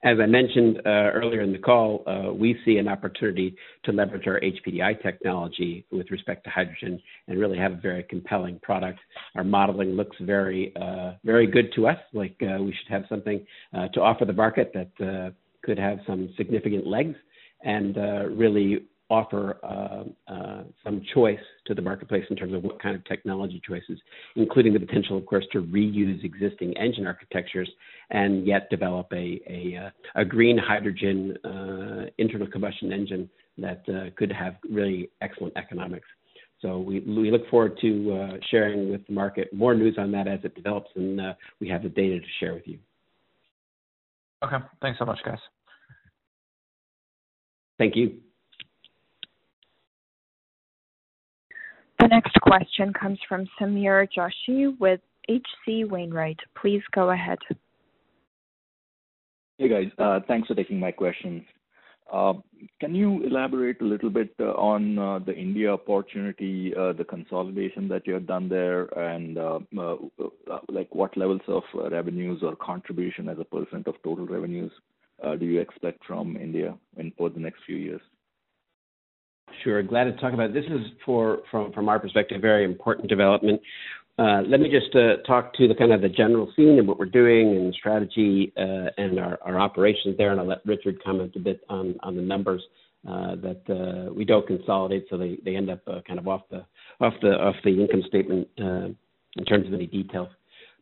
As 0.02 0.16
I 0.18 0.24
mentioned 0.24 0.78
uh, 0.86 0.88
earlier 0.88 1.42
in 1.42 1.52
the 1.52 1.58
call, 1.58 2.02
uh, 2.06 2.32
we 2.32 2.58
see 2.64 2.78
an 2.78 2.88
opportunity 2.88 3.54
to 3.84 3.92
leverage 3.92 4.26
our 4.26 4.40
HPDI 4.40 5.02
technology 5.02 5.84
with 5.92 6.10
respect 6.10 6.44
to 6.44 6.50
hydrogen 6.50 6.98
and 7.28 7.38
really 7.38 7.58
have 7.58 7.72
a 7.72 7.76
very 7.76 8.04
compelling 8.04 8.58
product. 8.62 8.98
Our 9.34 9.44
modeling 9.44 9.90
looks 9.90 10.16
very, 10.22 10.72
uh, 10.80 11.12
very 11.22 11.46
good 11.46 11.70
to 11.76 11.86
us, 11.86 11.98
like 12.14 12.34
uh, 12.42 12.62
we 12.62 12.72
should 12.72 12.90
have 12.90 13.04
something 13.10 13.44
to 13.92 14.00
offer 14.00 14.24
the 14.24 14.32
market 14.32 14.72
that 14.72 15.34
could 15.62 15.78
have 15.78 15.98
some 16.06 16.32
significant 16.38 16.86
legs 16.86 17.16
and 17.62 17.96
really 18.38 18.86
offer 19.10 19.58
uh, 19.62 20.32
uh, 20.32 20.62
some 20.84 21.02
choice 21.12 21.40
to 21.66 21.74
the 21.74 21.82
marketplace 21.82 22.24
in 22.30 22.36
terms 22.36 22.54
of 22.54 22.62
what 22.62 22.80
kind 22.80 22.94
of 22.94 23.04
technology 23.04 23.60
choices, 23.66 23.98
including 24.36 24.72
the 24.72 24.80
potential, 24.80 25.18
of 25.18 25.26
course, 25.26 25.44
to 25.52 25.62
reuse 25.62 26.24
existing 26.24 26.76
engine 26.76 27.06
architectures 27.06 27.68
and 28.10 28.46
yet 28.46 28.70
develop 28.70 29.08
a, 29.12 29.40
a, 29.48 29.76
uh, 29.86 30.20
a 30.20 30.24
green 30.24 30.56
hydrogen 30.56 31.36
uh, 31.44 32.06
internal 32.18 32.46
combustion 32.46 32.92
engine 32.92 33.28
that 33.58 33.82
uh, 33.88 34.10
could 34.16 34.32
have 34.32 34.54
really 34.70 35.10
excellent 35.20 35.54
economics. 35.56 36.06
So 36.62 36.78
we, 36.78 37.00
we 37.00 37.30
look 37.30 37.48
forward 37.50 37.78
to 37.80 38.12
uh, 38.12 38.36
sharing 38.50 38.90
with 38.90 39.06
the 39.06 39.12
market 39.12 39.52
more 39.52 39.74
news 39.74 39.96
on 39.98 40.12
that 40.12 40.28
as 40.28 40.40
it 40.44 40.54
develops, 40.54 40.90
and 40.94 41.20
we 41.60 41.68
have 41.68 41.82
the 41.82 41.88
data 41.88 42.20
to 42.20 42.26
share 42.38 42.54
with 42.54 42.66
you. 42.66 42.78
Okay. 44.42 44.56
Thanks 44.80 44.98
so 44.98 45.04
much, 45.04 45.18
guys. 45.24 45.38
Thank 47.78 47.96
you. 47.96 48.18
The 51.98 51.99
next 52.10 52.34
question 52.42 52.92
comes 52.92 53.18
from 53.28 53.48
Sameer 53.58 54.06
Joshi 54.14 54.78
with 54.78 55.00
H.C. 55.28 55.84
Wainwright. 55.84 56.38
Please 56.60 56.82
go 56.92 57.10
ahead. 57.10 57.38
Hey, 59.58 59.68
guys. 59.68 59.90
Uh, 59.98 60.20
thanks 60.26 60.48
for 60.48 60.54
taking 60.54 60.80
my 60.80 60.90
questions. 60.90 61.42
Uh, 62.12 62.32
can 62.80 62.92
you 62.92 63.22
elaborate 63.22 63.80
a 63.80 63.84
little 63.84 64.10
bit 64.10 64.34
uh, 64.40 64.46
on 64.54 64.96
the 65.24 65.32
India 65.32 65.72
opportunity, 65.72 66.70
the 66.74 67.06
consolidation 67.08 67.86
that 67.86 68.04
you 68.04 68.14
have 68.14 68.26
done 68.26 68.48
there, 68.48 68.86
and 68.98 69.36
like 70.68 70.92
what 70.92 71.16
levels 71.16 71.42
of 71.46 71.62
revenues 71.92 72.40
or 72.42 72.56
contribution 72.56 73.28
as 73.28 73.38
a 73.38 73.44
percent 73.44 73.86
of 73.86 73.94
total 74.02 74.26
revenues 74.26 74.72
do 75.38 75.46
you 75.46 75.60
expect 75.60 76.04
from 76.04 76.36
India 76.36 76.76
in 76.96 77.12
for 77.16 77.30
the 77.30 77.38
next 77.38 77.60
few 77.64 77.76
years? 77.76 78.00
Sure. 79.62 79.82
Glad 79.82 80.04
to 80.04 80.12
talk 80.12 80.32
about 80.32 80.50
it. 80.50 80.54
This 80.54 80.64
is 80.64 80.86
for, 81.04 81.40
from, 81.50 81.72
from 81.72 81.88
our 81.88 81.98
perspective, 81.98 82.40
very 82.40 82.64
important 82.64 83.08
development. 83.08 83.60
Uh, 84.18 84.42
let 84.46 84.60
me 84.60 84.70
just 84.70 84.94
uh, 84.94 85.16
talk 85.26 85.54
to 85.54 85.66
the 85.66 85.74
kind 85.74 85.92
of 85.92 86.02
the 86.02 86.08
general 86.08 86.50
scene 86.54 86.78
and 86.78 86.86
what 86.86 86.98
we're 86.98 87.06
doing 87.06 87.56
and 87.56 87.74
strategy 87.74 88.52
uh, 88.56 88.90
and 88.98 89.18
our, 89.18 89.38
our 89.42 89.58
operations 89.58 90.16
there, 90.18 90.30
and 90.30 90.40
I'll 90.40 90.46
let 90.46 90.64
Richard 90.66 91.02
comment 91.02 91.32
a 91.36 91.38
bit 91.38 91.60
on, 91.70 91.94
on 92.02 92.16
the 92.16 92.22
numbers 92.22 92.62
uh, 93.08 93.36
that 93.36 93.62
uh, 93.70 94.12
we 94.12 94.26
don't 94.26 94.46
consolidate, 94.46 95.06
so 95.08 95.16
they, 95.16 95.38
they 95.42 95.56
end 95.56 95.70
up 95.70 95.80
uh, 95.86 96.00
kind 96.06 96.18
of 96.18 96.28
off 96.28 96.42
the 96.50 96.64
off 97.00 97.14
the 97.22 97.30
off 97.30 97.54
the 97.64 97.70
income 97.70 98.02
statement 98.06 98.46
in 98.58 99.44
terms 99.48 99.66
of 99.66 99.72
any 99.72 99.86
details. 99.86 100.28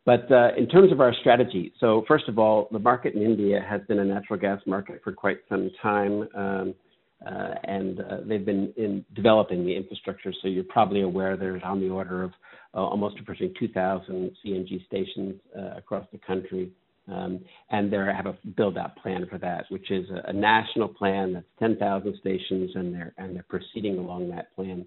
But 0.04 0.28
in 0.56 0.66
terms 0.66 0.90
of 0.90 1.00
our 1.00 1.14
strategy, 1.20 1.72
so 1.78 2.04
first 2.08 2.28
of 2.28 2.38
all, 2.38 2.68
the 2.72 2.78
market 2.80 3.14
in 3.14 3.22
India 3.22 3.64
has 3.68 3.82
been 3.86 4.00
a 4.00 4.04
natural 4.04 4.40
gas 4.40 4.60
market 4.66 5.00
for 5.04 5.12
quite 5.12 5.38
some 5.48 5.70
time. 5.80 6.28
Um, 6.34 6.74
uh, 7.26 7.54
and 7.64 8.00
uh, 8.00 8.18
they've 8.24 8.46
been 8.46 8.72
in 8.76 9.04
developing 9.14 9.64
the 9.64 9.74
infrastructure. 9.74 10.32
So 10.40 10.48
you're 10.48 10.64
probably 10.64 11.02
aware 11.02 11.36
there's 11.36 11.62
on 11.64 11.80
the 11.80 11.88
order 11.88 12.22
of 12.22 12.32
uh, 12.74 12.78
almost 12.78 13.18
approaching 13.18 13.52
2,000 13.58 14.30
CNG 14.44 14.86
stations 14.86 15.40
across 15.76 16.06
the 16.12 16.18
country. 16.18 16.70
Um, 17.10 17.40
and 17.70 17.90
they 17.90 17.96
have 17.96 18.26
a 18.26 18.36
build-out 18.56 18.96
plan 18.96 19.26
for 19.30 19.38
that, 19.38 19.64
which 19.70 19.90
is 19.90 20.06
a, 20.10 20.28
a 20.28 20.32
national 20.32 20.88
plan 20.88 21.32
that's 21.32 21.46
10,000 21.58 22.14
stations, 22.20 22.70
and 22.74 22.94
they're 22.94 23.14
and 23.16 23.34
they're 23.34 23.46
proceeding 23.48 23.96
along 23.96 24.28
that 24.28 24.54
plan. 24.54 24.84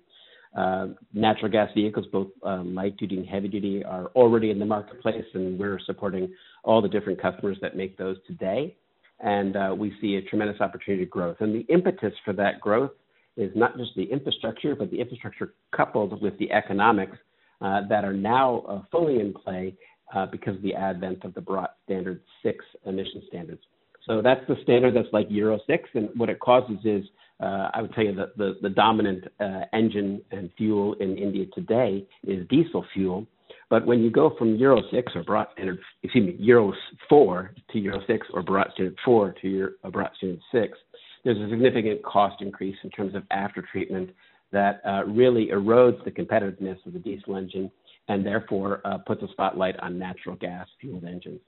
Uh, 0.56 0.90
natural 1.14 1.52
gas 1.52 1.70
vehicles, 1.74 2.06
both 2.12 2.28
uh, 2.46 2.62
light 2.64 2.96
duty 2.98 3.18
and 3.18 3.26
heavy 3.26 3.48
duty, 3.48 3.84
are 3.84 4.08
already 4.16 4.52
in 4.52 4.60
the 4.60 4.66
marketplace, 4.66 5.26
and 5.34 5.58
we're 5.58 5.80
supporting 5.86 6.32
all 6.64 6.82
the 6.82 6.90
different 6.90 7.20
customers 7.20 7.58
that 7.62 7.76
make 7.76 7.98
those 7.98 8.18
today 8.28 8.76
and 9.24 9.56
uh, 9.56 9.76
we 9.78 9.94
see 10.02 10.16
a 10.16 10.22
tremendous 10.22 10.62
opportunity 10.62 11.06
to 11.06 11.10
growth. 11.10 11.38
And 11.40 11.54
the 11.54 11.66
impetus 11.74 12.14
for 12.26 12.34
that 12.34 12.60
growth 12.60 12.92
is 13.38 13.52
not 13.56 13.78
just 13.78 13.92
the 13.96 14.04
infrastructure, 14.04 14.76
but 14.76 14.92
the 14.92 15.00
infrastructure 15.00 15.54
coupled 15.76 16.22
with 16.22 16.38
the 16.40 16.52
economics 16.52 17.18
uh, 17.62 17.82
that 17.90 18.04
are 18.04 18.14
now 18.14 18.64
uh, 18.68 18.82
fully 18.92 19.20
in 19.20 19.34
play 19.34 19.74
uh, 20.14 20.26
because 20.26 20.56
of 20.56 20.62
the 20.62 20.74
advent 20.74 21.24
of 21.24 21.34
the 21.34 21.42
Bharat 21.42 21.70
Standard 21.86 22.22
6 22.44 22.66
emission 22.86 23.24
standards. 23.28 23.62
So 24.08 24.22
that's 24.22 24.42
the 24.48 24.56
standard 24.64 24.96
that's 24.96 25.14
like 25.14 25.28
Euro 25.30 25.60
6, 25.68 25.90
and 25.94 26.10
what 26.16 26.30
it 26.30 26.40
causes 26.40 26.78
is, 26.84 27.04
uh, 27.40 27.70
I 27.74 27.82
would 27.82 27.94
tell 27.94 28.04
you 28.04 28.16
that 28.16 28.36
the, 28.36 28.58
the 28.62 28.70
dominant 28.70 29.26
uh, 29.40 29.62
engine 29.74 30.22
and 30.32 30.50
fuel 30.58 30.96
in 31.00 31.18
India 31.18 31.46
today 31.54 32.06
is 32.24 32.48
diesel 32.48 32.84
fuel, 32.94 33.28
but 33.72 33.86
when 33.86 34.02
you 34.02 34.12
go 34.12 34.36
from 34.38 34.58
Euro 34.58 34.82
6 34.92 35.14
or 35.16 35.24
Bharat 35.24 35.54
Standard, 35.54 35.80
excuse 36.04 36.28
me, 36.28 36.36
Euro 36.40 36.74
4 37.08 37.56
to 37.72 37.80
Euro 37.80 38.02
6 38.06 38.28
or 38.34 38.44
Bharat 38.44 38.74
Standard 38.74 38.98
4 39.06 39.36
to 39.42 39.48
Euro, 39.48 39.72
Bharat 39.86 40.14
Standard 40.18 40.42
6, 40.52 40.78
there's 41.24 41.38
a 41.38 41.50
significant 41.50 42.04
cost 42.04 42.42
increase 42.42 42.76
in 42.84 42.90
terms 42.90 43.16
of 43.16 43.24
after 43.32 43.62
treatment 43.72 44.10
that 44.52 44.82
uh, 44.86 45.06
really 45.06 45.48
erodes 45.48 46.04
the 46.04 46.12
competitiveness 46.12 46.86
of 46.86 46.92
the 46.92 47.00
diesel 47.00 47.38
engine 47.38 47.72
and 48.10 48.26
therefore 48.26 48.82
uh, 48.84 48.98
puts 48.98 49.24
a 49.24 49.28
spotlight 49.32 49.80
on 49.80 49.98
natural 49.98 50.36
gas 50.36 50.68
fueled 50.82 51.06
engines. 51.06 51.40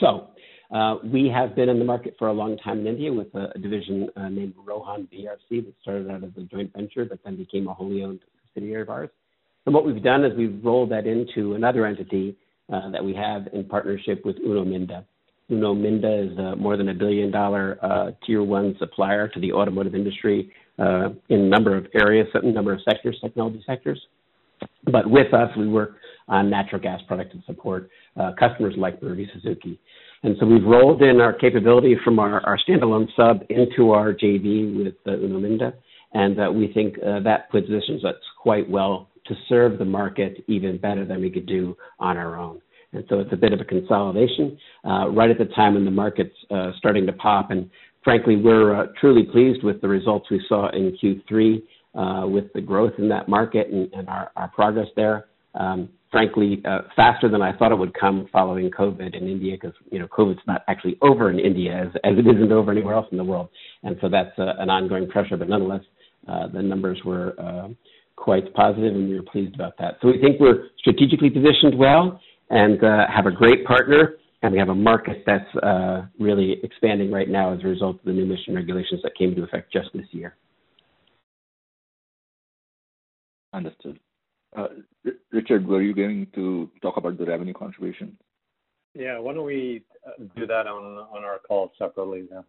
So, 0.00 0.28
uh, 0.70 0.96
we 1.02 1.28
have 1.34 1.56
been 1.56 1.70
in 1.70 1.78
the 1.78 1.84
market 1.84 2.14
for 2.18 2.28
a 2.28 2.32
long 2.32 2.58
time 2.58 2.80
in 2.80 2.86
India 2.86 3.10
with 3.10 3.34
a, 3.34 3.52
a 3.54 3.58
division 3.58 4.08
uh, 4.16 4.28
named 4.28 4.52
Rohan 4.66 5.08
BRC 5.10 5.64
that 5.64 5.74
started 5.80 6.10
out 6.10 6.24
as 6.24 6.30
a 6.36 6.42
joint 6.42 6.72
venture 6.74 7.06
but 7.06 7.20
then 7.24 7.36
became 7.36 7.68
a 7.68 7.74
wholly 7.74 8.02
owned 8.02 8.20
subsidiary 8.54 8.82
of 8.82 8.90
ours. 8.90 9.10
And 9.66 9.74
what 9.74 9.86
we've 9.86 10.02
done 10.02 10.24
is 10.24 10.32
we've 10.36 10.60
rolled 10.64 10.90
that 10.90 11.06
into 11.06 11.54
another 11.54 11.86
entity 11.86 12.36
uh, 12.72 12.90
that 12.90 13.04
we 13.04 13.14
have 13.14 13.48
in 13.52 13.64
partnership 13.64 14.24
with 14.24 14.36
Uno 14.44 14.64
Minda. 14.64 15.04
Uno 15.50 15.74
Minda 15.74 16.22
is 16.24 16.38
uh, 16.38 16.56
more 16.56 16.76
than 16.76 16.88
a 16.88 16.94
billion 16.94 17.30
dollar 17.30 17.78
uh, 17.82 18.10
tier 18.26 18.42
one 18.42 18.74
supplier 18.78 19.28
to 19.28 19.40
the 19.40 19.52
automotive 19.52 19.94
industry 19.94 20.50
uh, 20.78 21.10
in 21.28 21.40
a 21.40 21.48
number 21.48 21.76
of 21.76 21.86
areas, 21.94 22.26
a 22.34 22.50
number 22.50 22.72
of 22.72 22.80
sectors, 22.88 23.18
technology 23.22 23.62
sectors. 23.66 24.00
But 24.90 25.08
with 25.08 25.32
us, 25.34 25.50
we 25.56 25.68
work 25.68 25.96
on 26.28 26.48
natural 26.48 26.80
gas 26.80 27.00
product 27.06 27.34
and 27.34 27.42
support 27.44 27.90
uh, 28.18 28.32
customers 28.38 28.74
like 28.76 29.00
Maruti 29.00 29.26
Suzuki. 29.32 29.78
And 30.22 30.36
so 30.38 30.46
we've 30.46 30.64
rolled 30.64 31.02
in 31.02 31.20
our 31.20 31.32
capability 31.32 31.96
from 32.04 32.18
our, 32.18 32.40
our 32.46 32.56
standalone 32.56 33.08
sub 33.16 33.42
into 33.50 33.90
our 33.90 34.12
JV 34.12 34.84
with 34.84 34.94
uh, 35.06 35.12
Uno 35.12 35.40
Minda, 35.40 35.74
and 36.14 36.38
uh, 36.40 36.50
we 36.52 36.72
think 36.72 36.96
uh, 36.98 37.20
that 37.20 37.50
positions 37.50 38.04
us 38.04 38.14
quite 38.40 38.68
well 38.70 39.08
to 39.26 39.34
serve 39.48 39.78
the 39.78 39.84
market 39.84 40.44
even 40.48 40.78
better 40.78 41.04
than 41.04 41.20
we 41.20 41.30
could 41.30 41.46
do 41.46 41.76
on 41.98 42.16
our 42.16 42.36
own. 42.36 42.60
And 42.92 43.04
so 43.08 43.20
it's 43.20 43.32
a 43.32 43.36
bit 43.36 43.52
of 43.52 43.60
a 43.60 43.64
consolidation 43.64 44.58
uh, 44.84 45.08
right 45.08 45.30
at 45.30 45.38
the 45.38 45.46
time 45.46 45.74
when 45.74 45.84
the 45.84 45.90
market's 45.90 46.36
uh, 46.50 46.72
starting 46.76 47.06
to 47.06 47.12
pop. 47.12 47.50
And 47.50 47.70
frankly, 48.04 48.36
we're 48.36 48.74
uh, 48.74 48.86
truly 49.00 49.24
pleased 49.24 49.62
with 49.62 49.80
the 49.80 49.88
results 49.88 50.30
we 50.30 50.44
saw 50.48 50.68
in 50.70 50.96
Q3 51.02 51.62
uh, 51.94 52.26
with 52.26 52.52
the 52.52 52.60
growth 52.60 52.92
in 52.98 53.08
that 53.08 53.28
market 53.28 53.68
and, 53.68 53.92
and 53.92 54.08
our, 54.08 54.30
our, 54.36 54.48
progress 54.48 54.88
there. 54.96 55.26
Um, 55.54 55.88
frankly, 56.10 56.62
uh, 56.64 56.82
faster 56.96 57.28
than 57.28 57.42
I 57.42 57.56
thought 57.56 57.72
it 57.72 57.78
would 57.78 57.94
come 57.94 58.28
following 58.32 58.70
COVID 58.70 59.14
in 59.14 59.28
India, 59.28 59.56
because 59.60 59.76
you 59.90 59.98
know 59.98 60.06
COVID's 60.08 60.40
not 60.46 60.62
actually 60.68 60.96
over 61.02 61.30
in 61.30 61.38
India 61.38 61.74
as, 61.74 61.88
as 62.04 62.18
it 62.18 62.26
isn't 62.26 62.50
over 62.50 62.72
anywhere 62.72 62.94
else 62.94 63.08
in 63.12 63.18
the 63.18 63.24
world, 63.24 63.50
and 63.82 63.98
so 64.00 64.08
that's 64.08 64.38
uh, 64.38 64.54
an 64.58 64.70
ongoing 64.70 65.06
pressure. 65.06 65.36
But 65.36 65.50
nonetheless, 65.50 65.82
the 66.26 66.62
numbers 66.62 66.98
were 67.04 67.34
quite 68.22 68.54
positive, 68.54 68.94
and 68.94 69.08
we 69.08 69.16
were 69.16 69.24
pleased 69.24 69.54
about 69.54 69.76
that. 69.78 69.96
So 70.00 70.08
we 70.08 70.20
think 70.20 70.38
we're 70.38 70.68
strategically 70.78 71.28
positioned 71.28 71.76
well 71.76 72.20
and 72.50 72.82
uh, 72.82 73.06
have 73.14 73.26
a 73.26 73.32
great 73.32 73.64
partner, 73.66 74.14
and 74.42 74.52
we 74.52 74.58
have 74.58 74.68
a 74.68 74.74
market 74.74 75.24
that's 75.26 75.56
uh, 75.56 76.02
really 76.20 76.56
expanding 76.62 77.10
right 77.10 77.28
now 77.28 77.52
as 77.52 77.60
a 77.64 77.66
result 77.66 77.96
of 77.96 78.04
the 78.04 78.12
new 78.12 78.22
emission 78.22 78.54
regulations 78.54 79.00
that 79.02 79.16
came 79.18 79.30
into 79.30 79.42
effect 79.42 79.72
just 79.72 79.88
this 79.92 80.06
year. 80.12 80.36
Understood. 83.52 83.98
Uh, 84.56 84.68
Richard, 85.32 85.66
were 85.66 85.82
you 85.82 85.94
going 85.94 86.26
to 86.34 86.70
talk 86.80 86.96
about 86.96 87.18
the 87.18 87.24
revenue 87.26 87.54
contribution? 87.54 88.16
Yeah. 88.94 89.18
Why 89.18 89.34
don't 89.34 89.46
we 89.46 89.82
uh, 90.06 90.22
do 90.36 90.46
that 90.46 90.66
on 90.66 90.84
on 91.14 91.24
our 91.24 91.38
call 91.38 91.72
separately 91.78 92.28
then? 92.30 92.44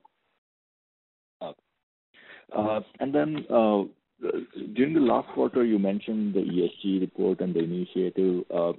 Uh, 2.55 2.81
and 2.99 3.13
then 3.13 3.45
uh, 3.49 3.83
during 4.75 4.93
the 4.93 4.99
last 4.99 5.27
quarter, 5.33 5.63
you 5.63 5.79
mentioned 5.79 6.33
the 6.33 6.39
ESG 6.39 7.01
report 7.01 7.41
and 7.41 7.53
the 7.53 7.59
initiative. 7.59 8.43
Uh, 8.53 8.73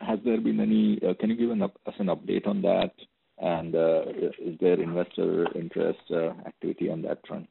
has 0.00 0.18
there 0.24 0.40
been 0.40 0.60
any? 0.60 0.98
Uh, 1.06 1.14
can 1.18 1.30
you 1.30 1.36
give 1.36 1.50
us 1.50 1.94
an 1.98 2.06
update 2.06 2.46
on 2.46 2.62
that? 2.62 2.92
And 3.38 3.74
uh, 3.74 4.02
is 4.40 4.58
there 4.60 4.80
investor 4.80 5.46
interest 5.54 6.00
activity 6.46 6.90
on 6.90 7.02
that 7.02 7.18
front? 7.26 7.48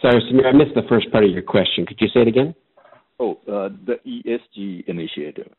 Sorry, 0.00 0.20
Sameer, 0.30 0.46
I 0.46 0.52
missed 0.52 0.74
the 0.74 0.86
first 0.88 1.10
part 1.10 1.24
of 1.24 1.30
your 1.30 1.42
question. 1.42 1.86
Could 1.86 2.00
you 2.00 2.08
say 2.08 2.20
it 2.20 2.28
again? 2.28 2.54
Oh, 3.18 3.40
the 3.46 3.98
ESG 4.06 4.88
initiative. 4.88 5.52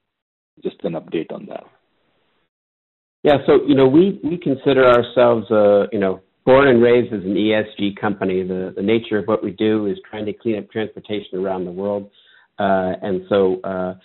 Just 0.63 0.77
an 0.83 0.93
update 0.93 1.33
on 1.33 1.45
that. 1.47 1.65
Yeah. 3.23 3.37
So, 3.45 3.59
you 3.67 3.75
know, 3.75 3.87
we 3.87 4.39
consider 4.41 4.85
ourselves, 4.85 5.51
a, 5.51 5.87
you 5.91 5.99
know, 5.99 6.21
born 6.47 6.69
and 6.69 6.81
raised 6.81 7.13
as 7.13 7.23
an 7.23 7.35
ESG 7.35 7.97
company. 7.99 8.41
The, 8.41 8.73
the 8.73 8.81
nature 8.81 9.19
of 9.19 9.25
what 9.25 9.43
we 9.43 9.51
do 9.51 9.87
is 9.87 9.97
trying 10.09 10.25
to 10.27 10.33
clean 10.33 10.57
up 10.57 10.71
transportation 10.71 11.39
around 11.39 11.65
the 11.65 11.71
world. 11.71 12.09
Uh, 12.57 12.93
and 13.01 13.23
so 13.27 13.59
uh, 13.65 13.95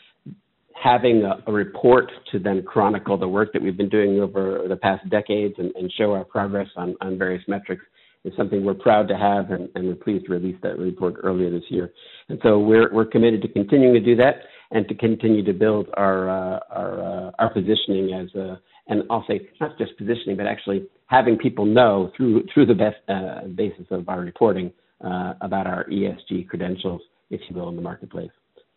having 0.74 1.22
a, 1.22 1.40
a, 1.46 1.52
report 1.52 2.10
to 2.32 2.40
then 2.40 2.64
chronicle 2.64 3.16
the 3.16 3.28
work 3.28 3.52
that 3.52 3.62
we've 3.62 3.76
been 3.76 3.88
doing 3.88 4.18
over 4.18 4.64
the 4.68 4.74
past 4.74 5.08
decades 5.08 5.54
and, 5.58 5.70
and 5.76 5.90
show 5.96 6.12
our 6.12 6.24
progress 6.24 6.66
on, 6.76 6.96
on 7.00 7.16
various 7.16 7.44
metrics 7.46 7.84
is 8.24 8.32
something 8.36 8.64
we're 8.64 8.74
proud 8.74 9.06
to 9.06 9.16
have, 9.16 9.52
and, 9.52 9.68
and, 9.76 9.86
we're 9.86 9.94
pleased 9.94 10.26
to 10.26 10.32
release 10.32 10.56
that 10.62 10.78
report 10.78 11.14
earlier 11.22 11.50
this 11.50 11.62
year. 11.68 11.92
And 12.28 12.40
so 12.42 12.58
we're 12.58 12.92
we're 12.92 13.06
committed 13.06 13.42
to 13.42 13.48
continuing 13.48 13.94
to 13.94 14.00
do 14.00 14.16
that 14.16 14.42
and 14.70 14.86
to 14.88 14.94
continue 14.94 15.44
to 15.44 15.52
build 15.52 15.88
our 15.94 16.28
uh, 16.28 16.58
our 16.70 17.02
uh, 17.02 17.30
our 17.38 17.52
positioning 17.52 18.12
as 18.14 18.34
a 18.34 18.60
and 18.88 19.02
I'll 19.10 19.24
say 19.28 19.48
not 19.60 19.78
just 19.78 19.96
positioning, 19.96 20.36
but 20.36 20.46
actually 20.46 20.86
having 21.06 21.36
people 21.36 21.64
know 21.64 22.10
through 22.16 22.44
through 22.52 22.66
the 22.66 22.74
best 22.74 22.96
uh, 23.08 23.46
basis 23.54 23.86
of 23.90 24.08
our 24.08 24.20
reporting 24.20 24.72
uh, 25.04 25.34
about 25.40 25.66
our 25.66 25.84
ESG 25.84 26.48
credentials, 26.48 27.00
if 27.30 27.40
you 27.48 27.56
will, 27.56 27.68
in 27.68 27.76
the 27.76 27.82
marketplace. 27.82 28.30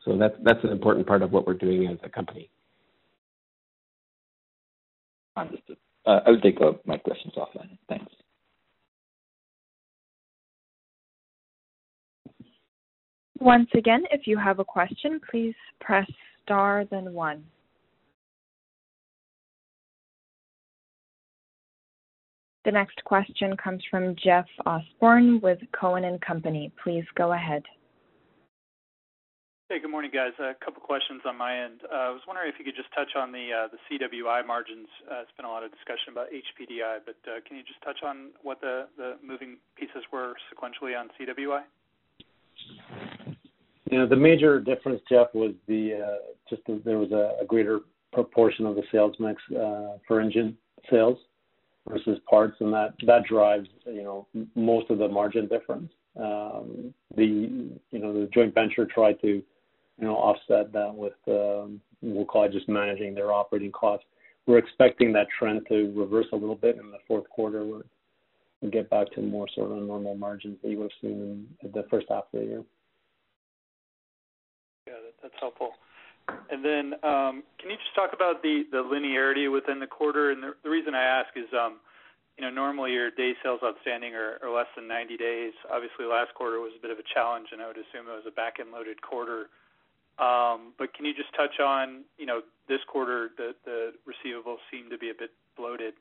So 0.03 0.18
that's 0.18 0.36
that's 0.43 0.64
an 0.64 0.70
important 0.70 1.08
part 1.08 1.22
of 1.22 1.32
what 1.32 1.47
we're 1.47 1.53
doing 1.56 1.88
as 1.88 1.97
a 2.03 2.10
company. 2.10 2.49
Understood. 5.36 5.78
Uh, 6.06 6.20
I'll 6.28 6.39
take 6.39 6.62
uh, 6.62 6.74
my 6.86 6.97
questions 6.97 7.34
offline. 7.36 7.78
Thanks. 7.89 8.12
Once 13.39 13.68
again, 13.76 14.03
if 14.12 14.28
you 14.28 14.38
have 14.38 14.60
a 14.60 14.66
question, 14.66 15.20
please 15.30 15.56
press 15.82 16.10
star 16.43 16.86
then 16.89 17.12
one. 17.14 17.43
The 22.66 22.72
next 22.72 23.03
question 23.03 23.55
comes 23.57 23.84
from 23.91 24.16
Jeff 24.16 24.47
Osborne 24.66 25.39
with 25.41 25.59
Cohen 25.80 26.03
and 26.03 26.20
Company. 26.20 26.72
Please 26.84 27.05
go 27.16 27.34
ahead. 27.34 27.61
Hey, 29.70 29.80
good 29.80 29.91
morning, 29.91 30.09
guys. 30.11 30.34
A 30.39 30.53
couple 30.66 30.82
questions 30.82 31.22
on 31.28 31.38
my 31.38 31.63
end. 31.63 31.82
Uh, 31.86 31.95
I 31.95 32.09
was 32.09 32.22
wondering 32.28 32.49
if 32.49 32.57
you 32.57 32.66
could 32.66 32.76
just 32.76 32.89
touch 32.95 33.16
on 33.16 33.32
the 33.32 33.49
uh, 33.53 33.68
the 33.70 33.78
CWI 33.86 34.45
margins. 34.47 34.88
Uh, 35.05 35.22
it's 35.22 35.32
been 35.38 35.45
a 35.45 35.49
lot 35.49 35.63
of 35.63 35.72
discussion 35.72 36.09
about 36.11 36.28
HPDI, 36.34 37.05
but 37.05 37.16
can 37.45 37.57
you 37.57 37.63
just 37.63 37.82
touch 37.84 38.01
on 38.03 38.32
what 38.41 38.59
the 38.61 38.88
the 38.97 39.18
moving 39.24 39.57
pieces 39.78 40.01
were 40.11 40.34
sequentially 40.49 40.99
on 40.99 41.09
CWI? 41.20 41.61
You 43.91 43.99
know, 43.99 44.07
the 44.07 44.16
major 44.16 44.59
difference, 44.59 45.01
Jeff, 45.07 45.28
was 45.36 45.53
the 45.68 46.18
just 46.49 46.63
that 46.66 46.84
there 46.84 46.97
was 46.97 47.11
a 47.11 47.45
greater 47.45 47.82
proportion 48.11 48.66
of 48.66 48.76
the 48.76 48.84
sales 48.91 49.16
mix 49.20 49.39
for 50.07 50.20
engine 50.20 50.57
sales 50.89 51.18
versus 51.88 52.19
parts, 52.29 52.55
and 52.59 52.73
that 52.73 52.93
that 53.05 53.25
drives 53.25 53.67
you 53.86 54.03
know 54.03 54.27
most 54.55 54.89
of 54.89 54.97
the 54.97 55.07
margin 55.07 55.47
difference. 55.47 55.91
Um, 56.19 56.93
the 57.15 57.25
you 57.25 57.99
know 57.99 58.13
the 58.13 58.29
joint 58.33 58.53
venture 58.53 58.86
tried 58.86 59.19
to 59.21 59.27
you 59.27 59.43
know 59.99 60.15
offset 60.15 60.71
that 60.73 60.93
with 60.93 61.13
um, 61.27 61.81
we'll 62.01 62.25
call 62.25 62.45
it 62.45 62.51
just 62.51 62.69
managing 62.69 63.13
their 63.13 63.31
operating 63.31 63.71
costs. 63.71 64.05
We're 64.47 64.59
expecting 64.59 65.11
that 65.13 65.27
trend 65.39 65.65
to 65.69 65.91
reverse 65.95 66.27
a 66.31 66.36
little 66.36 66.55
bit 66.55 66.77
in 66.77 66.91
the 66.91 66.99
fourth 67.07 67.27
quarter. 67.29 67.65
We're, 67.65 67.81
we'll 68.61 68.71
get 68.71 68.89
back 68.89 69.11
to 69.13 69.21
more 69.21 69.47
sort 69.55 69.71
of 69.71 69.77
normal 69.83 70.15
margins 70.15 70.57
that 70.61 70.69
you 70.69 70.77
would 70.77 70.91
have 70.91 71.09
seen 71.09 71.47
in 71.63 71.71
the 71.71 71.86
first 71.89 72.05
half 72.09 72.25
of 72.31 72.39
the 72.39 72.45
year. 72.45 72.63
Yeah, 74.88 74.93
that's 75.21 75.33
helpful. 75.39 75.71
And 76.49 76.63
then, 76.63 76.93
um, 77.03 77.43
can 77.59 77.69
you 77.69 77.78
just 77.78 77.93
talk 77.95 78.13
about 78.13 78.41
the 78.41 78.63
the 78.71 78.82
linearity 78.82 79.51
within 79.51 79.80
the 79.80 79.88
quarter? 79.88 80.32
And 80.32 80.41
the 80.41 80.69
reason 80.69 80.95
I 80.95 81.03
ask 81.03 81.30
is, 81.36 81.51
um, 81.53 81.78
you 82.38 82.43
know, 82.43 82.49
normally 82.49 82.93
your 82.93 83.11
day 83.11 83.34
sales 83.43 83.61
outstanding 83.63 84.13
are 84.15 84.39
less 84.49 84.67
than 84.76 84.88
90 84.88 85.17
days. 85.17 85.53
Obviously, 85.71 86.05
last 86.05 86.34
quarter 86.34 86.59
was 86.59 86.73
a 86.78 86.82
bit 86.82 86.91
of 86.91 86.97
a 86.97 87.07
challenge, 87.13 87.47
and 87.51 87.61
I 87.61 87.67
would 87.67 87.78
assume 87.78 88.09
it 88.09 88.15
was 88.15 88.28
a 88.28 88.32
back-end 88.32 88.71
loaded 88.71 89.01
quarter. 89.01 89.49
Um, 90.17 90.73
but 90.78 90.93
can 90.93 91.05
you 91.05 91.13
just 91.13 91.34
touch 91.36 91.59
on, 91.59 92.05
you 92.17 92.26
know, 92.26 92.41
this 92.67 92.80
quarter, 92.88 93.30
the 93.38 93.53
the 93.65 93.93
receivables 94.07 94.57
seem 94.71 94.89
to 94.89 94.97
be 94.97 95.09
a 95.09 95.17
bit 95.17 95.32
bloated 95.57 95.93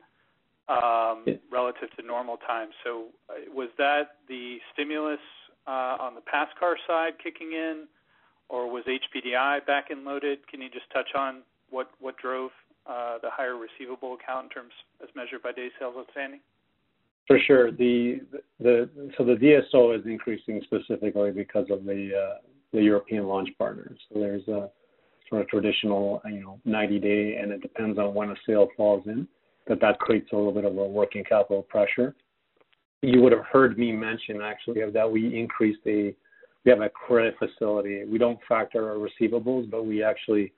relative 1.51 1.91
to 1.97 2.03
normal 2.03 2.37
times. 2.39 2.75
So, 2.85 3.07
uh, 3.29 3.53
was 3.53 3.69
that 3.79 4.17
the 4.29 4.59
stimulus 4.73 5.21
uh, 5.67 5.97
on 6.01 6.15
the 6.15 6.21
pass 6.21 6.49
car 6.59 6.77
side 6.87 7.15
kicking 7.23 7.53
in? 7.53 7.87
Or 8.49 8.71
was 8.71 8.85
HPDI 8.85 9.67
back-end 9.67 10.05
loaded? 10.05 10.47
Can 10.49 10.61
you 10.61 10.69
just 10.71 10.91
touch 10.93 11.09
on 11.17 11.43
what 11.71 11.89
drove 12.19 12.51
uh, 12.87 13.19
the 13.23 13.31
higher 13.31 13.57
receivable 13.57 14.15
account 14.15 14.45
in 14.45 14.51
terms 14.51 14.73
as 15.03 15.09
measured 15.17 15.43
by 15.43 15.53
day 15.53 15.69
sales 15.79 15.95
outstanding? 15.99 16.41
For 17.27 17.39
sure. 17.47 17.73
The 17.73 18.21
the 18.61 18.89
so 19.17 19.25
the 19.25 19.35
DSO 19.35 19.99
is 19.99 20.05
increasing 20.07 20.61
specifically 20.65 21.31
because 21.31 21.67
of 21.71 21.85
the 21.85 22.11
uh, 22.15 22.39
the 22.73 22.83
European 22.83 23.27
launch 23.27 23.49
partners. 23.59 23.99
So 24.13 24.21
There's 24.21 24.47
a 24.49 24.69
sort 25.29 25.43
of 25.43 25.49
traditional, 25.49 26.21
you 26.27 26.41
know, 26.41 26.61
90-day, 26.67 27.37
and 27.41 27.51
it 27.51 27.63
depends 27.63 27.99
on 27.99 28.15
when 28.15 28.31
a 28.31 28.35
sale 28.47 28.69
falls 28.77 29.05
in, 29.07 29.27
but 29.67 29.81
that 29.81 29.99
creates 30.01 30.29
a 30.33 30.37
little 30.37 30.53
bit 30.53 30.65
of 30.65 30.77
a 30.77 30.87
working 30.87 31.25
capital 31.25 31.63
pressure. 31.63 32.15
You 33.01 33.23
would 33.23 33.33
have 33.33 33.45
heard 33.51 33.79
me 33.79 33.93
mention 33.93 34.43
actually 34.43 34.83
that 34.91 35.11
we 35.11 35.39
increased 35.39 35.81
a 35.87 36.15
we 36.65 36.71
have 36.71 36.81
a 36.81 36.89
credit 36.89 37.37
facility. 37.39 38.05
We 38.05 38.19
don't 38.19 38.39
factor 38.49 38.89
our 38.89 38.97
receivables, 38.97 39.71
but 39.71 39.85
we 39.85 40.03
actually 40.03 40.53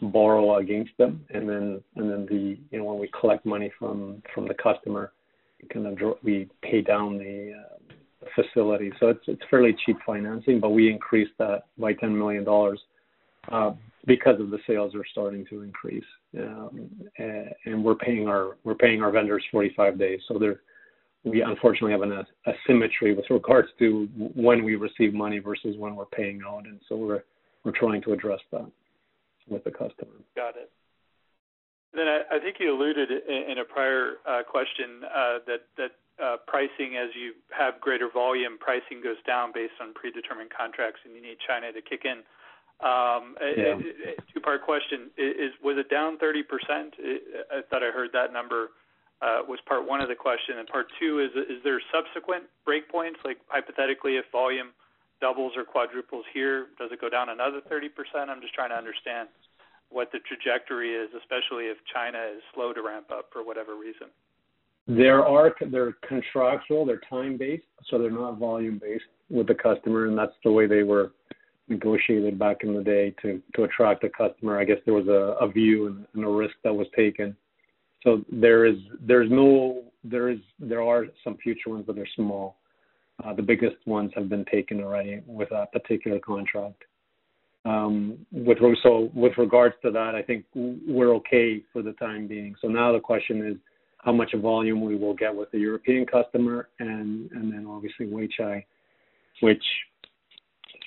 borrow 0.00 0.56
against 0.56 0.90
them, 0.98 1.24
and 1.30 1.48
then 1.48 1.80
and 1.96 2.10
then 2.10 2.26
the 2.26 2.58
you 2.70 2.78
know 2.78 2.84
when 2.84 2.98
we 2.98 3.08
collect 3.18 3.46
money 3.46 3.72
from 3.78 4.22
from 4.34 4.48
the 4.48 4.54
customer, 4.54 5.12
we 5.60 5.68
kind 5.68 5.86
of 5.86 6.16
we 6.22 6.48
pay 6.62 6.80
down 6.80 7.18
the 7.18 7.54
uh, 7.54 7.94
facility. 8.34 8.92
So 8.98 9.08
it's 9.08 9.24
it's 9.26 9.42
fairly 9.50 9.76
cheap 9.86 9.96
financing, 10.04 10.58
but 10.60 10.70
we 10.70 10.90
increased 10.90 11.32
that 11.38 11.64
by 11.78 11.92
ten 11.94 12.16
million 12.16 12.44
dollars 12.44 12.80
uh, 13.50 13.72
because 14.06 14.40
of 14.40 14.50
the 14.50 14.58
sales 14.66 14.94
are 14.94 15.06
starting 15.12 15.46
to 15.50 15.62
increase, 15.62 16.04
um, 16.38 16.90
and, 17.18 17.50
and 17.66 17.84
we're 17.84 17.94
paying 17.94 18.26
our 18.26 18.56
we're 18.64 18.74
paying 18.74 19.02
our 19.02 19.12
vendors 19.12 19.44
45 19.52 19.98
days. 19.98 20.20
So 20.26 20.38
they're 20.38 20.60
we 21.24 21.42
unfortunately 21.42 21.92
have 21.92 22.02
an 22.02 22.24
asymmetry 22.46 23.14
with 23.14 23.26
regards 23.30 23.68
to 23.78 24.08
when 24.34 24.64
we 24.64 24.74
receive 24.74 25.14
money 25.14 25.38
versus 25.38 25.76
when 25.78 25.94
we're 25.94 26.06
paying 26.06 26.40
out, 26.46 26.66
and 26.66 26.80
so 26.88 26.96
we're 26.96 27.22
we're 27.64 27.72
trying 27.72 28.02
to 28.02 28.12
address 28.12 28.40
that 28.50 28.68
with 29.48 29.62
the 29.64 29.70
customer. 29.70 30.18
Got 30.34 30.56
it. 30.56 30.70
Then 31.94 32.08
I, 32.08 32.36
I 32.36 32.38
think 32.40 32.56
you 32.58 32.74
alluded 32.74 33.10
in, 33.10 33.58
a 33.58 33.64
prior 33.64 34.14
uh, 34.26 34.42
question 34.42 35.04
uh, 35.04 35.38
that 35.46 35.60
that 35.76 35.90
uh, 36.22 36.36
pricing, 36.46 36.96
as 36.96 37.10
you 37.14 37.34
have 37.50 37.80
greater 37.80 38.08
volume, 38.12 38.58
pricing 38.58 39.00
goes 39.02 39.20
down 39.26 39.52
based 39.54 39.74
on 39.80 39.94
predetermined 39.94 40.50
contracts, 40.50 41.00
and 41.04 41.14
you 41.14 41.22
need 41.22 41.36
China 41.46 41.70
to 41.72 41.82
kick 41.82 42.02
in. 42.04 42.24
Um, 42.82 43.36
yeah. 43.38 43.78
Two-part 44.34 44.64
question: 44.64 45.10
is, 45.16 45.52
was 45.62 45.76
it 45.78 45.88
down 45.88 46.18
30%? 46.18 46.42
I 47.52 47.62
thought 47.70 47.82
I 47.84 47.92
heard 47.92 48.10
that 48.12 48.32
number 48.32 48.70
Uh, 49.22 49.38
was 49.46 49.60
part 49.70 49.86
one 49.86 50.00
of 50.00 50.08
the 50.08 50.18
question. 50.18 50.58
And 50.58 50.66
part 50.66 50.86
two 50.98 51.20
is, 51.20 51.30
is 51.46 51.62
there 51.62 51.80
subsequent 51.94 52.50
breakpoints? 52.66 53.22
Like 53.24 53.38
hypothetically, 53.46 54.18
if 54.18 54.24
volume 54.32 54.74
doubles 55.20 55.52
or 55.56 55.62
quadruples 55.62 56.24
here, 56.34 56.66
does 56.76 56.90
it 56.90 57.00
go 57.00 57.08
down 57.08 57.28
another 57.28 57.60
30%? 57.70 57.86
I'm 58.28 58.40
just 58.40 58.52
trying 58.52 58.70
to 58.70 58.76
understand 58.76 59.28
what 59.90 60.10
the 60.10 60.18
trajectory 60.26 60.90
is, 60.90 61.08
especially 61.14 61.66
if 61.66 61.76
China 61.94 62.18
is 62.34 62.42
slow 62.52 62.72
to 62.72 62.82
ramp 62.82 63.12
up 63.12 63.28
for 63.32 63.44
whatever 63.44 63.78
reason. 63.78 64.08
There 64.88 65.24
are 65.24 65.54
they're 65.70 65.94
contractual, 66.06 66.84
they're 66.84 67.00
time 67.08 67.36
based, 67.36 67.62
so 67.88 67.98
they're 67.98 68.10
not 68.10 68.38
volume 68.38 68.80
based 68.82 69.04
with 69.30 69.46
the 69.46 69.54
customer, 69.54 70.06
and 70.06 70.18
that's 70.18 70.34
the 70.42 70.50
way 70.50 70.66
they 70.66 70.82
were 70.82 71.12
negotiated 71.68 72.38
back 72.38 72.64
in 72.64 72.74
the 72.74 72.82
day 72.82 73.14
to 73.22 73.40
to 73.54 73.62
attract 73.62 74.02
a 74.02 74.08
customer. 74.08 74.58
I 74.58 74.64
guess 74.64 74.78
there 74.84 74.94
was 74.94 75.06
a, 75.06 75.36
a 75.44 75.46
view 75.46 75.86
and, 75.86 76.06
and 76.14 76.24
a 76.24 76.28
risk 76.28 76.54
that 76.64 76.74
was 76.74 76.88
taken 76.96 77.36
so 78.02 78.24
there 78.30 78.66
is 78.66 78.76
there's 79.00 79.30
no 79.30 79.84
there 80.04 80.28
is 80.30 80.38
there 80.58 80.82
are 80.82 81.06
some 81.22 81.36
future 81.36 81.70
ones, 81.70 81.84
but 81.86 81.96
they're 81.96 82.08
small. 82.16 82.56
Uh, 83.22 83.32
the 83.34 83.42
biggest 83.42 83.76
ones 83.86 84.10
have 84.14 84.28
been 84.28 84.44
taken 84.46 84.82
already 84.82 85.20
with 85.26 85.48
that 85.50 85.72
particular 85.72 86.18
contract. 86.18 86.82
Um, 87.64 88.18
with 88.32 88.58
so 88.82 89.10
with 89.14 89.32
regards 89.38 89.76
to 89.82 89.90
that, 89.92 90.14
I 90.14 90.22
think 90.22 90.44
we're 90.54 91.14
okay 91.16 91.62
for 91.72 91.82
the 91.82 91.92
time 91.92 92.26
being. 92.26 92.56
So 92.60 92.68
now 92.68 92.92
the 92.92 93.00
question 93.00 93.46
is 93.46 93.56
how 93.98 94.12
much 94.12 94.34
volume 94.34 94.80
we 94.80 94.96
will 94.96 95.14
get 95.14 95.34
with 95.34 95.50
the 95.52 95.58
European 95.58 96.04
customer, 96.06 96.68
and 96.80 97.30
and 97.30 97.52
then 97.52 97.66
obviously 97.68 98.06
Weichai, 98.06 98.64
which 99.40 99.62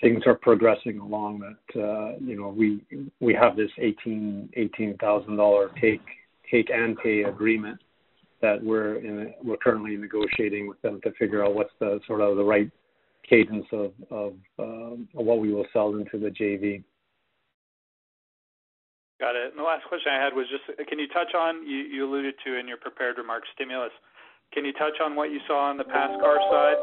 things 0.02 0.24
are 0.26 0.36
progressing 0.36 1.00
along. 1.00 1.40
That 1.40 1.82
uh, 1.82 2.18
you 2.20 2.36
know 2.36 2.50
we 2.50 2.82
we 3.22 3.34
have 3.34 3.56
this 3.56 3.72
eighteen 3.78 4.50
eighteen 4.58 4.98
thousand 4.98 5.38
dollar 5.38 5.72
take 5.80 6.02
take 6.52 6.70
and 6.70 6.98
pay 6.98 7.24
agreement 7.24 7.80
that 8.42 8.64
we're 8.64 8.98
in, 8.98 9.34
we're 9.44 9.58
currently 9.58 9.96
negotiating 9.98 10.68
with 10.68 10.82
them 10.82 11.00
to 11.04 11.12
figure 11.14 11.44
out 11.44 11.56
what's 11.56 11.74
the 11.80 12.00
sort 12.06 12.22
of 12.22 12.38
the 12.38 12.44
right 12.44 12.70
cadence 13.28 13.66
of 13.72 13.92
of, 14.12 14.34
um, 14.60 15.08
of 15.16 15.26
what 15.26 15.40
we 15.40 15.54
will 15.54 15.66
sell 15.74 15.96
into 15.96 16.20
the 16.20 16.30
JV. 16.30 16.84
Got 19.20 19.36
it. 19.36 19.52
And 19.52 19.60
the 19.60 19.64
last 19.64 19.88
question 19.88 20.12
I 20.12 20.22
had 20.22 20.36
was 20.36 20.46
just, 20.52 20.68
can 20.90 21.00
you 21.00 21.08
touch 21.08 21.34
on 21.34 21.66
you, 21.66 21.78
you 21.88 22.06
alluded 22.06 22.36
to 22.46 22.60
in 22.60 22.68
your 22.68 22.78
prepared 22.78 23.18
remarks 23.18 23.48
stimulus? 23.56 23.92
Can 24.54 24.66
you 24.66 24.74
touch 24.74 25.00
on 25.04 25.16
what 25.16 25.32
you 25.32 25.40
saw 25.48 25.70
on 25.70 25.78
the 25.78 25.86
pass 25.86 26.12
car 26.20 26.38
side 26.52 26.80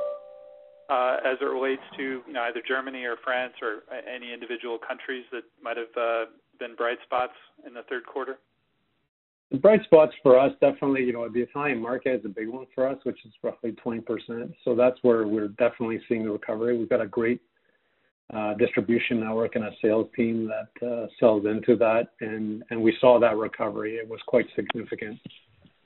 uh, 0.88 1.28
as 1.28 1.38
it 1.40 1.44
relates 1.44 1.82
to 1.96 2.22
you 2.26 2.32
know 2.32 2.42
either 2.42 2.62
Germany 2.66 3.04
or 3.04 3.16
France 3.22 3.52
or 3.60 3.84
any 3.92 4.32
individual 4.32 4.78
countries 4.78 5.24
that 5.30 5.44
might 5.62 5.76
have 5.76 5.92
uh, 5.96 6.24
been 6.58 6.74
bright 6.74 6.98
spots 7.04 7.36
in 7.66 7.74
the 7.74 7.82
third 7.88 8.06
quarter? 8.06 8.38
The 9.53 9.59
bright 9.59 9.84
spots 9.84 10.14
for 10.22 10.38
us, 10.38 10.50
definitely, 10.62 11.05
you 11.05 11.12
know, 11.12 11.28
the 11.28 11.42
Italian 11.42 11.78
market 11.78 12.20
is 12.20 12.24
a 12.24 12.28
big 12.28 12.48
one 12.48 12.64
for 12.74 12.88
us, 12.88 12.96
which 13.03 13.18
is 13.26 13.32
roughly 13.42 13.72
20%. 13.84 14.03
So 14.64 14.74
that's 14.74 14.96
where 15.03 15.26
we're 15.26 15.48
definitely 15.48 16.00
seeing 16.09 16.24
the 16.24 16.30
recovery. 16.30 16.78
We've 16.78 16.88
got 16.88 17.03
a 17.03 17.07
great 17.07 17.42
uh, 18.32 18.55
distribution 18.55 19.20
network 19.20 19.57
and 19.57 19.64
a 19.64 19.70
sales 19.82 20.09
team 20.16 20.48
that 20.48 20.86
uh, 20.86 21.07
sells 21.20 21.44
into 21.44 21.76
that, 21.76 22.09
and 22.22 22.64
and 22.70 22.82
we 22.82 22.96
saw 22.98 23.20
that 23.20 23.36
recovery. 23.36 23.96
It 23.96 24.09
was 24.09 24.20
quite 24.26 24.46
significant 24.57 25.18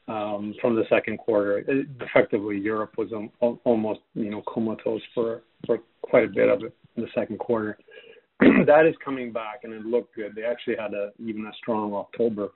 um, 0.06 0.54
from 0.60 0.76
the 0.76 0.84
second 0.88 1.18
quarter. 1.18 1.58
It, 1.58 1.88
effectively, 2.00 2.58
Europe 2.58 2.92
was 2.96 3.12
um, 3.12 3.30
almost 3.64 4.00
you 4.14 4.30
know 4.30 4.42
comatose 4.42 5.02
for 5.12 5.42
for 5.66 5.78
quite 6.02 6.22
a 6.22 6.28
bit 6.28 6.48
of 6.48 6.62
it 6.62 6.72
in 6.94 7.02
the 7.02 7.08
second 7.16 7.40
quarter. 7.40 7.76
that 8.40 8.86
is 8.86 8.94
coming 9.04 9.32
back, 9.32 9.64
and 9.64 9.72
it 9.72 9.84
looked 9.84 10.14
good. 10.14 10.32
They 10.36 10.44
actually 10.44 10.76
had 10.76 10.94
a 10.94 11.10
even 11.18 11.46
a 11.46 11.52
strong 11.60 11.94
October, 11.94 12.50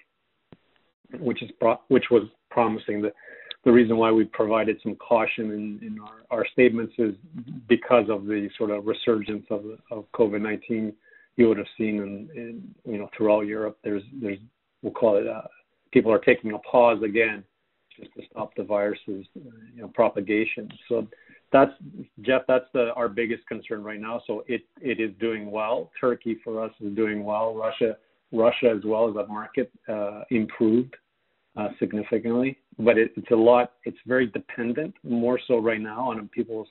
which 1.18 1.42
is 1.42 1.50
pro- 1.61 1.80
which 1.88 2.04
was 2.11 2.24
promising. 2.50 3.02
The 3.02 3.12
the 3.64 3.72
reason 3.72 3.96
why 3.98 4.11
we 4.11 4.24
provided 4.24 4.78
some 4.82 4.96
caution 4.96 5.50
in, 5.50 5.86
in 5.86 5.98
our, 6.00 6.38
our 6.38 6.46
statements 6.50 6.94
is 6.96 7.14
because 7.68 8.08
of 8.08 8.24
the 8.24 8.48
sort 8.56 8.70
of 8.70 8.86
resurgence 8.86 9.46
of 9.50 9.64
of 9.90 10.04
COVID 10.12 10.40
nineteen. 10.40 10.92
You 11.36 11.48
would 11.48 11.58
have 11.58 11.66
seen 11.78 11.96
in, 11.96 12.28
in 12.34 12.92
you 12.92 12.98
know 12.98 13.08
throughout 13.16 13.46
Europe. 13.46 13.78
There's 13.84 14.02
there's 14.20 14.38
we'll 14.82 14.92
call 14.92 15.16
it 15.16 15.26
uh, 15.26 15.42
people 15.92 16.12
are 16.12 16.18
taking 16.18 16.52
a 16.52 16.58
pause 16.58 17.02
again 17.02 17.44
just 17.98 18.12
to 18.14 18.22
stop 18.30 18.54
the 18.56 18.62
virus's 18.62 19.26
you 19.34 19.82
know 19.82 19.88
propagation. 19.88 20.70
So 20.88 21.06
that's 21.52 21.72
Jeff. 22.22 22.42
That's 22.46 22.66
the, 22.72 22.92
our 22.94 23.08
biggest 23.08 23.46
concern 23.46 23.82
right 23.82 24.00
now. 24.00 24.22
So 24.26 24.44
it 24.46 24.62
it 24.80 25.00
is 25.00 25.11
doing 25.20 25.50
well. 25.50 25.90
Turkey 26.00 26.38
for 26.42 26.62
us 26.62 26.72
is 26.80 26.94
doing 26.94 27.24
well. 27.24 27.54
Russia 27.54 27.96
Russia 28.33 28.72
as 28.76 28.83
well 28.85 29.09
as 29.09 29.16
a 29.16 29.26
market 29.26 29.70
uh, 29.89 30.22
improved 30.31 30.95
uh, 31.57 31.68
significantly, 31.78 32.59
but 32.78 32.97
it, 32.97 33.12
it's 33.16 33.31
a 33.31 33.37
lot. 33.37 33.72
It's 33.85 33.99
very 34.07 34.26
dependent, 34.26 34.95
more 35.03 35.39
so 35.49 35.59
right 35.59 35.81
now, 35.81 36.11
on 36.11 36.28
people's 36.28 36.68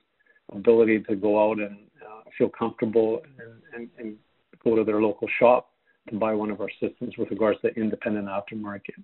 ability 0.54 1.02
to 1.10 1.16
go 1.16 1.52
out 1.52 1.60
and 1.60 1.78
uh, 2.02 2.22
feel 2.38 2.50
comfortable 2.50 3.22
and, 3.40 3.62
and, 3.76 3.90
and 4.00 4.16
go 4.64 4.76
to 4.76 4.84
their 4.84 5.02
local 5.02 5.28
shop 5.40 5.72
to 6.10 6.16
buy 6.18 6.34
one 6.34 6.50
of 6.50 6.62
our 6.62 6.70
systems 6.80 7.16
with 7.18 7.30
regards 7.30 7.60
to 7.62 7.68
independent 7.76 8.28
aftermarket. 8.28 9.04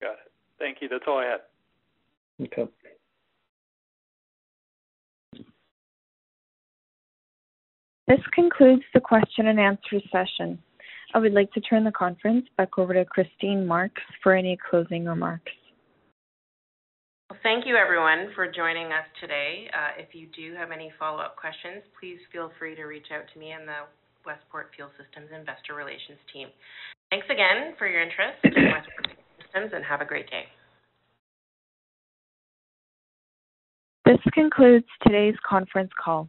Got 0.00 0.12
it. 0.12 0.32
Thank 0.58 0.78
you. 0.80 0.88
That's 0.88 1.04
all 1.06 1.18
I 1.18 1.26
had. 1.26 1.40
Okay. 2.46 2.70
This 8.12 8.20
concludes 8.34 8.82
the 8.92 9.00
question 9.00 9.46
and 9.46 9.58
answer 9.58 9.96
session. 10.12 10.58
I 11.14 11.18
would 11.18 11.32
like 11.32 11.50
to 11.52 11.62
turn 11.62 11.82
the 11.82 11.92
conference 11.92 12.44
back 12.58 12.76
over 12.76 12.92
to 12.92 13.06
Christine 13.06 13.66
Marks 13.66 14.02
for 14.22 14.36
any 14.36 14.58
closing 14.68 15.06
remarks. 15.06 15.50
Well, 17.30 17.38
thank 17.42 17.64
you 17.64 17.74
everyone 17.74 18.28
for 18.34 18.52
joining 18.52 18.88
us 18.92 19.08
today. 19.18 19.64
Uh, 19.72 19.96
if 19.96 20.14
you 20.14 20.26
do 20.36 20.54
have 20.54 20.70
any 20.70 20.92
follow-up 20.98 21.36
questions, 21.36 21.80
please 21.98 22.18
feel 22.30 22.52
free 22.58 22.76
to 22.76 22.84
reach 22.84 23.06
out 23.16 23.24
to 23.32 23.40
me 23.40 23.52
and 23.52 23.66
the 23.66 23.88
Westport 24.26 24.68
Fuel 24.76 24.90
Systems 25.00 25.30
Investor 25.32 25.72
Relations 25.72 26.20
team. 26.34 26.48
Thanks 27.08 27.26
again 27.32 27.72
for 27.78 27.88
your 27.88 28.02
interest 28.02 28.44
in 28.44 28.52
Westport 28.52 29.08
Fuel 29.08 29.24
Systems 29.40 29.70
and 29.74 29.82
have 29.86 30.02
a 30.02 30.04
great 30.04 30.28
day. 30.28 30.44
This 34.04 34.20
concludes 34.34 34.84
today's 35.02 35.36
conference 35.48 35.92
call. 35.96 36.28